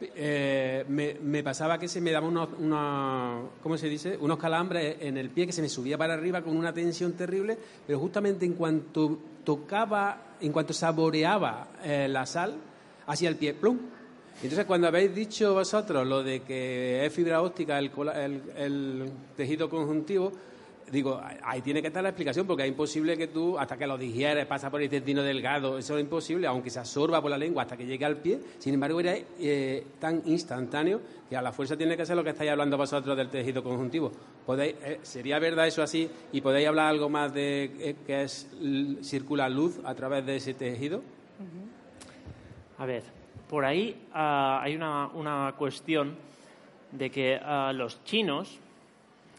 Eh, 0.00 0.84
me, 0.88 1.42
pasaba 1.44 1.78
que 1.78 1.86
se 1.86 2.00
me 2.00 2.10
daba 2.10 2.26
unos, 2.26 2.48
una- 2.58 3.40
¿cómo 3.62 3.78
se 3.78 3.88
dice? 3.88 4.16
unos 4.20 4.36
calambres 4.36 4.96
en 5.00 5.16
el 5.16 5.30
pie 5.30 5.46
que 5.46 5.52
se 5.52 5.62
me 5.62 5.68
subía 5.68 5.96
para 5.96 6.14
arriba 6.14 6.42
con 6.42 6.56
una 6.56 6.72
tensión 6.72 7.12
terrible, 7.12 7.56
pero 7.86 8.00
justamente 8.00 8.44
en 8.44 8.54
cuanto 8.54 9.18
tocaba, 9.44 10.34
en 10.40 10.50
cuanto 10.52 10.72
saboreaba 10.72 11.68
eh, 11.84 12.08
la 12.10 12.26
sal, 12.26 12.56
hacía 13.06 13.28
el 13.28 13.36
pie 13.36 13.54
plum. 13.54 13.78
Entonces, 14.42 14.64
cuando 14.64 14.88
habéis 14.88 15.14
dicho 15.14 15.54
vosotros 15.54 16.04
lo 16.06 16.22
de 16.24 16.40
que 16.42 17.06
es 17.06 17.12
fibra 17.12 17.40
óptica 17.42 17.78
el, 17.78 17.90
el- 18.16 18.42
el 18.56 19.12
tejido 19.36 19.70
conjuntivo, 19.70 20.32
digo, 20.90 21.20
ahí 21.42 21.60
tiene 21.62 21.80
que 21.80 21.88
estar 21.88 22.02
la 22.02 22.10
explicación, 22.10 22.46
porque 22.46 22.64
es 22.64 22.68
imposible 22.68 23.16
que 23.16 23.28
tú, 23.28 23.58
hasta 23.58 23.76
que 23.76 23.86
lo 23.86 23.96
digieres, 23.96 24.46
pasa 24.46 24.70
por 24.70 24.80
el 24.80 24.84
intestino 24.84 25.22
delgado, 25.22 25.78
eso 25.78 25.96
es 25.96 26.02
imposible, 26.02 26.46
aunque 26.46 26.70
se 26.70 26.80
absorba 26.80 27.20
por 27.20 27.30
la 27.30 27.38
lengua 27.38 27.62
hasta 27.62 27.76
que 27.76 27.86
llegue 27.86 28.04
al 28.04 28.16
pie. 28.16 28.40
Sin 28.58 28.74
embargo, 28.74 29.00
era 29.00 29.16
eh, 29.38 29.86
tan 29.98 30.22
instantáneo 30.26 31.00
que 31.28 31.36
a 31.36 31.42
la 31.42 31.52
fuerza 31.52 31.76
tiene 31.76 31.96
que 31.96 32.04
ser 32.04 32.16
lo 32.16 32.24
que 32.24 32.30
estáis 32.30 32.50
hablando 32.50 32.76
vosotros 32.76 33.16
del 33.16 33.28
tejido 33.28 33.62
conjuntivo. 33.62 34.12
¿Podéis, 34.44 34.74
eh, 34.82 34.98
¿Sería 35.02 35.38
verdad 35.38 35.66
eso 35.66 35.82
así? 35.82 36.08
¿Y 36.32 36.40
podéis 36.40 36.68
hablar 36.68 36.88
algo 36.88 37.08
más 37.08 37.32
de 37.32 37.64
eh, 37.78 37.96
que 38.06 38.22
es, 38.22 38.48
circula 39.02 39.48
luz 39.48 39.80
a 39.84 39.94
través 39.94 40.26
de 40.26 40.36
ese 40.36 40.54
tejido? 40.54 41.02
A 42.78 42.86
ver, 42.86 43.02
por 43.48 43.64
ahí 43.64 44.06
ah, 44.12 44.60
hay 44.62 44.74
una, 44.74 45.08
una 45.08 45.54
cuestión 45.56 46.16
de 46.90 47.10
que 47.10 47.38
ah, 47.42 47.72
los 47.74 48.04
chinos, 48.04 48.58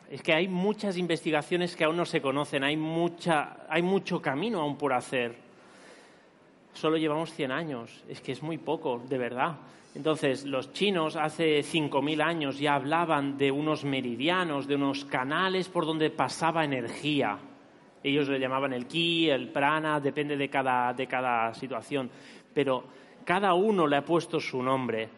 es 0.09 0.21
que 0.21 0.33
hay 0.33 0.47
muchas 0.47 0.97
investigaciones 0.97 1.75
que 1.75 1.83
aún 1.83 1.97
no 1.97 2.05
se 2.05 2.21
conocen, 2.21 2.63
hay, 2.63 2.77
mucha, 2.77 3.65
hay 3.69 3.81
mucho 3.81 4.21
camino 4.21 4.61
aún 4.61 4.77
por 4.77 4.93
hacer. 4.93 5.35
Solo 6.73 6.97
llevamos 6.97 7.33
100 7.33 7.51
años, 7.51 8.03
es 8.07 8.21
que 8.21 8.31
es 8.31 8.41
muy 8.41 8.57
poco, 8.57 9.01
de 9.07 9.17
verdad. 9.17 9.57
Entonces, 9.95 10.43
los 10.45 10.73
chinos 10.73 11.15
hace 11.15 11.59
5.000 11.59 12.23
años 12.23 12.57
ya 12.57 12.75
hablaban 12.75 13.37
de 13.37 13.51
unos 13.51 13.85
meridianos, 13.85 14.67
de 14.67 14.75
unos 14.75 15.05
canales 15.05 15.69
por 15.69 15.85
donde 15.85 16.09
pasaba 16.09 16.65
energía. 16.65 17.37
Ellos 18.03 18.27
le 18.27 18.39
llamaban 18.39 18.73
el 18.73 18.87
ki, 18.87 19.29
el 19.29 19.49
prana, 19.49 19.99
depende 19.99 20.35
de 20.35 20.49
cada, 20.49 20.93
de 20.93 21.07
cada 21.07 21.53
situación. 21.53 22.09
Pero 22.53 22.83
cada 23.23 23.53
uno 23.53 23.85
le 23.85 23.97
ha 23.97 24.03
puesto 24.03 24.39
su 24.39 24.61
nombre. 24.61 25.09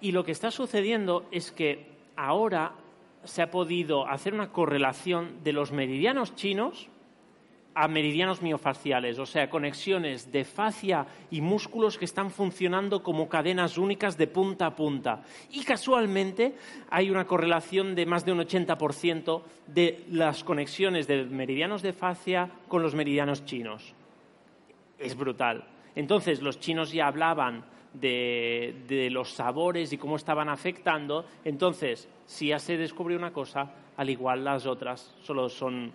Y 0.00 0.12
lo 0.12 0.24
que 0.24 0.32
está 0.32 0.50
sucediendo 0.50 1.26
es 1.30 1.52
que 1.52 1.86
ahora 2.16 2.72
se 3.24 3.42
ha 3.42 3.50
podido 3.50 4.06
hacer 4.06 4.34
una 4.34 4.50
correlación 4.50 5.42
de 5.42 5.52
los 5.52 5.72
meridianos 5.72 6.34
chinos 6.34 6.88
a 7.74 7.88
meridianos 7.88 8.42
miofasciales, 8.42 9.18
o 9.18 9.26
sea, 9.26 9.48
conexiones 9.48 10.30
de 10.30 10.44
fascia 10.44 11.06
y 11.30 11.40
músculos 11.40 11.96
que 11.96 12.04
están 12.04 12.30
funcionando 12.30 13.02
como 13.02 13.28
cadenas 13.28 13.78
únicas 13.78 14.18
de 14.18 14.26
punta 14.26 14.66
a 14.66 14.76
punta. 14.76 15.22
Y 15.50 15.64
casualmente 15.64 16.54
hay 16.90 17.10
una 17.10 17.26
correlación 17.26 17.94
de 17.94 18.06
más 18.06 18.24
de 18.24 18.32
un 18.32 18.40
80% 18.40 19.42
de 19.66 20.04
las 20.10 20.44
conexiones 20.44 21.06
de 21.06 21.24
meridianos 21.24 21.82
de 21.82 21.92
fascia 21.92 22.50
con 22.68 22.82
los 22.82 22.94
meridianos 22.94 23.44
chinos. 23.44 23.94
Es 24.98 25.16
brutal. 25.16 25.64
Entonces, 25.94 26.42
los 26.42 26.60
chinos 26.60 26.92
ya 26.92 27.06
hablaban 27.06 27.64
de, 27.94 28.84
de 28.88 29.10
los 29.10 29.30
sabores 29.32 29.92
y 29.92 29.98
cómo 29.98 30.16
estaban 30.16 30.48
afectando. 30.48 31.24
Entonces, 31.44 32.08
si 32.26 32.48
ya 32.48 32.58
se 32.58 32.76
descubrió 32.76 33.18
una 33.18 33.32
cosa, 33.32 33.70
al 33.96 34.08
igual 34.10 34.44
las 34.44 34.66
otras 34.66 35.14
solo 35.22 35.48
son 35.48 35.92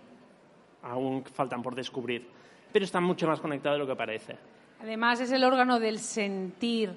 aún 0.82 1.24
faltan 1.24 1.60
por 1.62 1.74
descubrir, 1.74 2.26
pero 2.72 2.84
están 2.84 3.02
mucho 3.02 3.26
más 3.26 3.40
conectados 3.40 3.76
de 3.78 3.84
lo 3.84 3.90
que 3.90 3.96
parece. 3.96 4.36
Además, 4.80 5.20
es 5.20 5.32
el 5.32 5.42
órgano 5.42 5.80
del 5.80 5.98
sentir. 5.98 6.92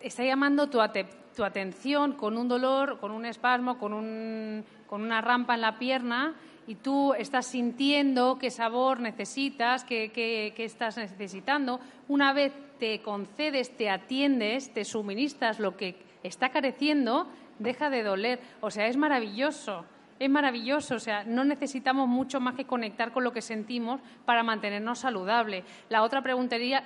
Está 0.00 0.24
llamando 0.24 0.68
tu, 0.70 0.80
ate- 0.80 1.06
tu 1.36 1.44
atención 1.44 2.12
con 2.12 2.38
un 2.38 2.48
dolor, 2.48 2.98
con 2.98 3.10
un 3.12 3.26
espasmo, 3.26 3.78
con, 3.78 3.92
un- 3.92 4.64
con 4.86 5.02
una 5.02 5.20
rampa 5.20 5.54
en 5.54 5.60
la 5.60 5.78
pierna 5.78 6.34
y 6.66 6.76
tú 6.76 7.14
estás 7.14 7.46
sintiendo 7.46 8.38
qué 8.38 8.50
sabor 8.50 9.00
necesitas, 9.00 9.84
qué, 9.84 10.10
qué- 10.12 10.52
estás 10.64 10.96
necesitando. 10.96 11.80
Una 12.08 12.32
vez 12.32 12.52
te 12.78 13.00
concedes, 13.02 13.76
te 13.76 13.90
atiendes, 13.90 14.72
te 14.72 14.84
suministras 14.84 15.58
lo 15.60 15.76
que 15.76 15.96
está 16.22 16.48
careciendo, 16.50 17.26
deja 17.58 17.90
de 17.90 18.02
doler. 18.02 18.40
O 18.60 18.70
sea, 18.70 18.86
es 18.86 18.96
maravilloso. 18.96 19.84
es 20.20 20.30
maravilloso. 20.30 20.94
O 20.94 20.98
sea, 21.00 21.24
no 21.24 21.44
necesitamos 21.44 22.08
mucho 22.08 22.40
más 22.40 22.54
que 22.54 22.64
conectar 22.64 23.12
con 23.12 23.24
lo 23.24 23.32
que 23.32 23.42
sentimos 23.42 24.00
para 24.24 24.42
mantenernos 24.44 25.00
saludables. 25.00 25.64
La 25.90 26.02
otra, 26.02 26.22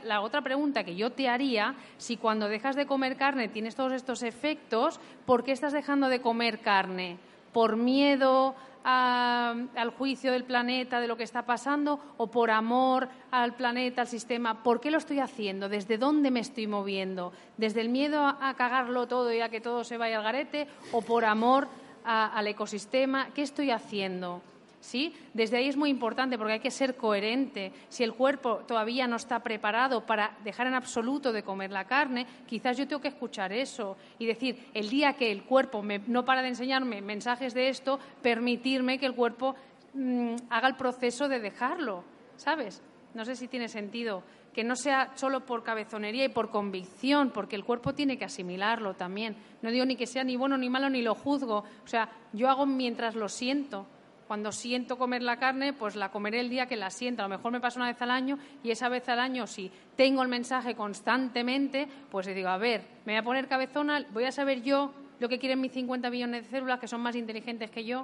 la 0.05 0.21
otra 0.23 0.41
pregunta 0.43 0.83
que 0.83 0.97
yo 0.97 1.11
te 1.13 1.29
haría, 1.29 1.75
si 1.99 2.17
cuando 2.17 2.49
dejas 2.49 2.75
de 2.75 2.87
comer 2.87 3.17
carne 3.17 3.49
tienes 3.49 3.77
todos 3.77 3.93
estos 3.93 4.23
efectos, 4.23 4.99
¿por 5.27 5.45
qué 5.45 5.53
estás 5.53 5.73
dejando 5.73 6.09
de 6.09 6.21
comer 6.21 6.61
carne? 6.61 7.19
¿Por 7.53 7.77
miedo? 7.77 8.55
al 8.91 9.91
juicio 9.91 10.33
del 10.33 10.45
planeta, 10.45 10.99
de 10.99 11.09
lo 11.09 11.17
que 11.17 11.23
está 11.23 11.45
pasando, 11.45 12.01
o 12.17 12.29
por 12.29 12.51
amor 12.51 13.09
al 13.31 13.55
planeta, 13.55 14.03
al 14.03 14.09
sistema. 14.09 14.63
¿Por 14.63 14.81
qué 14.81 14.91
lo 14.91 14.97
estoy 14.97 15.21
haciendo? 15.21 15.69
¿Desde 15.69 15.99
dónde 15.99 16.31
me 16.31 16.41
estoy 16.41 16.67
moviendo? 16.67 17.33
¿Desde 17.59 17.83
el 17.83 17.91
miedo 17.91 18.25
a, 18.25 18.55
cagarlo 18.55 19.07
todo 19.07 19.31
y 19.31 19.41
a 19.41 19.51
que 19.51 19.61
todo 19.61 19.85
se 19.85 19.99
vaya 19.99 20.17
al 20.17 20.25
garete? 20.25 20.69
¿O 20.93 21.03
por 21.03 21.27
amor 21.27 21.69
al 22.05 22.47
ecosistema? 22.47 23.29
¿Qué 23.35 23.43
estoy 23.43 23.71
haciendo? 23.73 24.41
¿Sí? 24.81 25.15
Desde 25.35 25.57
ahí 25.57 25.69
es 25.69 25.77
muy 25.77 25.91
importante 25.91 26.39
porque 26.39 26.55
hay 26.55 26.61
que 26.61 26.71
ser 26.71 26.97
coherente. 26.97 27.73
Si 27.89 28.05
el 28.05 28.15
cuerpo 28.15 28.59
todavía 28.67 29.07
no 29.07 29.17
está 29.17 29.41
preparado 29.41 30.05
para 30.07 30.37
dejar 30.45 30.67
en 30.67 30.75
absoluto 30.75 31.33
de 31.33 31.43
comer 31.43 31.71
la 31.71 31.87
carne, 31.87 32.27
quizás 32.47 32.77
yo 32.77 32.87
tengo 32.87 33.03
que 33.03 33.09
escuchar 33.09 33.53
eso 33.53 33.97
y 34.19 34.27
decir, 34.27 34.69
el 34.75 34.89
día 34.89 35.15
que 35.15 35.31
el 35.31 35.45
cuerpo 35.45 35.83
no 36.07 36.25
para 36.25 36.43
de 36.43 36.49
enseñarme 36.49 37.01
mensajes 37.03 37.55
de 37.55 37.69
esto, 37.69 37.99
permitirme 38.23 38.99
que 38.99 39.07
el 39.07 39.15
cuerpo 39.15 39.55
mm, 39.95 40.35
haga 40.51 40.69
el 40.69 40.77
proceso 40.77 41.29
de 41.29 41.41
dejarlo, 41.41 42.05
¿sabes? 42.37 42.83
No 43.15 43.25
sé 43.25 43.37
si 43.37 43.49
tiene 43.49 43.69
sentido 43.69 44.23
que 44.53 44.65
no 44.65 44.75
sea 44.75 45.13
solo 45.15 45.47
por 45.47 45.63
cabezonería 45.63 46.25
y 46.25 46.31
por 46.31 46.51
convicción, 46.51 47.31
porque 47.31 47.55
el 47.55 47.65
cuerpo 47.65 47.95
tiene 47.95 48.19
que 48.19 48.25
asimilarlo 48.25 48.95
también. 48.95 49.37
No 49.63 49.71
digo 49.71 49.85
ni 49.85 49.95
que 49.95 50.07
sea 50.07 50.25
ni 50.25 50.37
bueno 50.37 50.59
ni 50.59 50.69
malo 50.69 50.91
ni 50.91 51.01
lo 51.01 51.15
juzgo, 51.15 51.59
o 51.59 51.87
sea, 51.87 52.11
yo 52.33 52.49
hago 52.49 52.67
mientras 52.67 53.15
lo 53.15 53.29
siento 53.29 53.87
cuando 54.29 54.53
siento 54.53 54.99
comer 54.99 55.23
la 55.23 55.39
carne, 55.39 55.73
pues 55.73 55.97
la 55.97 56.11
comeré 56.11 56.41
el 56.41 56.51
día 56.51 56.67
que 56.67 56.77
la 56.77 56.91
siento. 56.91 57.23
A 57.23 57.29
lo 57.29 57.31
mejor 57.31 57.51
me 57.51 57.61
pasa 57.61 57.81
una 57.81 57.89
vez 57.89 58.01
al 58.03 58.11
año 58.11 58.39
y 58.63 58.71
esa 58.71 58.91
vez 58.91 59.09
al 59.09 59.21
año, 59.21 59.47
si 59.47 59.73
tengo 59.97 60.23
el 60.23 60.29
mensaje 60.29 60.75
constantemente, 60.75 61.89
pues 62.11 62.27
digo, 62.27 62.51
a 62.51 62.59
ver, 62.59 62.83
me 63.07 63.15
voy 63.15 63.21
a 63.21 63.23
poner 63.23 63.49
cabezona, 63.49 64.05
voy 64.13 64.25
a 64.25 64.31
saber 64.31 64.63
yo 64.63 64.93
lo 65.19 65.31
que 65.31 65.39
quieren 65.39 65.63
mis 65.63 65.73
50 65.73 66.11
millones 66.11 66.45
de 66.45 66.51
células, 66.51 66.79
que 66.79 66.87
son 66.87 67.01
más 67.01 67.17
inteligentes 67.17 67.71
que 67.71 67.87
yo. 67.87 68.03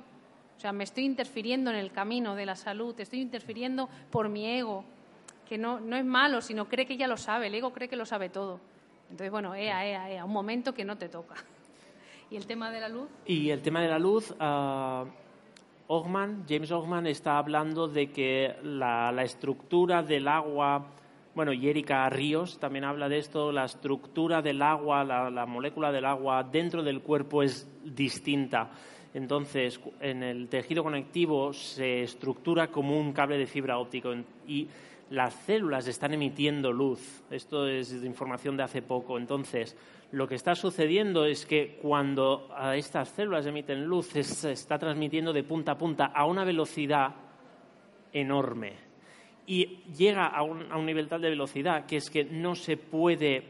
O 0.57 0.61
sea, 0.61 0.73
me 0.73 0.85
estoy 0.85 1.05
interfiriendo 1.05 1.71
en 1.71 1.77
el 1.77 1.93
camino 1.93 2.35
de 2.35 2.47
la 2.47 2.57
salud, 2.57 2.99
estoy 2.99 3.21
interfiriendo 3.21 3.91
por 4.11 4.31
mi 4.31 4.47
ego, 4.47 4.83
que 5.47 5.59
no, 5.59 5.79
no 5.79 5.95
es 5.95 6.07
malo, 6.07 6.41
sino 6.41 6.71
cree 6.71 6.87
que 6.87 6.97
ya 6.97 7.07
lo 7.07 7.19
sabe, 7.19 7.49
el 7.49 7.55
ego 7.55 7.75
cree 7.75 7.89
que 7.89 7.97
lo 7.97 8.07
sabe 8.07 8.31
todo. 8.31 8.61
Entonces, 9.11 9.31
bueno, 9.31 9.55
ea, 9.55 9.87
ea, 9.87 10.11
ea, 10.11 10.25
un 10.25 10.33
momento 10.33 10.73
que 10.73 10.87
no 10.87 10.97
te 10.97 11.11
toca. 11.11 11.35
¿Y 12.31 12.37
el 12.37 12.47
tema 12.47 12.71
de 12.71 12.81
la 12.81 12.89
luz? 12.89 13.11
Y 13.27 13.51
el 13.51 13.61
tema 13.61 13.83
de 13.83 13.89
la 13.89 13.99
luz, 13.99 14.31
uh 14.41 15.24
James 15.87 16.71
Ogman 16.71 17.07
está 17.07 17.37
hablando 17.37 17.89
de 17.89 18.11
que 18.11 18.57
la, 18.63 19.15
estructura 19.23 20.03
del 20.03 20.29
agua, 20.29 20.87
bueno, 21.35 21.53
y 21.53 21.71
Ríos 22.09 22.59
también 22.59 22.85
habla 22.85 23.09
de 23.09 23.19
esto, 23.19 23.53
la 23.53 23.67
estructura 23.67 24.41
del 24.41 24.63
agua, 24.63 25.05
la, 25.05 25.47
molécula 25.47 25.93
del 25.93 26.07
agua 26.07 26.43
dentro 26.43 26.83
del 26.83 27.03
cuerpo 27.03 27.43
es 27.43 27.69
distinta. 27.85 28.71
Entonces, 29.13 29.79
en 30.01 30.23
el 30.23 30.49
tejido 30.49 30.83
conectivo 30.83 31.53
se 31.53 32.03
estructura 32.03 32.69
como 32.69 32.99
un 32.99 33.13
cable 33.13 33.37
de 33.37 33.47
fibra 33.47 33.79
óptica 33.79 34.09
y 34.49 34.67
las 35.11 35.35
células 35.35 35.87
están 35.87 36.15
emitiendo 36.15 36.73
luz. 36.73 37.23
Esto 37.31 37.69
es 37.69 37.93
información 37.93 38.57
de 38.57 38.63
hace 38.63 38.81
poco. 38.81 39.19
Entonces, 39.19 39.77
lo 40.15 40.29
que 40.29 40.37
está 40.37 40.55
sucediendo 40.55 41.27
es 41.27 41.45
que 41.45 41.77
cuando 41.83 42.49
estas 42.75 43.09
células 43.09 43.47
emiten 43.47 43.85
luz 43.85 44.07
se 44.07 44.53
está 44.53 44.79
transmitiendo 44.79 45.33
de 45.33 45.43
punta 45.43 45.73
a 45.73 45.79
punta 45.79 46.07
a 46.07 46.25
una 46.25 46.45
velocidad 46.45 47.15
enorme. 48.13 48.75
Y 49.47 49.83
llega 49.97 50.27
a 50.27 50.43
un, 50.43 50.71
a 50.71 50.79
un 50.79 50.87
nivel 50.87 51.09
tal 51.09 51.21
de 51.21 51.31
velocidad 51.31 51.85
que 51.85 51.97
es 51.97 52.11
que 52.11 52.25
no 52.25 52.55
se 52.55 52.77
puede 52.77 53.43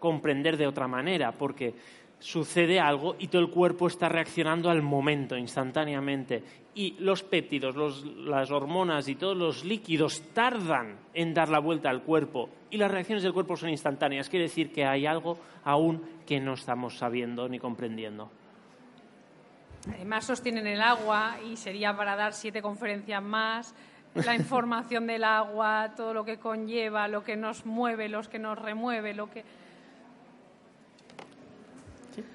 comprender 0.00 0.56
de 0.56 0.66
otra 0.66 0.88
manera 0.88 1.30
porque 1.30 1.74
sucede 2.22 2.78
algo 2.78 3.16
y 3.18 3.26
todo 3.26 3.42
el 3.42 3.50
cuerpo 3.50 3.88
está 3.88 4.08
reaccionando 4.08 4.70
al 4.70 4.80
momento, 4.80 5.36
instantáneamente. 5.36 6.42
Y 6.74 6.94
los 7.00 7.22
péptidos, 7.22 8.04
las 8.06 8.50
hormonas 8.50 9.08
y 9.08 9.16
todos 9.16 9.36
los 9.36 9.64
líquidos 9.64 10.22
tardan 10.32 10.96
en 11.12 11.34
dar 11.34 11.48
la 11.48 11.58
vuelta 11.58 11.90
al 11.90 12.02
cuerpo 12.02 12.48
y 12.70 12.78
las 12.78 12.90
reacciones 12.90 13.24
del 13.24 13.32
cuerpo 13.32 13.56
son 13.56 13.70
instantáneas. 13.70 14.28
Quiere 14.28 14.44
decir 14.44 14.72
que 14.72 14.84
hay 14.84 15.04
algo 15.04 15.36
aún 15.64 16.00
que 16.24 16.40
no 16.40 16.54
estamos 16.54 16.96
sabiendo 16.96 17.48
ni 17.48 17.58
comprendiendo. 17.58 18.30
Además 19.92 20.24
sostienen 20.24 20.66
el 20.68 20.80
agua 20.80 21.38
y 21.44 21.56
sería 21.56 21.94
para 21.96 22.14
dar 22.14 22.32
siete 22.32 22.62
conferencias 22.62 23.22
más. 23.22 23.74
La 24.14 24.36
información 24.36 25.06
del 25.06 25.24
agua, 25.24 25.94
todo 25.96 26.14
lo 26.14 26.24
que 26.24 26.38
conlleva, 26.38 27.08
lo 27.08 27.24
que 27.24 27.34
nos 27.34 27.66
mueve, 27.66 28.08
lo 28.08 28.22
que 28.22 28.38
nos 28.38 28.58
remueve, 28.58 29.12
lo 29.12 29.28
que 29.28 29.42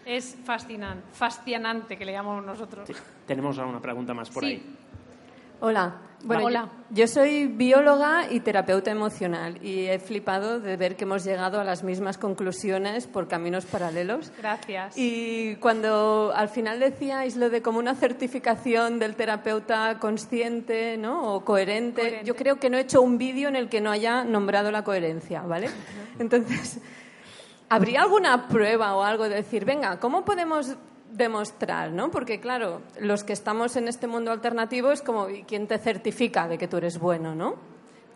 es 0.06 0.38
fascinante, 0.44 1.04
fascinante 1.12 1.98
que 1.98 2.06
le 2.06 2.12
llamamos 2.12 2.46
nosotros. 2.46 2.90
Tenemos 3.26 3.58
una 3.58 3.82
pregunta 3.82 4.14
más 4.14 4.30
por 4.30 4.46
ahí. 4.46 4.64
Hola. 5.60 6.02
Bueno, 6.24 6.46
Hola. 6.46 6.70
Yo, 6.90 7.08
soy 7.08 7.46
bióloga 7.46 8.32
y 8.32 8.40
terapeuta 8.40 8.90
emocional 8.90 9.64
y 9.64 9.86
he 9.86 10.00
flipado 10.00 10.60
de 10.60 10.76
ver 10.76 10.96
que 10.96 11.04
hemos 11.04 11.24
llegado 11.24 11.60
a 11.60 11.64
las 11.64 11.84
mismas 11.84 12.18
conclusiones 12.18 13.06
por 13.06 13.28
caminos 13.28 13.66
paralelos. 13.66 14.32
Gracias. 14.38 14.98
Y 14.98 15.58
cuando 15.58 16.34
al 16.36 16.50
final 16.50 16.80
decíais 16.80 17.38
lo 17.38 17.52
de 17.52 17.62
como 17.62 17.78
una 17.78 17.94
certificación 17.94 18.98
del 18.98 19.16
terapeuta 19.16 20.00
consciente 20.00 20.98
¿no? 20.98 21.36
o 21.36 21.46
coherente, 21.46 22.22
yo 22.24 22.36
creo 22.36 22.60
que 22.60 22.72
no 22.72 22.78
he 22.78 22.82
hecho 22.82 23.02
un 23.02 23.20
vídeo 23.20 23.48
en 23.48 23.56
el 23.56 23.70
que 23.70 23.80
no 23.80 23.92
haya 23.92 24.24
nombrado 24.24 24.72
la 24.72 24.84
coherencia, 24.84 25.42
¿vale? 25.42 25.70
Entonces, 26.18 26.80
¿Habría 27.70 28.02
alguna 28.02 28.48
prueba 28.48 28.96
o 28.96 29.04
algo 29.04 29.28
de 29.28 29.36
decir, 29.36 29.66
venga, 29.66 30.00
¿cómo 30.00 30.24
podemos 30.24 30.78
demostrar, 31.12 31.92
¿no? 31.92 32.10
Porque 32.10 32.40
claro, 32.40 32.82
los 33.00 33.24
que 33.24 33.34
estamos 33.34 33.76
en 33.76 33.88
este 33.88 34.08
mundo 34.08 34.32
alternativo 34.32 34.92
es 34.92 35.02
como 35.02 35.28
quién 35.46 35.68
te 35.68 35.78
certifica 35.78 36.48
de 36.48 36.58
que 36.58 36.68
tú 36.68 36.78
eres 36.78 36.98
bueno, 36.98 37.36
¿no? 37.36 37.56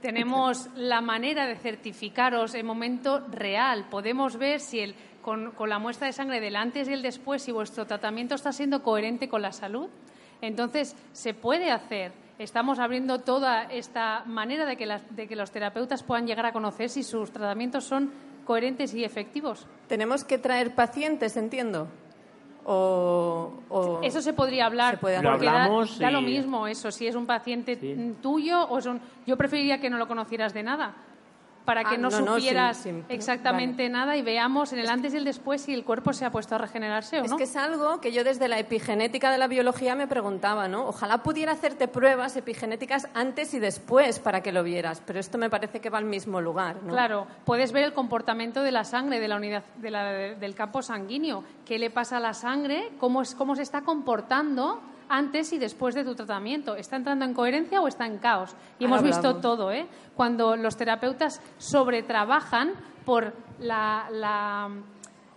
Tenemos 0.01 0.69
la 0.75 1.01
manera 1.01 1.45
de 1.45 1.57
certificaros 1.57 2.55
en 2.55 2.65
momento 2.65 3.19
real. 3.29 3.87
Podemos 3.89 4.37
ver 4.37 4.59
si 4.59 4.79
el, 4.79 4.95
con, 5.21 5.51
con 5.51 5.69
la 5.69 5.79
muestra 5.79 6.07
de 6.07 6.13
sangre 6.13 6.39
del 6.39 6.55
antes 6.55 6.87
y 6.87 6.93
el 6.93 7.01
después 7.01 7.43
si 7.43 7.51
vuestro 7.51 7.85
tratamiento 7.85 8.35
está 8.35 8.51
siendo 8.51 8.81
coherente 8.81 9.29
con 9.29 9.41
la 9.41 9.51
salud. 9.51 9.89
Entonces, 10.41 10.95
se 11.11 11.33
puede 11.33 11.71
hacer. 11.71 12.13
Estamos 12.39 12.79
abriendo 12.79 13.19
toda 13.19 13.65
esta 13.65 14.23
manera 14.25 14.65
de 14.65 14.75
que, 14.75 14.87
de 15.11 15.27
que 15.27 15.35
los 15.35 15.51
terapeutas 15.51 16.01
puedan 16.01 16.25
llegar 16.25 16.47
a 16.47 16.53
conocer 16.53 16.89
si 16.89 17.03
sus 17.03 17.29
tratamientos 17.31 17.83
son 17.83 18.11
coherentes 18.45 18.93
y 18.93 19.03
efectivos. 19.03 19.65
Tenemos 19.87 20.23
que 20.23 20.37
traer 20.37 20.75
pacientes, 20.75 21.37
entiendo. 21.37 21.87
O, 22.63 23.99
eso 24.03 24.21
se 24.21 24.33
podría 24.33 24.67
hablar 24.67 24.99
porque 24.99 25.15
da, 25.15 26.11
lo 26.11 26.21
mismo 26.21 26.67
eso 26.67 26.91
si 26.91 27.07
es 27.07 27.15
un 27.15 27.25
paciente 27.25 27.75
tuyo 28.21 28.69
o 28.69 28.79
son 28.79 29.01
yo 29.25 29.35
preferiría 29.35 29.81
que 29.81 29.89
no 29.89 29.97
lo 29.97 30.07
conocieras 30.07 30.53
de 30.53 30.61
nada 30.61 30.93
para 31.65 31.83
que 31.83 31.95
ah, 31.95 31.97
no, 31.97 32.11
supieras 32.11 32.87
exactamente 33.09 33.87
nada 33.89 34.17
y 34.17 34.21
veamos 34.21 34.73
en 34.73 34.79
el 34.79 34.89
antes 34.89 35.13
y 35.13 35.17
el 35.17 35.25
después 35.25 35.61
si 35.61 35.73
el 35.73 35.83
cuerpo 35.83 36.13
se 36.13 36.25
ha 36.25 36.31
puesto 36.31 36.55
a 36.55 36.57
regenerarse 36.57 37.19
o 37.19 37.19
no. 37.19 37.25
Es 37.25 37.33
que 37.33 37.43
es 37.43 37.55
algo 37.55 38.01
que 38.01 38.11
yo 38.11 38.23
desde 38.23 38.47
la 38.47 38.59
epigenética 38.59 39.31
de 39.31 39.37
la 39.37 39.47
biología 39.47 39.95
me 39.95 40.07
preguntaba, 40.07 40.67
¿no? 40.67 40.87
Ojalá 40.87 41.23
pudiera 41.23 41.51
hacerte 41.51 41.87
pruebas 41.87 42.35
epigenéticas 42.35 43.07
antes 43.13 43.53
y 43.53 43.59
después 43.59 44.19
para 44.19 44.41
que 44.41 44.51
lo 44.51 44.63
vieras, 44.63 45.01
pero 45.05 45.19
esto 45.19 45.37
me 45.37 45.49
parece 45.49 45.79
que 45.79 45.89
va 45.89 45.99
al 45.99 46.05
mismo 46.05 46.41
lugar, 46.41 46.77
¿no? 46.83 46.93
Claro, 46.93 47.27
puedes 47.45 47.71
ver 47.71 47.83
el 47.83 47.93
comportamiento 47.93 48.63
de 48.63 48.71
la 48.71 48.83
sangre, 48.83 49.19
de 49.19 49.27
la 49.27 49.35
unidad, 49.37 49.63
del 49.75 50.55
campo 50.55 50.81
sanguíneo, 50.81 51.43
qué 51.65 51.77
le 51.77 51.89
pasa 51.89 52.17
a 52.17 52.19
la 52.19 52.33
sangre, 52.33 52.91
cómo, 52.99 53.21
es, 53.21 53.35
cómo 53.35 53.55
se 53.55 53.61
está 53.61 53.81
comportando 53.81 54.81
antes 55.11 55.51
y 55.53 55.59
después 55.59 55.93
de 55.93 56.03
tu 56.03 56.15
tratamiento. 56.15 56.75
¿Está 56.75 56.95
entrando 56.95 57.25
en 57.25 57.33
coherencia 57.33 57.81
o 57.81 57.87
está 57.87 58.05
en 58.05 58.17
caos? 58.17 58.55
Y 58.79 58.85
hemos 58.85 59.03
visto 59.03 59.37
todo, 59.37 59.71
¿eh? 59.71 59.87
Cuando 60.15 60.55
los 60.55 60.77
terapeutas 60.77 61.41
sobretrabajan 61.57 62.71
por 63.05 63.33
la, 63.59 64.07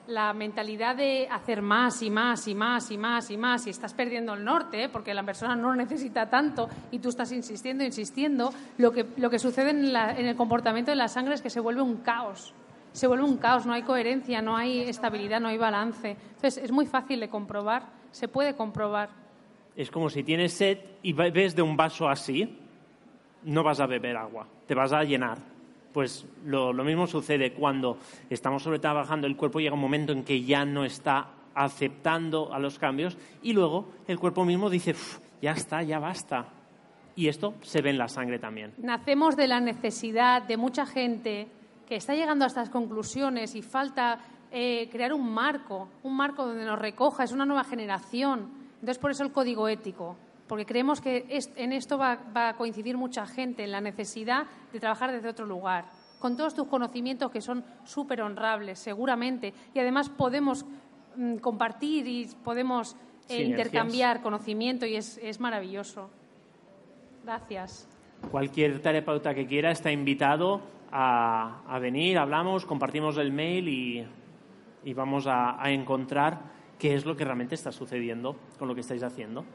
la, 0.07 0.33
mentalidad 0.35 0.97
de 0.97 1.27
hacer 1.31 1.63
más 1.63 2.03
y 2.03 2.11
más 2.11 2.47
y 2.47 2.55
más 2.55 2.91
y 2.91 2.99
más 2.99 3.31
y 3.31 3.37
más 3.37 3.67
y 3.67 3.71
estás 3.71 3.95
perdiendo 3.95 4.35
el 4.35 4.45
norte, 4.45 4.85
¿eh? 4.85 4.89
porque 4.89 5.15
la 5.15 5.23
persona 5.23 5.57
no 5.57 5.71
lo 5.71 5.77
necesita 5.77 6.29
tanto 6.29 6.69
y 6.91 6.99
tú 6.99 7.09
estás 7.09 7.33
insistiendo, 7.33 7.85
insistiendo, 7.85 8.53
lo 8.77 8.93
que, 8.93 9.07
lo 9.17 9.31
que 9.31 9.39
sucede 9.39 9.71
en, 9.71 9.85
en 9.87 10.27
el 10.27 10.37
comportamiento 10.37 10.91
de 10.91 10.97
la 10.97 11.09
sangre 11.09 11.35
es 11.35 11.43
que 11.43 11.51
se 11.51 11.61
vuelve 11.61 11.81
un 11.81 11.97
caos 11.99 12.55
se 12.95 13.09
vuelve 13.09 13.25
un 13.25 13.39
caos, 13.39 13.67
no 13.67 13.73
hay 13.73 13.83
coherencia, 13.83 14.41
no 14.41 14.57
hay 14.57 14.83
estabilidad, 14.83 15.41
no 15.41 15.49
hay 15.49 15.59
balance. 15.59 16.11
Entonces, 16.11 16.59
es 16.59 16.71
muy 16.71 16.87
fácil 16.87 17.19
de 17.19 17.29
comprobar, 17.29 17.89
se 18.13 18.29
puede 18.29 18.55
comprobar. 18.55 19.24
Es 19.77 19.91
como 19.91 20.09
si 20.09 20.23
tienes 20.23 20.53
sed 20.53 20.79
y 21.03 21.13
ves 21.13 21.57
de 21.57 21.63
un 21.63 21.77
vaso 21.77 22.09
así, 22.09 22.59
no 23.45 23.63
vas 23.63 23.81
a 23.81 23.87
beber 23.87 24.17
agua, 24.17 24.47
te 24.67 24.75
vas 24.75 24.93
a 24.93 25.03
llenar. 25.03 25.39
Pues 25.93 26.27
lo, 26.45 26.73
mismo 26.85 27.07
sucede 27.07 27.53
cuando 27.53 27.99
estamos 28.29 28.63
sobretrabajando 28.63 29.27
el 29.27 29.37
cuerpo, 29.37 29.61
llega 29.61 29.75
un 29.75 29.81
momento 29.81 30.13
en 30.13 30.25
que 30.25 30.43
ya 30.43 30.65
no 30.65 30.85
está 30.85 31.29
aceptando 31.55 32.53
a 32.53 32.59
los 32.59 32.79
cambios 32.81 33.17
y 33.43 33.53
luego 33.53 33.89
el 34.09 34.19
cuerpo 34.19 34.45
mismo 34.45 34.71
dice, 34.71 34.95
ya 35.41 35.53
está, 35.53 35.83
ya 35.83 36.01
basta. 36.01 36.49
Y 37.17 37.29
esto 37.29 37.55
se 37.63 37.81
ve 37.81 37.91
en 37.91 37.99
la 37.99 38.09
sangre 38.09 38.41
también. 38.41 38.73
Nacemos 38.79 39.37
de 39.37 39.47
la 39.47 39.61
necesidad 39.61 40.43
de 40.43 40.57
mucha 40.57 40.85
gente 40.85 41.47
que 41.87 41.95
está 41.95 42.15
llegando 42.15 42.45
a 42.45 42.49
estas 42.49 42.71
conclusiones 42.71 43.55
y 43.55 43.63
falta 43.63 44.19
eh, 44.51 44.89
crear 44.91 45.13
un 45.13 45.33
marco, 45.33 45.89
un 46.03 46.17
marco 46.17 46.45
donde 46.45 46.65
nos 46.65 46.79
recoja, 46.79 47.23
es 47.23 47.31
una 47.31 47.47
nueva 47.47 47.63
generación. 47.63 48.64
Entonces, 48.85 49.01
por 49.01 49.13
eso 49.13 49.23
el 49.23 49.33
código 49.33 49.67
ético, 49.67 50.15
porque 50.47 50.67
creemos 50.67 51.01
que 51.01 51.25
en 51.57 51.73
esto 51.73 51.97
va, 51.97 52.19
va 52.37 52.51
a 52.51 52.55
coincidir 52.55 52.99
mucha 52.99 53.25
gente, 53.25 53.65
en 53.65 53.73
la 53.73 53.81
necesidad 53.81 54.45
de 54.75 54.79
trabajar 54.79 55.11
desde 55.11 55.27
otro 55.27 55.47
lugar 55.47 55.87
con 56.19 56.37
todos 56.37 56.55
tus 56.55 56.67
conocimientos 56.69 57.31
que 57.31 57.41
son 57.41 57.65
súper 57.85 58.21
honrables, 58.21 58.79
seguramente. 58.79 59.55
Y 59.73 59.79
además 59.79 60.11
podemos 60.11 60.67
mm, 61.17 61.37
compartir 61.37 62.07
y 62.07 62.29
podemos 62.45 62.95
eh, 63.31 63.43
intercambiar 63.43 64.21
conocimiento 64.21 64.85
y 64.85 64.97
es, 64.97 65.19
es 65.23 65.41
maravilloso. 65.41 66.11
Gracias. 67.25 67.89
Cualquier 68.31 68.83
terapeuta 68.83 69.35
que 69.35 69.47
quiera 69.47 69.71
está 69.71 69.91
invitado 69.91 70.61
a, 70.93 71.63
a 71.67 71.79
venir, 71.79 72.19
hablamos, 72.19 72.67
compartimos 72.67 73.17
el 73.17 73.33
mail 73.33 73.67
y, 73.67 74.07
y 74.85 74.93
vamos 74.93 75.27
a, 75.27 75.63
a 75.63 75.71
encontrar 75.71 76.53
qué 76.85 76.95
es 76.95 77.07
lo 77.07 77.17
que 77.17 77.25
realmente 77.25 77.55
está 77.55 77.73
sucediendo 77.73 78.37
con 78.59 78.69
lo 78.69 78.75
que 78.75 78.83
estáis 78.83 79.03
haciendo. 79.03 79.47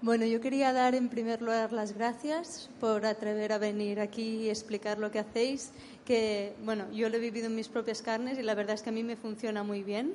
Bueno, 0.00 0.24
yo 0.24 0.40
quería 0.40 0.72
dar 0.72 0.94
en 0.94 1.10
primer 1.10 1.42
lugar 1.42 1.74
las 1.74 1.92
gracias 1.92 2.70
por 2.80 3.04
atrever 3.04 3.52
a 3.52 3.58
venir 3.58 4.00
aquí 4.00 4.44
y 4.44 4.48
explicar 4.48 4.98
lo 4.98 5.10
que 5.10 5.18
hacéis, 5.18 5.72
que 6.06 6.54
bueno, 6.64 6.90
yo 6.90 7.10
lo 7.10 7.18
he 7.18 7.20
vivido 7.20 7.48
en 7.48 7.54
mis 7.54 7.68
propias 7.68 8.00
carnes 8.00 8.38
y 8.38 8.42
la 8.42 8.54
verdad 8.54 8.76
es 8.76 8.82
que 8.82 8.88
a 8.88 8.92
mí 8.94 9.02
me 9.02 9.14
funciona 9.14 9.62
muy 9.62 9.82
bien. 9.82 10.14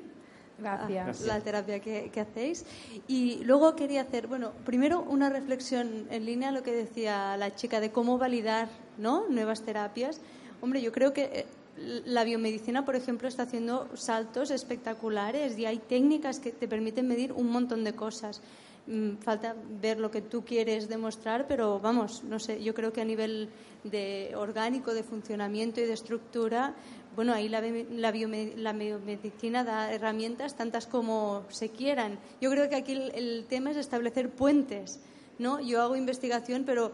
Gracias. 0.58 1.22
La 1.22 1.40
terapia 1.40 1.82
que, 1.82 2.10
que 2.12 2.20
hacéis. 2.20 2.66
Y 3.08 3.44
luego 3.44 3.76
quería 3.76 4.02
hacer, 4.02 4.26
bueno, 4.26 4.54
primero 4.66 5.02
una 5.02 5.30
reflexión 5.30 6.08
en 6.10 6.26
línea 6.26 6.50
a 6.50 6.52
lo 6.52 6.64
que 6.64 6.72
decía 6.72 7.38
la 7.38 7.54
chica 7.54 7.80
de 7.80 7.92
cómo 7.92 8.18
validar 8.18 8.70
¿no? 8.98 9.28
nuevas 9.30 9.62
terapias. 9.62 10.20
Hombre, 10.62 10.82
yo 10.82 10.92
creo 10.92 11.14
que 11.14 11.26
eh, 11.26 11.46
la 11.78 12.24
biomedicina, 12.24 12.86
por 12.86 12.96
ejemplo, 12.96 13.28
está 13.28 13.44
haciendo 13.44 13.88
saltos 13.96 14.52
espectaculares 14.52 15.58
y 15.58 15.66
hay 15.66 15.78
técnicas 15.78 16.40
que 16.40 16.52
te 16.52 16.68
permiten 16.68 17.08
medir 17.08 17.32
un 17.34 17.50
montón 17.52 17.84
de 17.84 17.94
cosas. 17.94 18.42
Mm, 18.88 19.18
falta 19.18 19.54
ver 19.82 20.00
lo 20.00 20.10
que 20.10 20.22
tú 20.22 20.46
quieres 20.46 20.88
demostrar, 20.88 21.46
pero 21.48 21.80
vamos, 21.80 22.24
no 22.24 22.40
sé, 22.40 22.64
yo 22.64 22.74
creo 22.74 22.94
que 22.94 23.02
a 23.02 23.06
nivel 23.06 23.50
de 23.84 24.32
orgánico, 24.36 24.94
de 24.94 25.04
funcionamiento 25.04 25.82
y 25.82 25.86
de 25.86 25.94
estructura, 25.94 26.74
bueno, 27.16 27.34
ahí 27.34 27.50
la, 27.50 27.62
la, 27.62 28.12
biomedicina 28.12 29.64
da 29.64 29.92
herramientas 29.92 30.56
tantas 30.56 30.88
como 30.88 31.44
se 31.50 31.70
quieran. 31.70 32.18
Yo 32.40 32.50
creo 32.50 32.70
que 32.70 32.76
aquí 32.76 32.94
el, 32.94 33.12
el 33.14 33.46
tema 33.50 33.72
es 33.72 33.78
establecer 33.78 34.30
puentes, 34.30 35.02
¿no? 35.38 35.60
Yo 35.60 35.82
hago 35.82 35.96
investigación, 35.96 36.64
pero 36.66 36.92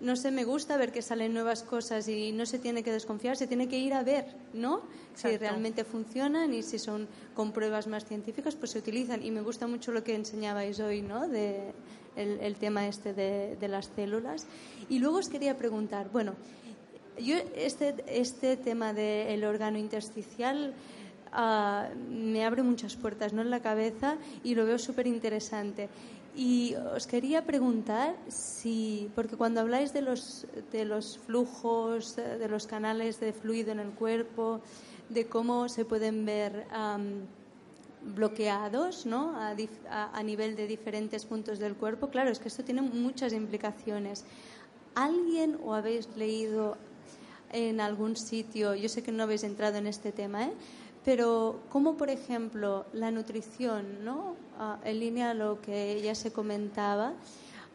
no 0.00 0.14
sé, 0.14 0.30
me 0.30 0.44
gusta 0.44 0.76
ver 0.76 0.92
que 0.92 1.02
salen 1.02 1.34
nuevas 1.34 1.62
cosas 1.62 2.08
y 2.08 2.30
no 2.32 2.46
se 2.46 2.58
tiene 2.58 2.82
que 2.82 2.92
desconfiar, 2.92 3.36
se 3.36 3.46
tiene 3.46 3.68
que 3.68 3.78
ir 3.78 3.94
a 3.94 4.02
ver, 4.02 4.26
¿no? 4.52 4.82
Si 5.14 5.36
realmente 5.36 5.82
funcionan 5.82 6.54
y 6.54 6.62
si 6.62 6.78
son 6.78 7.08
con 7.34 7.52
pruebas 7.52 7.88
más 7.88 8.04
científicas, 8.04 8.54
pues 8.54 8.70
se 8.70 8.78
utilizan. 8.78 9.24
Y 9.24 9.32
me 9.32 9.40
gusta 9.40 9.66
mucho 9.66 9.90
lo 9.90 10.04
que 10.04 10.14
enseñabais 10.14 10.78
hoy, 10.78 11.02
¿no? 11.02 11.26
De 11.26 11.72
el, 12.18 12.56
tema 12.56 12.86
este 12.86 13.12
de, 13.12 13.68
las 13.68 13.90
células. 13.94 14.46
Y 14.88 14.98
luego 14.98 15.18
os 15.18 15.28
quería 15.28 15.56
preguntar, 15.56 16.10
bueno, 16.12 16.34
yo 17.18 17.36
este, 17.56 17.94
este 18.06 18.56
tema 18.56 18.92
del 18.92 19.44
órgano 19.44 19.78
intersticial 19.78 20.74
ah, 21.32 21.88
me 22.08 22.44
abre 22.44 22.62
muchas 22.62 22.96
puertas 22.96 23.32
¿no? 23.32 23.42
en 23.42 23.50
la 23.50 23.60
cabeza 23.60 24.16
y 24.44 24.54
lo 24.54 24.64
veo 24.64 24.78
súper 24.78 25.06
interesante. 25.06 25.88
Y 26.38 26.76
os 26.94 27.08
quería 27.08 27.44
preguntar 27.44 28.14
si, 28.28 29.10
porque 29.16 29.36
cuando 29.36 29.60
habláis 29.60 29.92
de 29.92 30.02
los, 30.02 30.46
de 30.70 30.84
los 30.84 31.18
flujos, 31.18 32.14
de 32.14 32.46
los 32.46 32.68
canales 32.68 33.18
de 33.18 33.32
fluido 33.32 33.72
en 33.72 33.80
el 33.80 33.90
cuerpo, 33.90 34.60
de 35.08 35.26
cómo 35.26 35.68
se 35.68 35.84
pueden 35.84 36.24
ver 36.24 36.64
bloqueados 38.14 39.04
¿no? 39.04 39.34
A, 39.36 39.56
a, 39.90 40.22
nivel 40.22 40.54
de 40.54 40.68
diferentes 40.68 41.24
puntos 41.24 41.58
del 41.58 41.74
cuerpo, 41.74 42.08
claro, 42.08 42.30
es 42.30 42.38
que 42.38 42.46
esto 42.46 42.62
tiene 42.62 42.82
muchas 42.82 43.32
implicaciones. 43.32 44.24
¿Alguien 44.94 45.58
o 45.64 45.74
habéis 45.74 46.06
leído 46.16 46.76
en 47.50 47.80
algún 47.80 48.14
sitio, 48.14 48.76
yo 48.76 48.88
sé 48.88 49.02
que 49.02 49.10
no 49.10 49.24
habéis 49.24 49.42
entrado 49.42 49.78
en 49.78 49.88
este 49.88 50.12
tema, 50.12 50.44
¿eh? 50.44 50.52
Pero 51.08 51.60
cómo, 51.70 51.96
por 51.96 52.10
ejemplo, 52.10 52.84
la 52.92 53.10
nutrición, 53.10 54.04
¿no? 54.04 54.36
Ah, 54.58 54.78
en 54.84 55.00
línea 55.00 55.30
a 55.30 55.34
lo 55.34 55.58
que 55.62 56.02
ya 56.02 56.14
se 56.14 56.32
comentaba, 56.32 57.14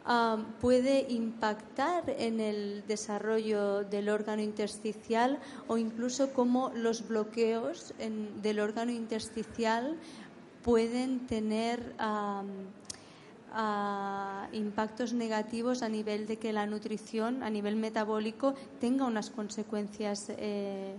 ah, 0.04 0.38
puede 0.60 1.06
impactar 1.08 2.04
en 2.10 2.38
el 2.38 2.84
desarrollo 2.86 3.82
del 3.82 4.08
órgano 4.08 4.40
intersticial 4.40 5.40
o 5.66 5.78
incluso 5.78 6.32
cómo 6.32 6.70
los 6.76 7.08
bloqueos 7.08 7.92
del 8.40 8.60
órgano 8.60 8.92
intersticial 8.92 9.96
pueden 10.62 11.26
tener 11.26 11.92
ah, 11.98 12.44
impactos 14.52 15.12
negativos 15.12 15.82
a 15.82 15.88
nivel 15.88 16.28
de 16.28 16.36
que 16.36 16.52
la 16.52 16.66
nutrición, 16.66 17.42
a 17.42 17.50
nivel 17.50 17.74
metabólico, 17.74 18.54
tenga 18.78 19.06
unas 19.06 19.30
consecuencias 19.30 20.26
eh, 20.28 20.94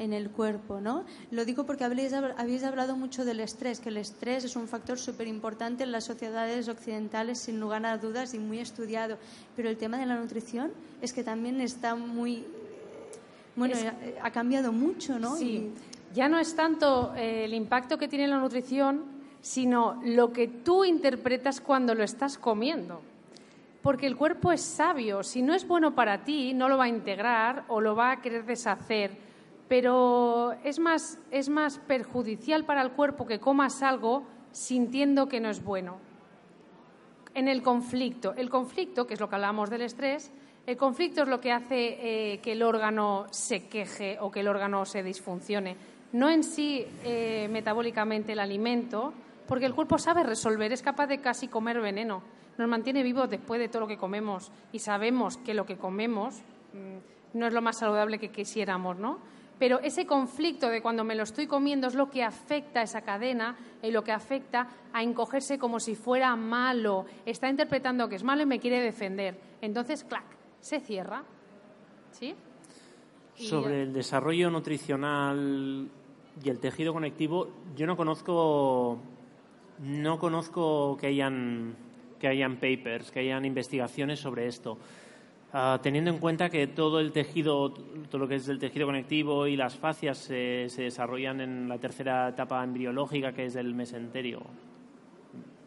en 0.00 0.14
el 0.14 0.30
cuerpo, 0.30 0.80
¿no? 0.80 1.04
Lo 1.30 1.44
digo 1.44 1.66
porque 1.66 1.84
habéis, 1.84 2.14
habéis 2.14 2.64
hablado 2.64 2.96
mucho 2.96 3.26
del 3.26 3.38
estrés, 3.38 3.80
que 3.80 3.90
el 3.90 3.98
estrés 3.98 4.44
es 4.44 4.56
un 4.56 4.66
factor 4.66 4.98
súper 4.98 5.26
importante 5.28 5.84
en 5.84 5.92
las 5.92 6.04
sociedades 6.04 6.68
occidentales, 6.68 7.38
sin 7.38 7.60
lugar 7.60 7.84
a 7.84 7.98
dudas, 7.98 8.32
y 8.32 8.38
muy 8.38 8.60
estudiado. 8.60 9.18
Pero 9.54 9.68
el 9.68 9.76
tema 9.76 9.98
de 9.98 10.06
la 10.06 10.16
nutrición 10.16 10.72
es 11.02 11.12
que 11.12 11.22
también 11.22 11.60
está 11.60 11.94
muy... 11.94 12.46
Bueno, 13.56 13.76
ha 14.22 14.30
cambiado 14.30 14.72
mucho, 14.72 15.18
¿no? 15.18 15.36
Sí. 15.36 15.70
Ya 16.14 16.28
no 16.28 16.38
es 16.38 16.56
tanto 16.56 17.12
eh, 17.14 17.44
el 17.44 17.52
impacto 17.52 17.98
que 17.98 18.08
tiene 18.08 18.26
la 18.26 18.38
nutrición, 18.38 19.04
sino 19.42 20.00
lo 20.02 20.32
que 20.32 20.48
tú 20.48 20.84
interpretas 20.84 21.60
cuando 21.60 21.94
lo 21.94 22.04
estás 22.04 22.38
comiendo. 22.38 23.02
Porque 23.82 24.06
el 24.06 24.16
cuerpo 24.16 24.50
es 24.50 24.62
sabio. 24.62 25.22
Si 25.22 25.42
no 25.42 25.52
es 25.52 25.68
bueno 25.68 25.94
para 25.94 26.24
ti, 26.24 26.54
no 26.54 26.70
lo 26.70 26.78
va 26.78 26.84
a 26.84 26.88
integrar 26.88 27.64
o 27.68 27.82
lo 27.82 27.94
va 27.94 28.12
a 28.12 28.20
querer 28.22 28.46
deshacer 28.46 29.29
pero 29.70 30.56
es 30.64 30.80
más, 30.80 31.78
perjudicial 31.86 32.64
para 32.64 32.82
el 32.82 32.90
cuerpo 32.90 33.24
que 33.24 33.38
comas 33.38 33.84
algo 33.84 34.24
sintiendo 34.50 35.28
que 35.28 35.38
no 35.38 35.48
es 35.48 35.62
bueno. 35.62 35.98
En 37.34 37.46
el 37.46 37.62
conflicto, 37.62 38.34
el 38.36 38.50
conflicto, 38.50 39.06
que 39.06 39.14
es 39.14 39.20
lo 39.20 39.28
que 39.28 39.36
hablamos 39.36 39.70
del 39.70 39.82
estrés, 39.82 40.32
el 40.66 40.76
conflicto 40.76 41.22
es 41.22 41.28
lo 41.28 41.40
que 41.40 41.52
hace 41.52 42.32
eh, 42.32 42.38
que 42.38 42.50
el 42.50 42.64
órgano 42.64 43.26
se 43.30 43.68
queje 43.68 44.18
o 44.20 44.28
que 44.28 44.40
el 44.40 44.48
órgano 44.48 44.84
se 44.84 45.04
disfuncione. 45.04 45.76
No 46.14 46.28
en 46.28 46.42
sí 46.42 46.84
eh, 47.04 47.46
metabólicamente 47.48 48.32
el 48.32 48.40
alimento, 48.40 49.14
porque 49.46 49.66
el 49.66 49.74
cuerpo 49.76 49.98
sabe 49.98 50.24
resolver, 50.24 50.72
es 50.72 50.82
capaz 50.82 51.06
de 51.06 51.20
casi 51.20 51.46
comer 51.46 51.80
veneno. 51.80 52.24
Nos 52.58 52.68
mantiene 52.68 53.04
vivos 53.04 53.30
después 53.30 53.60
de 53.60 53.68
todo 53.68 53.82
lo 53.82 53.86
que 53.86 53.98
comemos 53.98 54.50
y 54.72 54.80
sabemos 54.80 55.36
que 55.36 55.54
lo 55.54 55.64
que 55.64 55.76
comemos 55.76 56.40
mm, 56.72 57.38
no 57.38 57.46
es 57.46 57.52
lo 57.52 57.62
más 57.62 57.78
saludable 57.78 58.18
que 58.18 58.30
quisiéramos, 58.30 58.98
¿no? 58.98 59.30
Pero 59.60 59.78
ese 59.80 60.06
conflicto 60.06 60.70
de 60.70 60.80
cuando 60.80 61.04
me 61.04 61.14
lo 61.14 61.22
estoy 61.22 61.46
comiendo 61.46 61.86
es 61.86 61.94
lo 61.94 62.08
que 62.08 62.24
afecta 62.24 62.80
a 62.80 62.82
esa 62.84 63.02
cadena 63.02 63.58
y 63.82 63.90
lo 63.90 64.02
que 64.02 64.10
afecta 64.10 64.66
a 64.90 65.02
encogerse 65.02 65.58
como 65.58 65.78
si 65.78 65.94
fuera 65.94 66.34
malo. 66.34 67.04
Está 67.26 67.50
interpretando 67.50 68.08
que 68.08 68.16
es 68.16 68.24
malo 68.24 68.42
y 68.42 68.46
me 68.46 68.58
quiere 68.58 68.80
defender. 68.80 69.38
Entonces, 69.60 70.02
clac, 70.02 70.24
se 70.60 70.80
cierra. 70.80 71.24
¿Sí? 72.10 72.34
Sobre 73.34 73.82
el 73.82 73.92
desarrollo 73.92 74.48
nutricional 74.50 75.90
y 76.42 76.48
el 76.48 76.58
tejido 76.58 76.94
conectivo, 76.94 77.50
yo 77.76 77.86
no 77.86 77.98
conozco 77.98 78.98
no 79.80 80.18
conozco 80.18 80.96
que 80.98 81.08
hayan 81.08 81.76
que 82.18 82.28
hayan 82.28 82.56
papers, 82.56 83.10
que 83.10 83.20
hayan 83.20 83.44
investigaciones 83.44 84.20
sobre 84.20 84.46
esto. 84.46 84.78
Ah, 85.52 85.80
teniendo 85.82 86.10
en 86.10 86.18
cuenta 86.18 86.48
que 86.48 86.68
todo 86.68 87.00
el 87.00 87.10
tejido, 87.10 87.72
todo 87.72 88.18
lo 88.18 88.28
que 88.28 88.36
es 88.36 88.48
el 88.48 88.60
tejido 88.60 88.86
conectivo 88.86 89.48
y 89.48 89.56
las 89.56 89.76
fascias 89.76 90.18
se, 90.18 90.68
desarrollan 90.76 91.40
en 91.40 91.68
la 91.68 91.78
tercera 91.78 92.28
etapa 92.28 92.62
embriológica, 92.62 93.32
que 93.32 93.46
es 93.46 93.56
el 93.56 93.74
mesenterio. 93.74 94.42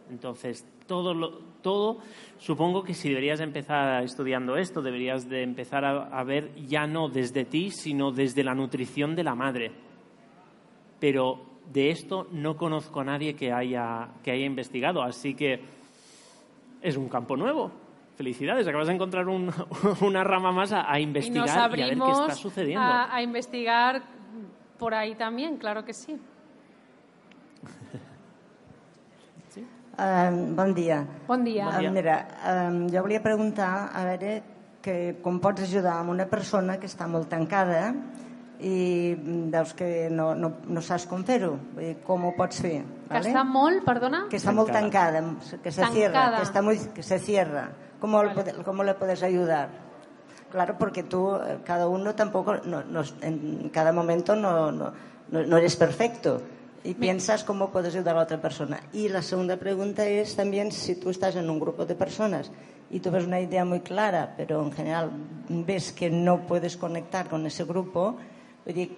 Entonces, 0.10 0.66
todo, 0.88 1.42
todo, 1.62 1.98
supongo 2.38 2.84
que 2.84 2.94
si 2.94 3.10
deberías 3.10 3.42
empezar 3.42 4.04
estudiando 4.04 4.56
esto, 4.56 4.82
deberías 4.82 5.28
de 5.28 5.44
empezar 5.44 5.84
a, 5.84 6.24
ver 6.24 6.56
ya 6.66 6.88
no 6.88 7.10
desde 7.10 7.44
ti, 7.44 7.70
sino 7.70 8.12
desde 8.12 8.44
la 8.46 8.56
nutrición 8.56 9.18
de 9.18 9.24
la 9.24 9.36
madre. 9.36 9.72
Pero 11.02 11.42
de 11.74 11.90
esto 11.90 12.28
no 12.32 12.56
conozco 12.56 13.02
a 13.02 13.04
nadie 13.04 13.36
que 13.36 13.52
haya, 13.52 14.12
que 14.24 14.32
haya 14.32 14.46
investigado, 14.46 15.02
así 15.02 15.34
que 15.34 15.60
es 16.82 16.96
un 16.96 17.10
campo 17.10 17.36
nuevo 17.36 17.83
felicidades, 18.16 18.68
acabas 18.68 18.88
de 18.88 18.94
encontrar 18.94 19.28
una 20.02 20.24
rama 20.24 20.52
más 20.52 20.72
a, 20.72 21.00
investigar 21.00 21.48
y, 21.48 21.52
a 21.52 21.68
ver 21.68 21.98
qué 21.98 22.12
está 22.12 22.36
sucediendo. 22.36 22.82
A, 22.84 23.16
a 23.16 23.22
investigar 23.22 24.04
por 24.78 24.94
ahí 24.94 25.16
también, 25.16 25.58
claro 25.58 25.84
que 25.86 25.94
sí. 25.94 26.20
Um, 29.96 30.56
bon 30.56 30.74
dia. 30.74 31.06
Bon 31.28 31.44
dia. 31.44 31.66
Bon 31.66 31.78
dia. 31.78 31.90
Um, 31.90 31.94
mira, 31.94 32.28
um, 32.50 32.90
jo 32.90 33.04
volia 33.06 33.22
preguntar, 33.22 33.92
a 33.94 34.02
veure, 34.08 34.42
que 34.82 35.20
com 35.22 35.38
pots 35.40 35.62
ajudar 35.68 36.00
a 36.02 36.08
una 36.10 36.26
persona 36.26 36.80
que 36.82 36.90
està 36.90 37.06
molt 37.06 37.30
tancada 37.30 37.94
i 38.64 39.14
veus 39.54 39.74
que 39.78 40.10
no, 40.10 40.32
no, 40.36 40.50
no 40.66 40.82
saps 40.82 41.06
com 41.10 41.22
fer-ho, 41.28 41.54
com 42.08 42.26
ho 42.26 42.34
pots 42.38 42.64
fer. 42.66 42.80
Que 43.10 43.22
està 43.22 43.46
molt, 43.46 43.84
perdona? 43.86 44.26
Que 44.32 44.42
está 44.42 44.52
muy 44.52 44.72
tancada, 44.74 45.22
que 45.62 45.72
se 45.72 45.82
Tancada. 45.82 45.94
cierra, 45.94 46.26
que 46.38 46.44
está 46.44 46.62
muy, 46.66 46.78
que 46.96 47.04
se 47.04 47.20
cierra. 47.20 47.70
¿Cómo, 48.04 48.22
le 48.22 48.32
puede- 48.32 48.52
cómo 48.66 48.84
le 48.84 48.94
puedes 48.96 49.24
ayudar? 49.24 49.70
Claro, 50.52 50.76
porque 50.78 51.04
tú, 51.04 51.34
eh, 51.38 51.60
cada 51.64 51.88
uno 51.88 52.14
tampoco, 52.16 52.58
no, 52.66 52.84
no- 52.84 53.02
en 53.22 53.70
cada 53.70 53.94
momento 53.94 54.36
no, 54.36 54.74
no, 54.74 55.58
eres 55.58 55.78
perfecto 55.78 56.42
y 56.84 56.96
piensas 56.96 57.46
cómo 57.46 57.70
puedes 57.70 57.96
ayudar 57.96 58.18
a 58.18 58.24
otra 58.24 58.42
persona. 58.42 58.82
Y 58.92 59.08
la 59.08 59.22
segunda 59.22 59.56
pregunta 59.56 60.06
es 60.06 60.36
también 60.36 60.74
si 60.74 60.96
tú 60.96 61.12
estás 61.12 61.38
en 61.38 61.50
un 61.50 61.62
grupo 61.62 61.86
de 61.86 61.96
personas 61.96 62.52
y 62.92 63.00
tú 63.00 63.10
ves 63.10 63.24
una 63.26 63.40
idea 63.40 63.64
muy 63.64 63.80
clara, 63.80 64.34
pero 64.36 64.62
en 64.62 64.74
general 64.74 65.10
ves 65.48 65.94
que 65.94 66.10
no 66.10 66.42
puedes 66.46 66.76
conectar 66.76 67.30
con 67.30 67.46
ese 67.46 67.64
grupo, 67.64 68.18
oye, 68.68 68.98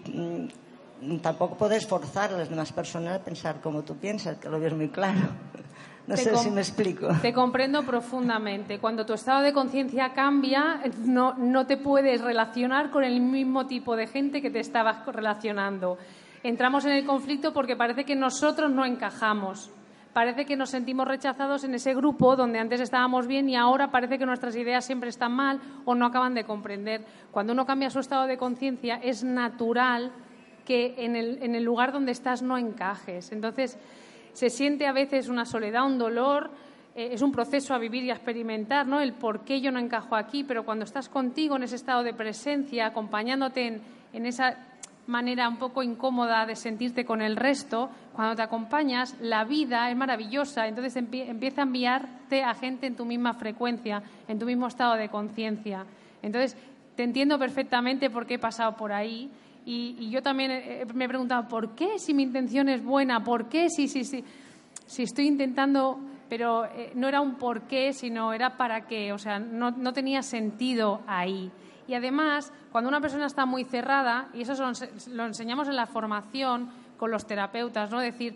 mm, 1.04 1.18
tampoco 1.18 1.58
puedes 1.60 1.86
forzar 1.86 2.34
a 2.34 2.38
las 2.38 2.50
demás 2.50 2.72
personas 2.74 3.20
a 3.22 3.24
pensar 3.24 3.62
como 3.62 3.84
tú 3.84 3.98
piensas, 3.98 4.38
que 4.40 4.50
lo 4.50 4.60
ves 4.60 4.74
muy 4.74 4.90
claro. 4.90 5.20
No 6.08 6.16
Te 6.16 6.22
sé 6.22 6.36
si 6.38 6.52
me 6.52 6.62
explico. 6.62 7.08
Te 7.22 7.34
comprendo 7.34 7.84
profundamente. 7.84 8.78
Cuando 8.80 9.06
tu 9.06 9.14
estado 9.14 9.42
de 9.42 9.54
conciencia 9.54 10.14
cambia, 10.14 10.82
no, 11.00 11.34
no 11.34 11.66
te 11.66 11.78
puedes 11.78 12.22
relacionar 12.22 12.92
con 12.92 13.04
el 13.04 13.22
mismo 13.22 13.66
tipo 13.66 13.96
de 13.96 14.06
gente 14.06 14.42
que 14.42 14.52
te 14.52 14.60
estabas 14.60 15.04
relacionando. 15.08 15.98
Entramos 16.44 16.86
en 16.86 16.92
el 16.92 17.06
conflicto 17.06 17.54
porque 17.54 17.76
parece 17.76 18.06
que 18.06 18.16
nosotros 18.16 18.70
no 18.70 18.86
encajamos. 18.86 19.72
Parece 20.14 20.46
que 20.46 20.56
nos 20.56 20.70
sentimos 20.70 21.08
rechazados 21.08 21.64
en 21.64 21.74
ese 21.74 21.94
grupo 21.96 22.36
donde 22.36 22.60
antes 22.60 22.80
estábamos 22.80 23.26
bien 23.26 23.50
y 23.50 23.56
ahora 23.56 23.90
parece 23.90 24.20
que 24.20 24.26
nuestras 24.26 24.56
ideas 24.56 24.86
siempre 24.86 25.10
están 25.10 25.34
mal 25.34 25.60
o 25.86 25.96
no 25.96 26.06
acaban 26.06 26.36
de 26.36 26.46
comprender. 26.46 27.04
Cuando 27.32 27.52
uno 27.52 27.66
cambia 27.66 27.90
su 27.90 28.00
estado 28.00 28.28
de 28.28 28.38
conciencia 28.38 28.96
es 29.04 29.24
natural 29.24 30.12
que 30.66 30.96
en 31.00 31.16
el, 31.16 31.42
en 31.42 31.56
el 31.56 31.64
lugar 31.64 31.92
donde 31.92 32.12
estás 32.12 32.42
no 32.42 32.58
encajes. 32.58 33.32
Entonces, 33.32 33.78
se 34.36 34.50
siente 34.50 34.86
a 34.86 34.92
veces 34.92 35.30
una 35.30 35.46
soledad, 35.46 35.86
un 35.86 35.98
dolor, 35.98 36.52
eh, 36.94 37.10
es 37.14 37.22
un 37.22 37.32
proceso 37.32 37.74
a 37.74 37.78
vivir 37.78 38.04
y 38.04 38.12
a 38.12 38.16
experimentar, 38.16 38.86
¿no? 38.86 39.00
El 39.00 39.14
por 39.14 39.46
qué 39.46 39.62
yo 39.62 39.72
no 39.72 39.80
encajo 39.80 40.16
aquí, 40.16 40.44
pero 40.44 40.66
cuando 40.66 40.84
estás 40.84 41.08
contigo 41.08 41.56
en 41.56 41.64
ese 41.64 41.78
estado 41.78 42.04
de 42.04 42.14
presencia, 42.14 42.88
acompañándote 42.88 43.66
en, 43.66 43.82
en 44.12 44.26
esa 44.26 44.58
manera 45.08 45.48
un 45.48 45.58
poco 45.58 45.84
incómoda 45.84 46.46
de 46.46 46.56
sentirte 46.56 47.06
con 47.06 47.22
el 47.22 47.38
resto, 47.38 47.90
cuando 48.14 48.36
te 48.36 48.42
acompañas, 48.42 49.16
la 49.22 49.46
vida 49.46 49.90
es 49.90 49.96
maravillosa, 49.96 50.68
entonces 50.68 50.96
empie- 50.98 51.30
empieza 51.30 51.62
a 51.62 51.66
enviarte 51.66 52.44
a 52.44 52.54
gente 52.56 52.88
en 52.88 52.96
tu 52.96 53.06
misma 53.06 53.36
frecuencia, 53.36 54.04
en 54.28 54.38
tu 54.38 54.46
mismo 54.46 54.68
estado 54.68 54.96
de 54.96 55.08
conciencia. 55.10 55.86
Entonces, 56.22 56.58
te 56.96 57.04
entiendo 57.04 57.38
perfectamente 57.40 58.10
por 58.10 58.26
qué 58.26 58.34
he 58.36 58.40
pasado 58.40 58.76
por 58.76 58.92
ahí 58.92 59.30
y, 59.66 59.96
y 60.00 60.10
yo 60.12 60.22
también 60.22 60.52
eh, 60.52 60.86
me 60.94 61.06
he 61.06 61.08
preguntado, 61.08 61.48
¿por 61.48 61.76
qué 61.76 61.98
si 61.98 62.14
mi 62.14 62.24
intención 62.24 62.70
es 62.70 62.84
buena? 62.84 63.24
¿Por 63.24 63.50
qué 63.50 63.70
si, 63.70 63.88
si, 63.88 64.04
si, 64.04 64.24
si 64.86 65.04
estoy 65.04 65.28
intentando, 65.28 66.00
pero 66.30 66.66
eh, 66.66 66.92
no 66.96 67.08
era 67.08 67.22
un 67.22 67.36
por 67.36 67.64
qué, 67.64 67.92
sino 67.92 68.32
era 68.32 68.58
para 68.58 68.86
qué? 68.86 69.12
O 69.12 69.18
sea, 69.18 69.40
no, 69.40 69.72
no 69.72 69.92
tenía 69.94 70.22
sentido 70.22 71.02
ahí. 71.08 71.52
Y 71.88 71.94
además, 71.94 72.52
cuando 72.72 72.90
una 72.90 73.02
persona 73.02 73.26
está 73.26 73.46
muy 73.46 73.64
cerrada, 73.64 74.30
y 74.34 74.42
eso 74.42 74.54
lo 75.12 75.26
enseñamos 75.26 75.68
en 75.68 75.76
la 75.76 75.86
formación 75.86 76.70
con 76.98 77.12
los 77.12 77.26
terapeutas, 77.26 77.92
¿no? 77.92 78.00
decir, 78.00 78.36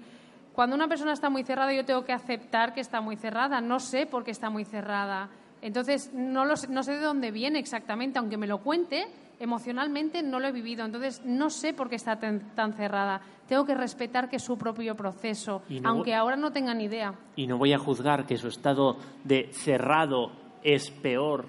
cuando 0.53 0.75
una 0.75 0.87
persona 0.87 1.13
está 1.13 1.29
muy 1.29 1.43
cerrada, 1.43 1.73
yo 1.73 1.85
tengo 1.85 2.03
que 2.03 2.11
aceptar 2.11 2.73
que 2.73 2.81
está 2.81 3.01
muy 3.01 3.15
cerrada. 3.15 3.61
No 3.61 3.79
sé 3.79 4.05
por 4.05 4.25
qué 4.25 4.31
está 4.31 4.49
muy 4.49 4.65
cerrada. 4.65 5.29
Entonces, 5.61 6.11
no, 6.13 6.43
lo 6.43 6.57
sé, 6.57 6.67
no 6.67 6.83
sé 6.83 6.93
de 6.93 6.99
dónde 6.99 7.31
viene 7.31 7.59
exactamente, 7.59 8.19
aunque 8.19 8.37
me 8.37 8.45
lo 8.45 8.59
cuente, 8.59 9.05
emocionalmente 9.39 10.21
no 10.21 10.39
lo 10.39 10.47
he 10.47 10.51
vivido. 10.51 10.85
Entonces, 10.85 11.21
no 11.25 11.49
sé 11.49 11.73
por 11.73 11.89
qué 11.89 11.95
está 11.95 12.19
tan, 12.19 12.53
tan 12.55 12.73
cerrada. 12.73 13.21
Tengo 13.47 13.65
que 13.65 13.73
respetar 13.75 14.29
que 14.29 14.35
es 14.35 14.43
su 14.43 14.57
propio 14.57 14.95
proceso, 14.95 15.61
no- 15.69 15.89
aunque 15.89 16.13
ahora 16.13 16.35
no 16.35 16.51
tenga 16.51 16.73
ni 16.73 16.83
idea. 16.85 17.13
Y 17.35 17.47
no 17.47 17.57
voy 17.57 17.73
a 17.73 17.77
juzgar 17.79 18.25
que 18.25 18.37
su 18.37 18.47
estado 18.49 18.97
de 19.23 19.49
cerrado 19.53 20.31
es 20.63 20.91
peor 20.91 21.45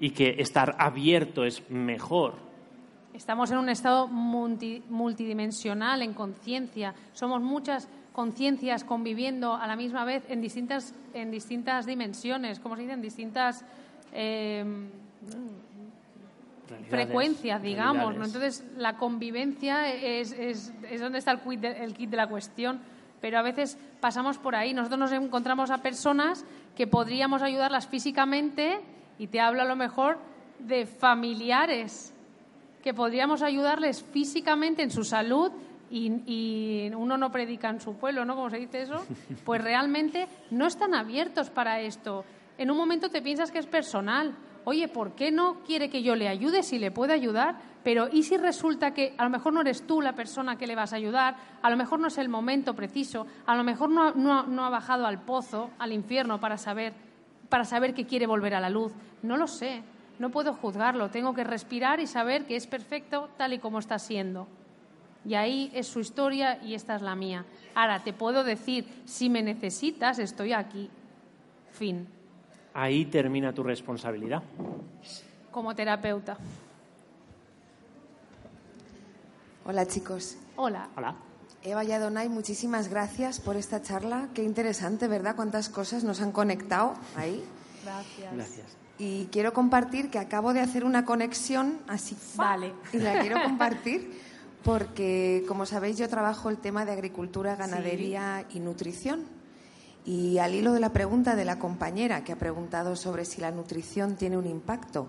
y 0.00 0.10
que 0.10 0.36
estar 0.38 0.76
abierto 0.78 1.44
es 1.44 1.68
mejor. 1.70 2.34
Estamos 3.12 3.50
en 3.50 3.58
un 3.58 3.68
estado 3.68 4.06
multi- 4.06 4.82
multidimensional, 4.88 6.02
en 6.02 6.14
conciencia. 6.14 6.94
Somos 7.14 7.42
muchas 7.42 7.88
conciencias 8.12 8.84
conviviendo 8.84 9.54
a 9.54 9.66
la 9.66 9.74
misma 9.76 10.04
vez 10.04 10.24
en 10.30 10.40
distintas, 10.40 10.94
en 11.14 11.30
distintas 11.32 11.84
dimensiones, 11.84 12.60
como 12.60 12.76
se 12.76 12.82
dice, 12.82 12.94
en 12.94 13.02
distintas 13.02 13.64
eh, 14.12 14.64
frecuencias, 16.88 17.62
digamos. 17.62 18.16
¿no? 18.16 18.24
Entonces, 18.24 18.64
la 18.76 18.96
convivencia 18.96 19.92
es, 19.92 20.32
es, 20.32 20.72
es 20.90 21.00
donde 21.00 21.18
está 21.18 21.32
el 21.32 21.40
quid, 21.40 21.58
de, 21.58 21.84
el 21.84 21.94
kit 21.94 22.10
de 22.10 22.16
la 22.16 22.26
cuestión. 22.26 22.80
Pero 23.20 23.38
a 23.38 23.42
veces 23.42 23.78
pasamos 24.00 24.38
por 24.38 24.54
ahí. 24.54 24.72
Nosotros 24.72 24.98
nos 24.98 25.12
encontramos 25.12 25.70
a 25.70 25.78
personas 25.78 26.44
que 26.76 26.86
podríamos 26.86 27.42
ayudarlas 27.42 27.88
físicamente, 27.88 28.80
y 29.18 29.26
te 29.26 29.40
hablo 29.40 29.62
a 29.62 29.64
lo 29.64 29.74
mejor 29.74 30.18
de 30.60 30.86
familiares, 30.86 32.14
que 32.82 32.94
podríamos 32.94 33.42
ayudarles 33.42 34.02
físicamente 34.02 34.82
en 34.82 34.90
su 34.90 35.02
salud 35.02 35.50
y, 35.90 36.12
y 36.26 36.90
uno 36.94 37.16
no 37.16 37.32
predica 37.32 37.70
en 37.70 37.80
su 37.80 37.96
pueblo, 37.96 38.24
¿no? 38.24 38.36
Como 38.36 38.50
se 38.50 38.58
dice 38.58 38.82
eso, 38.82 39.04
pues 39.44 39.62
realmente 39.62 40.28
no 40.50 40.66
están 40.66 40.94
abiertos 40.94 41.50
para 41.50 41.80
esto. 41.80 42.24
En 42.56 42.70
un 42.70 42.76
momento 42.76 43.08
te 43.08 43.22
piensas 43.22 43.50
que 43.50 43.58
es 43.58 43.66
personal. 43.66 44.34
Oye, 44.68 44.86
¿por 44.86 45.12
qué 45.12 45.30
no 45.30 45.60
quiere 45.66 45.88
que 45.88 46.02
yo 46.02 46.14
le 46.14 46.28
ayude 46.28 46.62
si 46.62 46.78
le 46.78 46.90
puedo 46.90 47.14
ayudar? 47.14 47.56
Pero 47.82 48.06
¿y 48.12 48.22
si 48.24 48.36
resulta 48.36 48.92
que 48.92 49.14
a 49.16 49.24
lo 49.24 49.30
mejor 49.30 49.54
no 49.54 49.62
eres 49.62 49.86
tú 49.86 50.02
la 50.02 50.12
persona 50.14 50.58
que 50.58 50.66
le 50.66 50.74
vas 50.74 50.92
a 50.92 50.96
ayudar? 50.96 51.36
A 51.62 51.70
lo 51.70 51.76
mejor 51.78 52.00
no 52.00 52.08
es 52.08 52.18
el 52.18 52.28
momento 52.28 52.74
preciso, 52.74 53.26
a 53.46 53.56
lo 53.56 53.64
mejor 53.64 53.88
no, 53.88 54.02
ha- 54.08 54.12
no 54.14 54.42
no 54.42 54.66
ha 54.66 54.68
bajado 54.68 55.06
al 55.06 55.22
pozo, 55.22 55.70
al 55.78 55.94
infierno, 55.94 56.38
para 56.38 56.58
saber, 56.58 56.92
para 57.48 57.64
saber 57.64 57.94
que 57.94 58.04
quiere 58.04 58.26
volver 58.26 58.54
a 58.54 58.60
la 58.60 58.68
luz. 58.68 58.92
No 59.22 59.38
lo 59.38 59.46
sé, 59.46 59.82
no 60.18 60.28
puedo 60.28 60.52
juzgarlo, 60.52 61.08
tengo 61.08 61.32
que 61.32 61.44
respirar 61.44 61.98
y 61.98 62.06
saber 62.06 62.44
que 62.44 62.56
es 62.56 62.66
perfecto 62.66 63.30
tal 63.38 63.54
y 63.54 63.60
como 63.60 63.78
está 63.78 63.98
siendo. 63.98 64.48
Y 65.24 65.32
ahí 65.34 65.70
es 65.72 65.86
su 65.86 66.00
historia 66.00 66.58
y 66.62 66.74
esta 66.74 66.94
es 66.94 67.00
la 67.00 67.14
mía. 67.16 67.46
Ahora, 67.74 68.04
te 68.04 68.12
puedo 68.12 68.44
decir, 68.44 68.84
si 69.06 69.30
me 69.30 69.42
necesitas, 69.42 70.18
estoy 70.18 70.52
aquí. 70.52 70.90
Fin. 71.72 72.06
Ahí 72.78 73.06
termina 73.06 73.52
tu 73.52 73.64
responsabilidad. 73.64 74.40
Como 75.50 75.74
terapeuta. 75.74 76.38
Hola 79.64 79.84
chicos. 79.84 80.36
Hola. 80.54 80.88
Hola. 80.96 81.16
Eva 81.64 81.82
y 81.82 81.90
Adonai, 81.90 82.28
muchísimas 82.28 82.86
gracias 82.86 83.40
por 83.40 83.56
esta 83.56 83.82
charla. 83.82 84.28
Qué 84.32 84.44
interesante, 84.44 85.08
¿verdad? 85.08 85.34
Cuántas 85.34 85.68
cosas 85.68 86.04
nos 86.04 86.20
han 86.20 86.30
conectado 86.30 86.94
ahí. 87.16 87.42
Gracias. 87.82 88.32
Gracias. 88.32 88.76
Y 88.96 89.26
quiero 89.32 89.52
compartir 89.52 90.08
que 90.08 90.20
acabo 90.20 90.52
de 90.52 90.60
hacer 90.60 90.84
una 90.84 91.04
conexión 91.04 91.80
así. 91.88 92.16
Vale. 92.36 92.72
Y 92.92 92.98
la 92.98 93.20
quiero 93.20 93.42
compartir 93.44 94.22
porque, 94.62 95.44
como 95.48 95.66
sabéis, 95.66 95.98
yo 95.98 96.08
trabajo 96.08 96.48
el 96.48 96.58
tema 96.58 96.84
de 96.84 96.92
agricultura, 96.92 97.56
ganadería 97.56 98.44
y 98.50 98.60
nutrición. 98.60 99.37
Y 100.08 100.38
al 100.38 100.54
hilo 100.54 100.72
de 100.72 100.80
la 100.80 100.94
pregunta 100.94 101.36
de 101.36 101.44
la 101.44 101.58
compañera 101.58 102.24
que 102.24 102.32
ha 102.32 102.38
preguntado 102.38 102.96
sobre 102.96 103.26
si 103.26 103.42
la 103.42 103.50
nutrición 103.50 104.16
tiene 104.16 104.38
un 104.38 104.46
impacto 104.46 105.06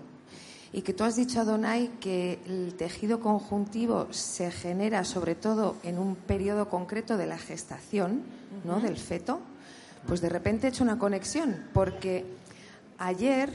y 0.74 0.82
que 0.82 0.92
tú 0.92 1.04
has 1.04 1.16
dicho, 1.16 1.40
Adonai, 1.40 1.88
que 2.00 2.38
el 2.44 2.74
tejido 2.74 3.18
conjuntivo 3.18 4.08
se 4.10 4.50
genera 4.50 5.04
sobre 5.04 5.34
todo 5.34 5.76
en 5.84 5.98
un 5.98 6.16
periodo 6.16 6.68
concreto 6.68 7.16
de 7.16 7.24
la 7.24 7.38
gestación, 7.38 8.24
¿no? 8.64 8.78
Del 8.78 8.98
feto, 8.98 9.40
pues 10.06 10.20
de 10.20 10.28
repente 10.28 10.66
he 10.66 10.70
hecho 10.70 10.84
una 10.84 10.98
conexión 10.98 11.64
porque 11.72 12.26
ayer, 12.98 13.50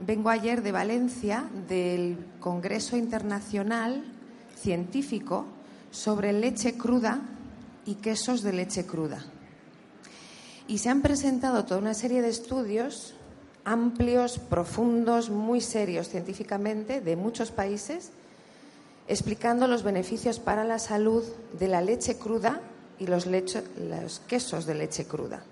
vengo 0.00 0.28
ayer 0.28 0.60
de 0.60 0.72
Valencia 0.72 1.48
del 1.66 2.18
Congreso 2.40 2.98
Internacional 2.98 4.04
Científico 4.54 5.46
sobre 5.90 6.34
leche 6.34 6.76
cruda 6.76 7.22
y 7.86 7.94
quesos 7.94 8.42
de 8.42 8.52
leche 8.52 8.84
cruda. 8.84 9.24
Y 10.70 10.78
se 10.78 10.88
han 10.88 11.02
presentado 11.02 11.64
toda 11.64 11.80
una 11.80 11.94
serie 11.94 12.22
de 12.22 12.28
estudios 12.28 13.14
amplios, 13.64 14.38
profundos, 14.38 15.28
muy 15.28 15.60
serios 15.60 16.08
científicamente, 16.08 17.00
de 17.00 17.16
muchos 17.16 17.50
países, 17.50 18.10
explicando 19.08 19.66
los 19.66 19.82
beneficios 19.82 20.38
para 20.38 20.62
la 20.62 20.78
salud 20.78 21.24
de 21.58 21.66
la 21.66 21.82
leche 21.82 22.18
cruda 22.18 22.60
y 23.00 23.08
los, 23.08 23.26
quesos 24.28 24.64
de 24.64 24.74
leche 24.76 25.06
cruda. 25.06 25.42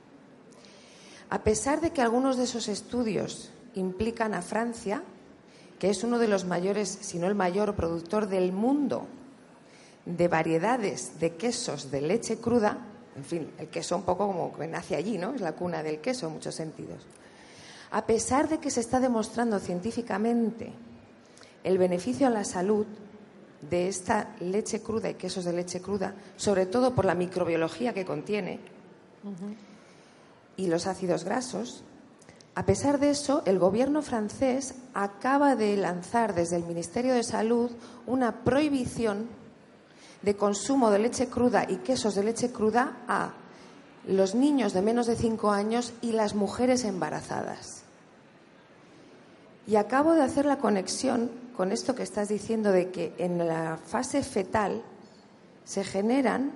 A 1.31 1.43
pesar 1.43 1.81
de 1.81 1.91
que 1.91 2.01
algunos 2.01 2.37
de 2.37 2.45
esos 2.45 2.69
estudios 2.69 3.51
implican 3.75 4.35
a 4.35 4.43
Francia, 4.43 5.03
que 5.81 5.91
es 5.91 6.05
uno 6.05 6.21
de 6.21 6.29
los 6.29 6.45
mayores, 6.45 6.97
si 7.01 7.19
no 7.19 7.27
el 7.27 7.35
mayor 7.35 7.75
productor 7.75 8.29
del 8.29 8.53
mundo 8.53 9.09
de 10.07 10.29
variedades 10.29 11.19
de 11.19 11.35
quesos 11.35 11.91
de 11.91 12.03
leche 12.03 12.37
cruda, 12.37 12.79
en 13.19 13.25
fin, 13.25 13.51
el 13.59 13.67
queso 13.67 13.97
un 13.97 14.05
poco 14.05 14.29
como 14.29 14.57
que 14.57 14.69
nace 14.69 14.95
allí, 14.95 15.19
¿no? 15.19 15.35
Es 15.35 15.41
la 15.41 15.53
cuna 15.53 15.83
del 15.83 15.99
queso 15.99 16.29
en 16.29 16.35
muchos 16.35 16.55
sentidos. 16.55 17.05
A 17.91 18.07
pesar 18.07 18.49
de 18.49 18.59
que 18.59 18.71
se 18.71 18.79
está 18.79 19.01
demostrando 19.01 19.59
científicamente 19.59 20.73
el 21.65 21.79
beneficio 21.79 22.29
a 22.29 22.31
la 22.31 22.45
salud 22.45 22.87
de 23.69 23.89
esta 23.89 24.37
leche 24.39 24.83
cruda 24.83 25.11
y 25.11 25.15
quesos 25.15 25.45
de 25.45 25.53
leche 25.53 25.81
cruda, 25.81 26.15
sobre 26.37 26.67
todo 26.67 26.95
por 26.95 27.05
la 27.05 27.17
microbiología 27.17 27.93
que 27.93 28.05
contiene 28.05 28.61
y 30.57 30.69
los 30.69 30.87
ácidos 30.87 31.25
grasos, 31.25 31.83
a 32.55 32.67
pesar 32.67 33.01
de 33.01 33.11
eso, 33.11 33.43
el 33.47 33.59
gobierno 33.59 34.01
francés 34.01 34.77
acaba 34.95 35.57
de 35.57 35.77
lanzar 35.77 36.37
desde 36.37 36.55
el 36.55 36.65
Ministerio 36.65 37.15
de 37.15 37.25
Salud 37.25 37.73
una 38.07 38.45
prohibición 38.45 39.27
de 40.23 40.37
consumo 40.37 40.91
de 40.91 40.99
leche 40.99 41.29
cruda 41.29 41.65
y 41.69 41.77
quesos 41.77 42.15
de 42.15 42.25
leche 42.25 42.51
cruda 42.51 42.99
a 43.07 43.33
los 44.07 44.35
niños 44.35 44.73
de 44.73 44.83
menos 44.83 45.07
de 45.07 45.17
5 45.17 45.51
años 45.51 45.93
y 46.01 46.13
las 46.13 46.35
mujeres 46.35 46.85
embarazadas. 46.85 47.83
Y 49.67 49.77
acabo 49.77 50.15
de 50.15 50.23
hacer 50.23 50.47
la 50.47 50.59
conexión 50.59 51.31
con 51.55 51.73
esto 51.73 51.95
que 51.95 52.03
estás 52.03 52.29
diciendo 52.29 52.73
de 52.73 52.91
que 52.91 53.15
en 53.19 53.47
la 53.47 53.77
fase 53.77 54.23
fetal 54.23 54.83
se 55.65 55.85
generan, 55.85 56.53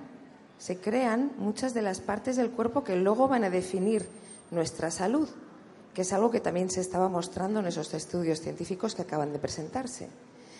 se 0.57 0.77
crean 0.77 1.31
muchas 1.37 1.73
de 1.73 1.83
las 1.83 1.99
partes 2.01 2.35
del 2.37 2.49
cuerpo 2.49 2.83
que 2.83 2.95
luego 2.95 3.27
van 3.27 3.43
a 3.43 3.51
definir 3.51 4.07
nuestra 4.49 4.89
salud, 4.89 5.29
que 5.93 6.01
es 6.01 6.13
algo 6.13 6.31
que 6.31 6.39
también 6.39 6.71
se 6.71 6.81
estaba 6.81 7.07
mostrando 7.07 7.59
en 7.59 7.67
esos 7.67 7.93
estudios 7.93 8.41
científicos 8.41 8.95
que 8.95 9.03
acaban 9.03 9.31
de 9.31 9.39
presentarse. 9.39 10.09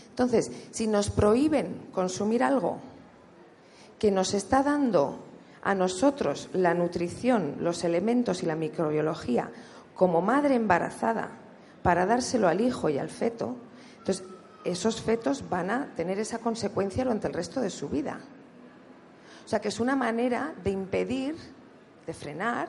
Entonces, 0.09 0.51
si 0.69 0.85
nos 0.85 1.09
prohíben 1.09 1.87
consumir 1.91 2.43
algo 2.43 2.77
que 4.03 4.11
nos 4.11 4.33
está 4.33 4.63
dando 4.63 5.17
a 5.61 5.73
nosotros 5.73 6.49
la 6.51 6.73
nutrición, 6.73 7.55
los 7.61 7.85
elementos 7.85 8.43
y 8.43 8.45
la 8.45 8.57
microbiología 8.57 9.49
como 9.95 10.21
madre 10.21 10.55
embarazada 10.55 11.29
para 11.83 12.05
dárselo 12.05 12.49
al 12.49 12.59
hijo 12.59 12.89
y 12.89 12.97
al 12.97 13.07
feto, 13.07 13.55
entonces 13.99 14.25
esos 14.65 15.01
fetos 15.01 15.49
van 15.49 15.71
a 15.71 15.95
tener 15.95 16.19
esa 16.19 16.39
consecuencia 16.39 17.05
durante 17.05 17.27
el 17.27 17.33
resto 17.33 17.61
de 17.61 17.69
su 17.69 17.87
vida. 17.87 18.19
O 19.45 19.47
sea 19.47 19.61
que 19.61 19.69
es 19.69 19.79
una 19.79 19.95
manera 19.95 20.53
de 20.61 20.71
impedir, 20.71 21.37
de 22.05 22.13
frenar, 22.13 22.67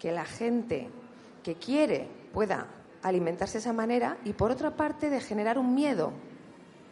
que 0.00 0.10
la 0.10 0.24
gente 0.24 0.90
que 1.44 1.54
quiere 1.54 2.08
pueda 2.32 2.66
alimentarse 3.04 3.58
de 3.58 3.60
esa 3.60 3.72
manera 3.72 4.16
y 4.24 4.32
por 4.32 4.50
otra 4.50 4.74
parte 4.74 5.10
de 5.10 5.20
generar 5.20 5.58
un 5.58 5.76
miedo 5.76 6.12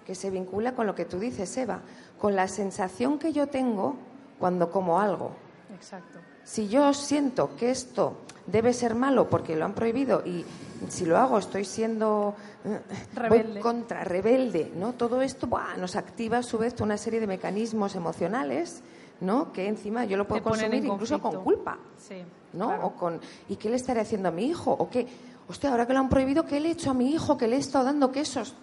que 0.04 0.14
se 0.14 0.30
vincula 0.30 0.74
con 0.74 0.86
lo 0.86 0.94
que 0.94 1.04
tú 1.04 1.18
dices, 1.18 1.56
Eva, 1.56 1.80
con 2.18 2.36
la 2.36 2.48
sensación 2.48 3.18
que 3.18 3.32
yo 3.32 3.48
tengo 3.48 3.96
cuando 4.38 4.70
como 4.70 5.00
algo. 5.00 5.32
Exacto. 5.74 6.18
Si 6.44 6.68
yo 6.68 6.92
siento 6.92 7.56
que 7.56 7.70
esto 7.70 8.18
debe 8.46 8.72
ser 8.72 8.94
malo 8.94 9.30
porque 9.30 9.56
lo 9.56 9.64
han 9.64 9.74
prohibido 9.74 10.22
y 10.24 10.44
si 10.88 11.06
lo 11.06 11.16
hago 11.16 11.38
estoy 11.38 11.64
siendo 11.64 12.34
eh, 12.64 12.80
rebelde. 13.14 13.60
contra 13.60 14.04
rebelde, 14.04 14.70
¿no? 14.76 14.92
Todo 14.92 15.22
esto 15.22 15.48
nos 15.78 15.96
activa 15.96 16.38
a 16.38 16.42
su 16.42 16.58
vez 16.58 16.78
una 16.80 16.98
serie 16.98 17.20
de 17.20 17.26
mecanismos 17.26 17.94
emocionales, 17.94 18.82
¿no? 19.20 19.52
Que 19.52 19.66
encima 19.66 20.04
yo 20.04 20.16
lo 20.16 20.26
puedo 20.28 20.42
consumir 20.42 20.84
incluso 20.84 21.20
con 21.20 21.42
culpa, 21.42 21.78
sí, 21.96 22.22
¿no? 22.52 22.84
O 22.84 22.94
con 22.94 23.20
¿y 23.48 23.56
qué 23.56 23.70
le 23.70 23.76
estaré 23.76 24.00
haciendo 24.00 24.28
a 24.28 24.32
mi 24.32 24.46
hijo? 24.46 24.72
O 24.72 24.90
qué, 24.90 25.06
hostia, 25.48 25.70
ahora 25.70 25.86
que 25.86 25.94
lo 25.94 26.00
han 26.00 26.10
prohibido, 26.10 26.44
¿qué 26.44 26.60
le 26.60 26.68
he 26.68 26.72
hecho 26.72 26.90
a 26.90 26.94
mi 26.94 27.12
hijo? 27.12 27.38
Que 27.38 27.48
le 27.48 27.56
he 27.56 27.60
estado 27.60 27.86
dando 27.86 28.12
quesos. 28.12 28.54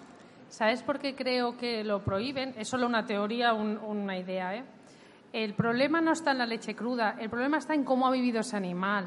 ¿Sabes 0.52 0.84
por 0.84 1.00
qué 1.00 1.16
creo 1.16 1.56
que 1.56 1.82
lo 1.82 2.04
prohíben? 2.04 2.54
Es 2.58 2.68
solo 2.68 2.86
una 2.86 3.06
teoría, 3.06 3.54
una 3.54 4.18
idea. 4.18 4.54
¿eh? 4.54 4.66
El 5.32 5.54
problema 5.54 6.02
no 6.02 6.12
está 6.12 6.32
en 6.32 6.40
la 6.40 6.46
leche 6.46 6.76
cruda, 6.76 7.16
el 7.18 7.30
problema 7.30 7.58
está 7.58 7.74
en 7.74 7.86
cómo 7.86 8.06
ha 8.06 8.12
vivido 8.12 8.42
ese 8.42 8.58
animal. 8.58 9.06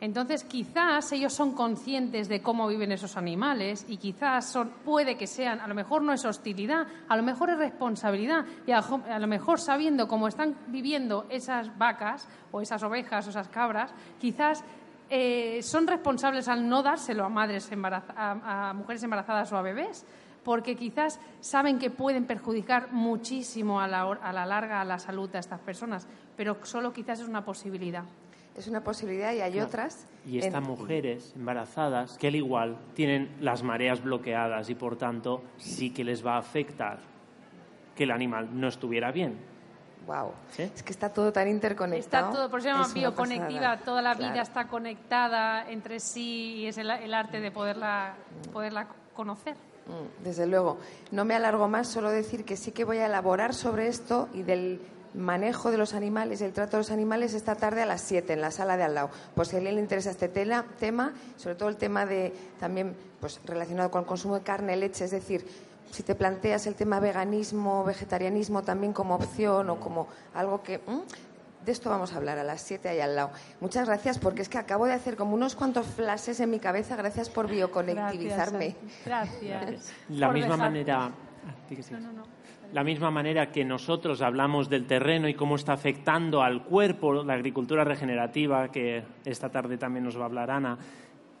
Entonces, 0.00 0.42
quizás 0.42 1.12
ellos 1.12 1.32
son 1.32 1.52
conscientes 1.52 2.28
de 2.28 2.42
cómo 2.42 2.66
viven 2.66 2.90
esos 2.90 3.16
animales 3.16 3.86
y 3.88 3.98
quizás 3.98 4.58
puede 4.84 5.16
que 5.16 5.28
sean, 5.28 5.60
a 5.60 5.68
lo 5.68 5.76
mejor 5.76 6.02
no 6.02 6.12
es 6.12 6.24
hostilidad, 6.24 6.88
a 7.08 7.16
lo 7.16 7.22
mejor 7.22 7.50
es 7.50 7.58
responsabilidad 7.58 8.44
y 8.66 8.72
a, 8.72 8.82
lo 9.20 9.26
mejor 9.28 9.60
sabiendo 9.60 10.08
cómo 10.08 10.26
están 10.26 10.56
viviendo 10.66 11.26
esas 11.30 11.78
vacas 11.78 12.28
o 12.50 12.60
esas 12.60 12.82
ovejas 12.82 13.28
o 13.28 13.30
esas 13.30 13.48
cabras, 13.48 13.92
quizás 14.20 14.64
eh, 15.08 15.60
son 15.62 15.86
responsables 15.86 16.48
al 16.48 16.68
no 16.68 16.82
dárselo 16.82 17.24
a 17.24 17.28
madres 17.28 17.70
a 18.16 18.72
mujeres 18.74 19.04
embarazadas 19.04 19.52
o 19.52 19.56
a 19.56 19.62
bebés 19.62 20.04
porque 20.48 20.76
quizás 20.76 21.20
saben 21.40 21.78
que 21.78 21.90
pueden 21.90 22.24
perjudicar 22.24 22.90
muchísimo 22.90 23.82
a 23.82 23.86
la, 23.86 24.00
a 24.00 24.32
la 24.32 24.46
larga 24.46 24.80
a 24.80 24.84
la 24.86 24.98
salud 24.98 25.28
de 25.28 25.38
estas 25.38 25.60
personas, 25.60 26.08
pero 26.38 26.56
solo 26.62 26.90
quizás 26.90 27.20
es 27.20 27.28
una 27.28 27.44
posibilidad. 27.44 28.04
Es 28.56 28.66
una 28.66 28.82
posibilidad 28.82 29.34
y 29.34 29.42
hay 29.42 29.60
otras. 29.60 30.06
Y 30.24 30.38
estas 30.38 30.62
mujeres 30.66 31.34
embarazadas, 31.36 32.16
que 32.16 32.28
al 32.28 32.36
igual 32.36 32.78
tienen 32.94 33.36
las 33.40 33.62
mareas 33.62 34.02
bloqueadas 34.02 34.70
y 34.70 34.74
por 34.74 34.96
tanto 34.96 35.42
sí 35.58 35.90
que 35.90 36.02
les 36.02 36.24
va 36.24 36.36
a 36.36 36.38
afectar 36.38 36.98
que 37.94 38.04
el 38.04 38.10
animal 38.10 38.48
no 38.58 38.68
estuviera 38.68 39.12
bien. 39.12 39.38
Wow. 40.06 40.32
Es 40.56 40.82
que 40.82 40.92
está 40.92 41.12
todo 41.12 41.30
tan 41.30 41.46
interconectado. 41.48 42.28
Está 42.28 42.38
todo, 42.38 42.50
por 42.50 42.60
eso 42.60 42.70
se 42.70 42.74
llama 42.74 42.94
bioconectiva. 42.94 43.76
Toda 43.80 44.00
la 44.00 44.14
vida 44.14 44.40
está 44.40 44.66
conectada 44.66 45.70
entre 45.70 46.00
sí 46.00 46.54
y 46.60 46.66
es 46.68 46.78
el, 46.78 46.90
el 46.90 47.12
arte 47.12 47.38
de 47.38 47.50
poderla, 47.50 48.14
poderla 48.50 48.88
conocer. 49.12 49.54
Mm, 49.88 50.22
desde 50.22 50.46
luego. 50.46 50.78
No 51.10 51.24
me 51.24 51.34
alargo 51.34 51.66
más, 51.66 51.88
solo 51.88 52.10
decir 52.10 52.44
que 52.44 52.56
sí 52.56 52.72
que 52.72 52.84
voy 52.84 52.98
a 52.98 53.06
elaborar 53.06 53.54
sobre 53.54 53.88
esto 53.88 54.28
y 54.34 54.42
del 54.42 54.80
manejo 55.14 55.70
de 55.70 55.78
los 55.78 55.94
animales 55.94 56.42
el 56.42 56.52
trato 56.52 56.72
de 56.72 56.82
los 56.82 56.90
animales 56.90 57.32
esta 57.32 57.54
tarde 57.54 57.82
a 57.82 57.86
las 57.86 58.02
7 58.02 58.34
en 58.34 58.42
la 58.42 58.50
sala 58.50 58.76
de 58.76 58.84
al 58.84 58.94
lado. 58.94 59.10
Pues 59.34 59.48
si 59.48 59.56
a 59.56 59.58
alguien 59.58 59.76
le 59.76 59.80
interesa 59.80 60.10
este 60.10 60.28
tema, 60.28 61.14
sobre 61.36 61.54
todo 61.54 61.70
el 61.70 61.76
tema 61.76 62.04
de 62.04 62.32
también 62.60 62.94
pues 63.20 63.40
relacionado 63.44 63.90
con 63.90 64.02
el 64.02 64.06
consumo 64.06 64.34
de 64.34 64.42
carne, 64.42 64.76
leche, 64.76 65.06
es 65.06 65.10
decir, 65.10 65.46
si 65.90 66.02
te 66.02 66.14
planteas 66.14 66.66
el 66.66 66.74
tema 66.74 67.00
veganismo, 67.00 67.82
vegetarianismo 67.84 68.62
también 68.62 68.92
como 68.92 69.14
opción 69.14 69.70
o 69.70 69.80
como 69.80 70.08
algo 70.34 70.62
que 70.62 70.80
de 71.68 71.72
esto 71.72 71.90
vamos 71.90 72.14
a 72.14 72.16
hablar 72.16 72.38
a 72.38 72.44
las 72.44 72.62
7 72.62 72.88
ahí 72.88 73.00
al 73.00 73.14
lado. 73.14 73.30
Muchas 73.60 73.86
gracias 73.86 74.18
porque 74.18 74.40
es 74.40 74.48
que 74.48 74.56
acabo 74.56 74.86
de 74.86 74.94
hacer 74.94 75.16
como 75.16 75.34
unos 75.34 75.54
cuantos 75.54 75.86
flashes 75.86 76.40
en 76.40 76.50
mi 76.50 76.58
cabeza. 76.58 76.96
Gracias 76.96 77.28
por 77.28 77.46
bioconectivizarme. 77.46 78.74
Gracias. 79.04 79.92
La 80.08 80.32
misma 80.32 80.56
manera. 80.56 81.12
La 82.72 82.82
misma 82.82 83.10
manera 83.10 83.50
que 83.50 83.66
nosotros 83.66 84.22
hablamos 84.22 84.70
del 84.70 84.86
terreno 84.86 85.28
y 85.28 85.34
cómo 85.34 85.56
está 85.56 85.74
afectando 85.74 86.42
al 86.42 86.64
cuerpo 86.64 87.22
la 87.22 87.34
agricultura 87.34 87.84
regenerativa, 87.84 88.70
que 88.70 89.04
esta 89.26 89.50
tarde 89.50 89.76
también 89.76 90.04
nos 90.04 90.16
va 90.16 90.22
a 90.22 90.26
hablar 90.26 90.50
Ana, 90.50 90.78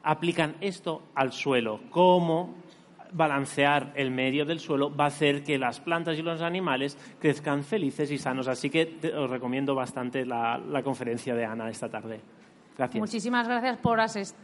aplican 0.02 0.56
esto 0.60 1.04
al 1.14 1.32
suelo. 1.32 1.80
Cómo 1.90 2.54
balancear 3.12 3.92
el 3.94 4.10
medio 4.10 4.44
del 4.44 4.60
suelo 4.60 4.94
va 4.94 5.04
a 5.04 5.08
hacer 5.08 5.42
que 5.42 5.58
las 5.58 5.80
plantas 5.80 6.18
y 6.18 6.22
los 6.22 6.42
animales 6.42 6.96
crezcan 7.20 7.64
felices 7.64 8.10
y 8.10 8.18
sanos. 8.18 8.48
Así 8.48 8.70
que 8.70 8.98
os 9.16 9.30
recomiendo 9.30 9.74
bastante 9.74 10.24
la, 10.24 10.60
conferencia 10.82 11.34
de 11.34 11.44
Ana 11.44 11.70
esta 11.70 11.88
tarde. 11.88 12.20
Gracias. 12.76 13.00
Muchísimas 13.00 13.48
gracias 13.48 13.76
por, 13.78 13.98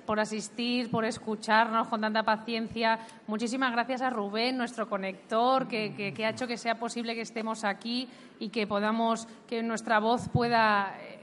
por, 0.07 0.19
asistir, 0.19 0.91
por 0.91 1.05
escucharnos 1.05 1.87
con 1.87 2.01
tanta 2.01 2.25
paciencia. 2.25 2.99
Muchísimas 3.29 3.71
gracias 3.73 4.03
a 4.03 4.11
Rubén, 4.11 4.57
nuestro 4.57 4.89
conector, 4.89 5.69
que, 5.69 6.13
ha 6.19 6.31
hecho 6.31 6.49
que 6.49 6.57
sea 6.57 6.75
posible 6.75 7.15
que 7.15 7.21
estemos 7.21 7.63
aquí 7.63 8.09
y 8.41 8.49
que 8.49 8.67
podamos, 8.67 9.29
que 9.47 9.63
nuestra 9.63 10.01
voz 10.01 10.29
pueda 10.29 10.97
eh, 11.01 11.15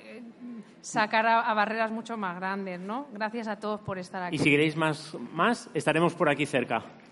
sacar 0.80 1.28
a, 1.28 1.54
barreras 1.54 1.92
mucho 1.92 2.16
más 2.16 2.38
grandes, 2.38 2.80
¿no? 2.80 3.08
Gracias 3.12 3.50
a 3.50 3.58
todos 3.58 3.82
por 3.82 4.00
estar 4.00 4.24
aquí. 4.24 4.38
Y 4.38 4.40
si 4.40 4.50
queréis 4.50 4.78
más, 4.78 5.14
más 5.34 5.70
estaremos 5.74 6.14
por 6.14 6.30
aquí 6.30 6.46
cerca. 6.46 6.82